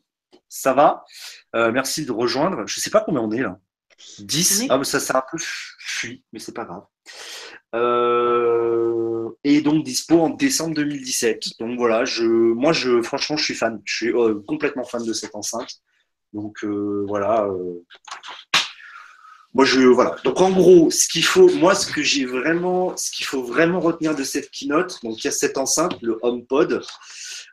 ça 0.50 0.74
va? 0.74 1.04
Euh, 1.56 1.72
Merci 1.72 2.06
de 2.06 2.12
rejoindre. 2.12 2.64
Je 2.66 2.80
sais 2.80 2.90
pas 2.90 3.02
combien 3.02 3.22
on 3.22 3.32
est 3.32 3.42
là. 3.42 3.60
10 4.20 4.60
On 4.62 4.64
est- 4.64 4.68
Ah, 4.72 4.78
mais 4.78 4.84
ça 4.86 5.00
s'est 5.00 5.16
un 5.16 5.24
peu 5.30 5.38
fui, 5.40 6.24
mais 6.34 6.40
c'est 6.40 6.54
pas 6.54 6.64
grave. 6.66 6.84
Euh, 7.74 9.30
et 9.44 9.62
donc 9.62 9.84
dispo 9.84 10.20
en 10.20 10.30
décembre 10.30 10.76
2017. 10.76 11.60
Donc 11.60 11.78
voilà, 11.78 12.06
je, 12.06 12.24
moi, 12.24 12.74
je, 12.74 13.02
franchement, 13.02 13.38
je 13.38 13.44
suis 13.44 13.56
fan. 13.56 13.82
Je 13.86 13.96
suis 13.96 14.14
euh, 14.14 14.36
complètement 14.48 14.84
fan 14.84 15.04
de 15.04 15.14
cette 15.14 15.36
enceinte. 15.36 15.70
Donc 16.34 16.64
euh, 16.64 17.06
voilà. 17.08 17.48
moi, 19.54 19.66
je 19.66 19.82
voilà. 19.82 20.16
Donc 20.24 20.42
en 20.42 20.52
gros, 20.52 20.92
ce 20.92 21.08
qu'il 21.08 21.24
faut, 21.24 21.50
moi, 21.56 21.76
ce 21.76 21.92
que 21.92 22.02
j'ai 22.02 22.26
vraiment, 22.26 22.96
ce 22.98 23.12
qu'il 23.12 23.26
faut 23.26 23.44
vraiment 23.44 23.80
retenir 23.80 24.16
de 24.16 24.24
cette 24.24 24.52
keynote, 24.52 25.00
donc 25.04 25.24
il 25.24 25.26
y 25.26 25.28
a 25.28 25.32
cette 25.32 25.58
enceinte, 25.58 26.02
le 26.02 26.18
HomePod. 26.22 26.82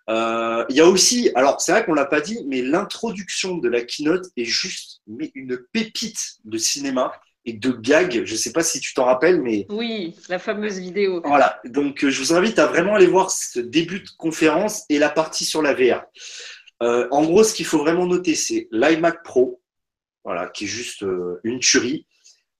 Il 0.09 0.76
y 0.76 0.80
a 0.80 0.86
aussi, 0.86 1.30
alors 1.34 1.61
c'est 1.61 1.72
vrai 1.72 1.84
qu'on 1.84 1.94
l'a 1.94 2.07
pas 2.07 2.20
dit, 2.20 2.44
mais 2.46 2.62
l'introduction 2.62 3.57
de 3.59 3.68
la 3.68 3.82
keynote 3.82 4.26
est 4.36 4.44
juste 4.44 4.92
mais 5.07 5.30
une 5.34 5.59
pépite 5.72 6.36
de 6.44 6.59
cinéma 6.59 7.12
et 7.45 7.53
de 7.53 7.70
gag. 7.70 8.24
Je 8.24 8.34
sais 8.36 8.53
pas 8.53 8.62
si 8.62 8.80
tu 8.80 8.95
t'en 8.95 9.05
rappelles, 9.05 9.40
mais 9.40 9.66
Oui, 9.68 10.14
la 10.28 10.38
fameuse 10.38 10.78
vidéo. 10.78 11.20
voilà. 11.24 11.61
Donc 11.64 12.05
euh, 12.05 12.11
je 12.11 12.20
vous 12.20 12.32
invite 12.32 12.59
à 12.59 12.66
vraiment 12.66 12.95
aller 12.95 13.07
voir 13.07 13.30
ce 13.30 13.61
début 13.61 14.01
de 14.01 14.09
conférence 14.16 14.84
et 14.88 14.99
la 14.99 15.09
partie 15.09 15.45
sur 15.45 15.62
la 15.62 15.74
VR. 15.74 16.05
Euh, 16.82 17.07
en 17.11 17.24
gros, 17.24 17.45
ce 17.45 17.55
qu'il 17.55 17.66
faut 17.66 17.78
vraiment 17.78 18.07
noter, 18.07 18.34
c'est 18.34 18.68
l'iMac 18.72 19.22
Pro, 19.22 19.61
voilà, 20.24 20.49
qui 20.49 20.64
est 20.64 20.68
juste 20.68 21.03
euh, 21.03 21.40
une 21.45 21.61
tuerie. 21.61 22.07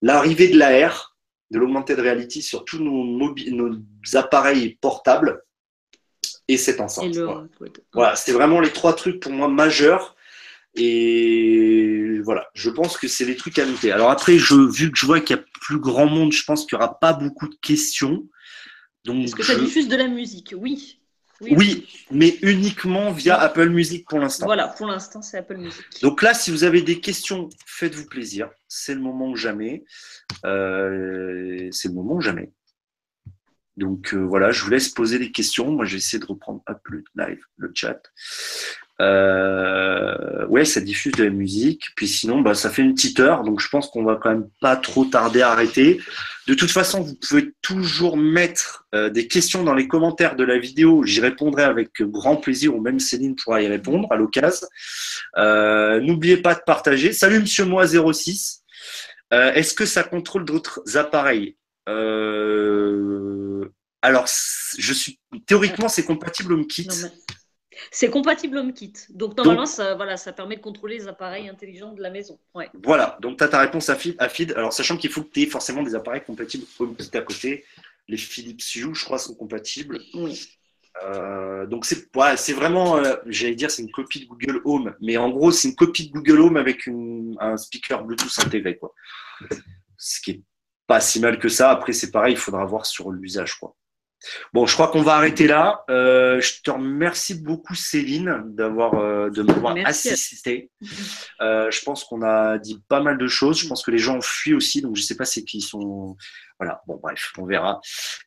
L'arrivée 0.01 0.49
de 0.49 0.59
l'AR, 0.59 1.17
de 1.51 1.59
l'augmented 1.59 1.99
reality 1.99 2.43
sur 2.43 2.65
tous 2.65 2.79
nos, 2.79 3.29
appareils 4.15 4.79
portables 4.81 5.43
et 6.49 6.57
cette 6.57 6.81
enceinte. 6.81 7.07
Et 7.07 7.19
le 7.19 7.25
Voilà. 7.25 7.49
Voilà, 7.93 8.17
c'était 8.17 8.33
vraiment 8.33 8.61
les 8.61 8.71
trois 8.71 8.95
trucs 8.95 9.21
pour 9.21 9.33
moi 9.33 9.49
majeurs. 9.49 10.17
Et 10.75 11.82
je 12.55 12.71
pense 12.71 12.97
que 12.97 13.09
c'est 13.09 13.25
les 13.25 13.37
trucs 13.37 13.59
à 13.59 13.67
noter. 13.67 13.93
Alors 13.93 14.11
après, 14.11 14.39
je, 14.39 14.55
vu 14.55 14.91
que 14.91 14.99
je 14.99 15.07
vois 15.07 15.21
qu'il 15.21 15.37
y 15.37 15.39
a 15.39 15.45
plus 15.61 15.79
grand 15.79 16.07
monde, 16.07 16.33
je 16.33 16.45
pense 16.45 16.67
qu'il 16.67 16.77
n'y 16.79 16.85
aura 16.85 16.99
pas 16.99 17.13
beaucoup 17.13 17.49
de 17.49 17.57
questions. 17.63 18.29
Est-ce 19.07 19.35
que 19.35 19.43
ça 19.43 19.55
je- 19.55 19.61
diffuse 19.61 19.89
de 19.89 19.97
la 19.97 20.07
musique? 20.09 20.55
Oui. 20.57 20.99
Oui, 21.41 21.89
mais 22.13 22.39
uniquement 22.43 23.11
via 23.11 23.37
Apple 23.37 23.69
Music 23.69 24.07
pour 24.09 24.21
l'instant. 24.21 24.47
Voilà, 24.47 24.69
pour 24.69 24.87
l'instant, 24.87 25.23
c'est 25.23 25.39
Apple 25.39 25.57
Music. 25.57 25.83
Donc 26.01 26.23
là, 26.23 26.35
si 26.35 26.53
vous 26.53 26.63
avez 26.63 26.83
des 26.83 27.01
questions, 27.01 27.49
faites-vous 27.67 28.07
plaisir. 28.07 28.49
C'est 28.69 28.95
le 28.95 29.01
moment 29.01 29.29
ou 29.31 29.35
jamais. 29.35 29.83
Euh, 30.45 31.69
c'est 31.73 31.89
le 31.89 31.95
moment 31.95 32.15
ou 32.15 32.21
jamais. 32.21 32.53
Donc 33.77 34.15
euh, 34.15 34.19
voilà, 34.19 34.53
je 34.53 34.63
vous 34.63 34.71
laisse 34.71 34.89
poser 34.91 35.19
des 35.19 35.33
questions. 35.33 35.71
Moi, 35.73 35.85
j'ai 35.85 35.97
essayé 35.97 36.21
de 36.21 36.27
reprendre 36.27 36.63
un 36.69 36.75
peu 36.75 37.03
live, 37.17 37.43
le 37.57 37.73
chat. 37.75 38.01
Euh, 39.03 40.47
ouais, 40.47 40.65
ça 40.65 40.81
diffuse 40.81 41.13
de 41.13 41.25
la 41.25 41.31
musique. 41.31 41.89
Puis 41.97 42.07
sinon, 42.07 42.41
bah, 42.41 42.55
ça 42.55 42.71
fait 42.71 42.83
une 42.83 42.95
petite 42.95 43.19
heure. 43.21 43.43
Donc 43.43 43.61
je 43.61 43.69
pense 43.69 43.89
qu'on 43.89 44.05
va 44.05 44.17
quand 44.17 44.31
même 44.31 44.49
pas 44.61 44.77
trop 44.77 45.05
tarder 45.05 45.43
à 45.43 45.51
arrêter. 45.51 46.01
De 46.47 46.55
toute 46.55 46.71
façon, 46.71 47.03
vous 47.03 47.15
pouvez 47.15 47.53
toujours 47.63 48.17
mettre 48.17 48.87
euh, 48.95 49.11
des 49.11 49.27
questions 49.29 49.65
dans 49.65 49.75
les 49.75 49.89
commentaires 49.89 50.37
de 50.37 50.45
la 50.45 50.59
vidéo. 50.59 51.05
J'y 51.05 51.21
répondrai 51.21 51.65
avec 51.65 52.01
grand 52.03 52.37
plaisir, 52.37 52.75
ou 52.77 52.81
même 52.81 53.01
Céline 53.01 53.35
pourra 53.35 53.63
y 53.63 53.67
répondre 53.67 54.09
à 54.11 54.17
l'occasion. 54.17 54.67
Euh, 55.37 56.01
N'oubliez 56.01 56.37
pas 56.37 56.55
de 56.55 56.61
partager. 56.65 57.13
Salut 57.13 57.41
Monsieur 57.41 57.65
Moi 57.65 57.87
06. 57.87 58.63
Euh, 59.33 59.53
Est-ce 59.53 59.75
que 59.75 59.87
ça 59.87 60.05
contrôle 60.05 60.45
d'autres 60.45 60.81
appareils? 60.97 61.57
Alors, 64.05 64.27
je 64.79 64.93
suis 64.93 65.21
théoriquement, 65.47 65.89
c'est 65.89 66.05
compatible 66.05 66.53
HomeKit. 66.55 66.89
Non, 66.89 67.09
C'est 67.91 68.11
compatible 68.11 68.59
HomeKit. 68.59 68.93
Donc 69.11 69.37
normalement, 69.37 69.67
ça, 69.67 69.95
voilà, 69.95 70.17
ça 70.17 70.33
permet 70.33 70.57
de 70.57 70.61
contrôler 70.61 70.99
les 70.99 71.09
appareils 71.09 71.49
intelligents 71.49 71.93
de 71.93 72.03
la 72.03 72.11
maison. 72.11 72.39
Voilà, 72.83 73.19
donc 73.21 73.39
tu 73.39 73.45
as 73.45 73.49
ta 73.49 73.61
réponse 73.61 73.89
à 73.89 73.97
feed, 73.97 74.17
à 74.19 74.29
feed. 74.29 74.53
Alors 74.53 74.73
sachant 74.73 74.97
qu'il 74.97 75.11
faut 75.11 75.23
que 75.23 75.31
tu 75.33 75.43
aies 75.43 75.47
forcément 75.47 75.83
des 75.83 75.95
appareils 75.95 76.23
compatibles 76.23 76.65
HomeKit 76.79 77.17
à 77.17 77.23
côté. 77.23 77.65
Les 78.09 78.17
Philips 78.17 78.75
Hue, 78.75 78.95
je 78.95 79.05
crois, 79.05 79.19
sont 79.19 79.35
compatibles. 79.35 80.01
Oui. 80.15 80.59
Euh, 81.05 81.67
donc 81.67 81.87
c'est 81.87 82.09
c'est 82.37 82.53
vraiment, 82.53 82.99
euh, 82.99 83.17
j'allais 83.27 83.55
dire, 83.55 83.71
c'est 83.71 83.83
une 83.83 83.91
copie 83.91 84.21
de 84.21 84.27
Google 84.27 84.61
Home, 84.65 84.95
mais 85.01 85.17
en 85.17 85.31
gros 85.31 85.51
c'est 85.51 85.69
une 85.69 85.75
copie 85.75 86.09
de 86.09 86.13
Google 86.13 86.41
Home 86.41 86.57
avec 86.57 86.87
un 87.39 87.57
speaker 87.57 88.05
Bluetooth 88.05 88.39
intégré, 88.45 88.77
quoi. 88.77 88.93
Ce 89.97 90.21
qui 90.21 90.33
est 90.33 90.43
pas 90.87 91.01
si 91.01 91.21
mal 91.21 91.39
que 91.39 91.49
ça. 91.49 91.71
Après 91.71 91.93
c'est 91.93 92.11
pareil, 92.11 92.35
il 92.35 92.39
faudra 92.39 92.65
voir 92.67 92.85
sur 92.85 93.11
l'usage, 93.11 93.55
quoi. 93.59 93.75
Bon, 94.53 94.67
je 94.67 94.75
crois 94.75 94.89
qu'on 94.89 95.03
va 95.03 95.15
arrêter 95.15 95.47
là. 95.47 95.85
Euh, 95.91 96.41
je 96.41 96.63
te 96.63 96.71
remercie 96.71 97.35
beaucoup, 97.35 97.75
Céline, 97.75 98.43
d'avoir 98.47 98.95
euh, 98.95 99.31
de 99.31 99.43
m'avoir 99.43 99.77
assisté. 99.85 100.71
Euh, 101.41 101.71
je 101.71 101.83
pense 101.83 102.05
qu'on 102.05 102.23
a 102.23 102.59
dit 102.59 102.83
pas 102.89 103.01
mal 103.01 103.19
de 103.19 103.27
choses. 103.27 103.59
Je 103.61 103.69
pense 103.69 103.83
que 103.83 103.91
les 103.91 103.99
gens 103.99 104.17
ont 104.19 104.23
fui 104.23 104.55
aussi, 104.55 104.83
donc 104.83 104.97
je 104.97 105.03
sais 105.03 105.17
pas 105.17 105.25
c'est 105.25 105.45
qui 105.45 105.61
sont. 105.61 106.17
Voilà. 106.59 106.81
Bon, 106.87 106.99
bref, 107.03 107.33
on 107.39 107.47
verra. 107.47 107.81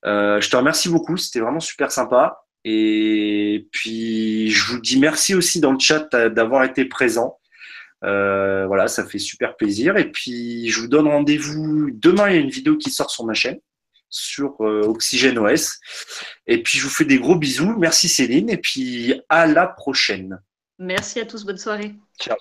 je 0.04 0.50
te 0.50 0.56
remercie 0.56 0.89
beaucoup. 0.89 1.18
C'était 1.18 1.39
vraiment 1.39 1.60
super 1.60 1.91
sympa. 1.91 2.39
Et 2.68 3.68
puis, 3.72 4.50
je 4.50 4.72
vous 4.72 4.82
dis 4.82 5.00
merci 5.00 5.36
aussi 5.36 5.60
dans 5.60 5.72
le 5.72 5.80
chat 5.80 6.10
d'avoir 6.30 6.64
été 6.64 6.86
présent. 6.86 7.39
voilà, 8.02 8.88
ça 8.88 9.06
fait 9.06 9.20
super 9.20 9.56
plaisir. 9.56 9.98
Et 9.98 10.12
puis, 10.12 10.70
je 10.70 10.82
vous 10.82 10.88
donne 10.88 11.08
rendez-vous 11.08 11.89
demain. 11.93 12.30
Il 12.30 12.36
y 12.36 12.38
a 12.38 12.41
une 12.41 12.50
vidéo 12.50 12.78
qui 12.78 12.89
sort 12.89 13.12
sur 13.12 13.26
ma 13.26 13.34
chaîne 13.34 13.60
sur 14.10 14.56
euh, 14.62 14.84
Oxygène 14.84 15.38
OS. 15.39 15.80
Et 16.47 16.62
puis, 16.62 16.78
je 16.78 16.84
vous 16.84 16.93
fais 16.93 17.06
des 17.06 17.20
gros 17.20 17.36
bisous. 17.36 17.76
Merci 17.78 18.10
Céline. 18.10 18.49
Et 18.49 18.58
puis, 18.58 19.22
à 19.30 19.47
la 19.47 19.68
prochaine. 19.68 20.41
Merci 20.80 21.20
à 21.20 21.26
tous. 21.26 21.45
Bonne 21.45 21.58
soirée. 21.58 21.95
Ciao. 22.20 22.38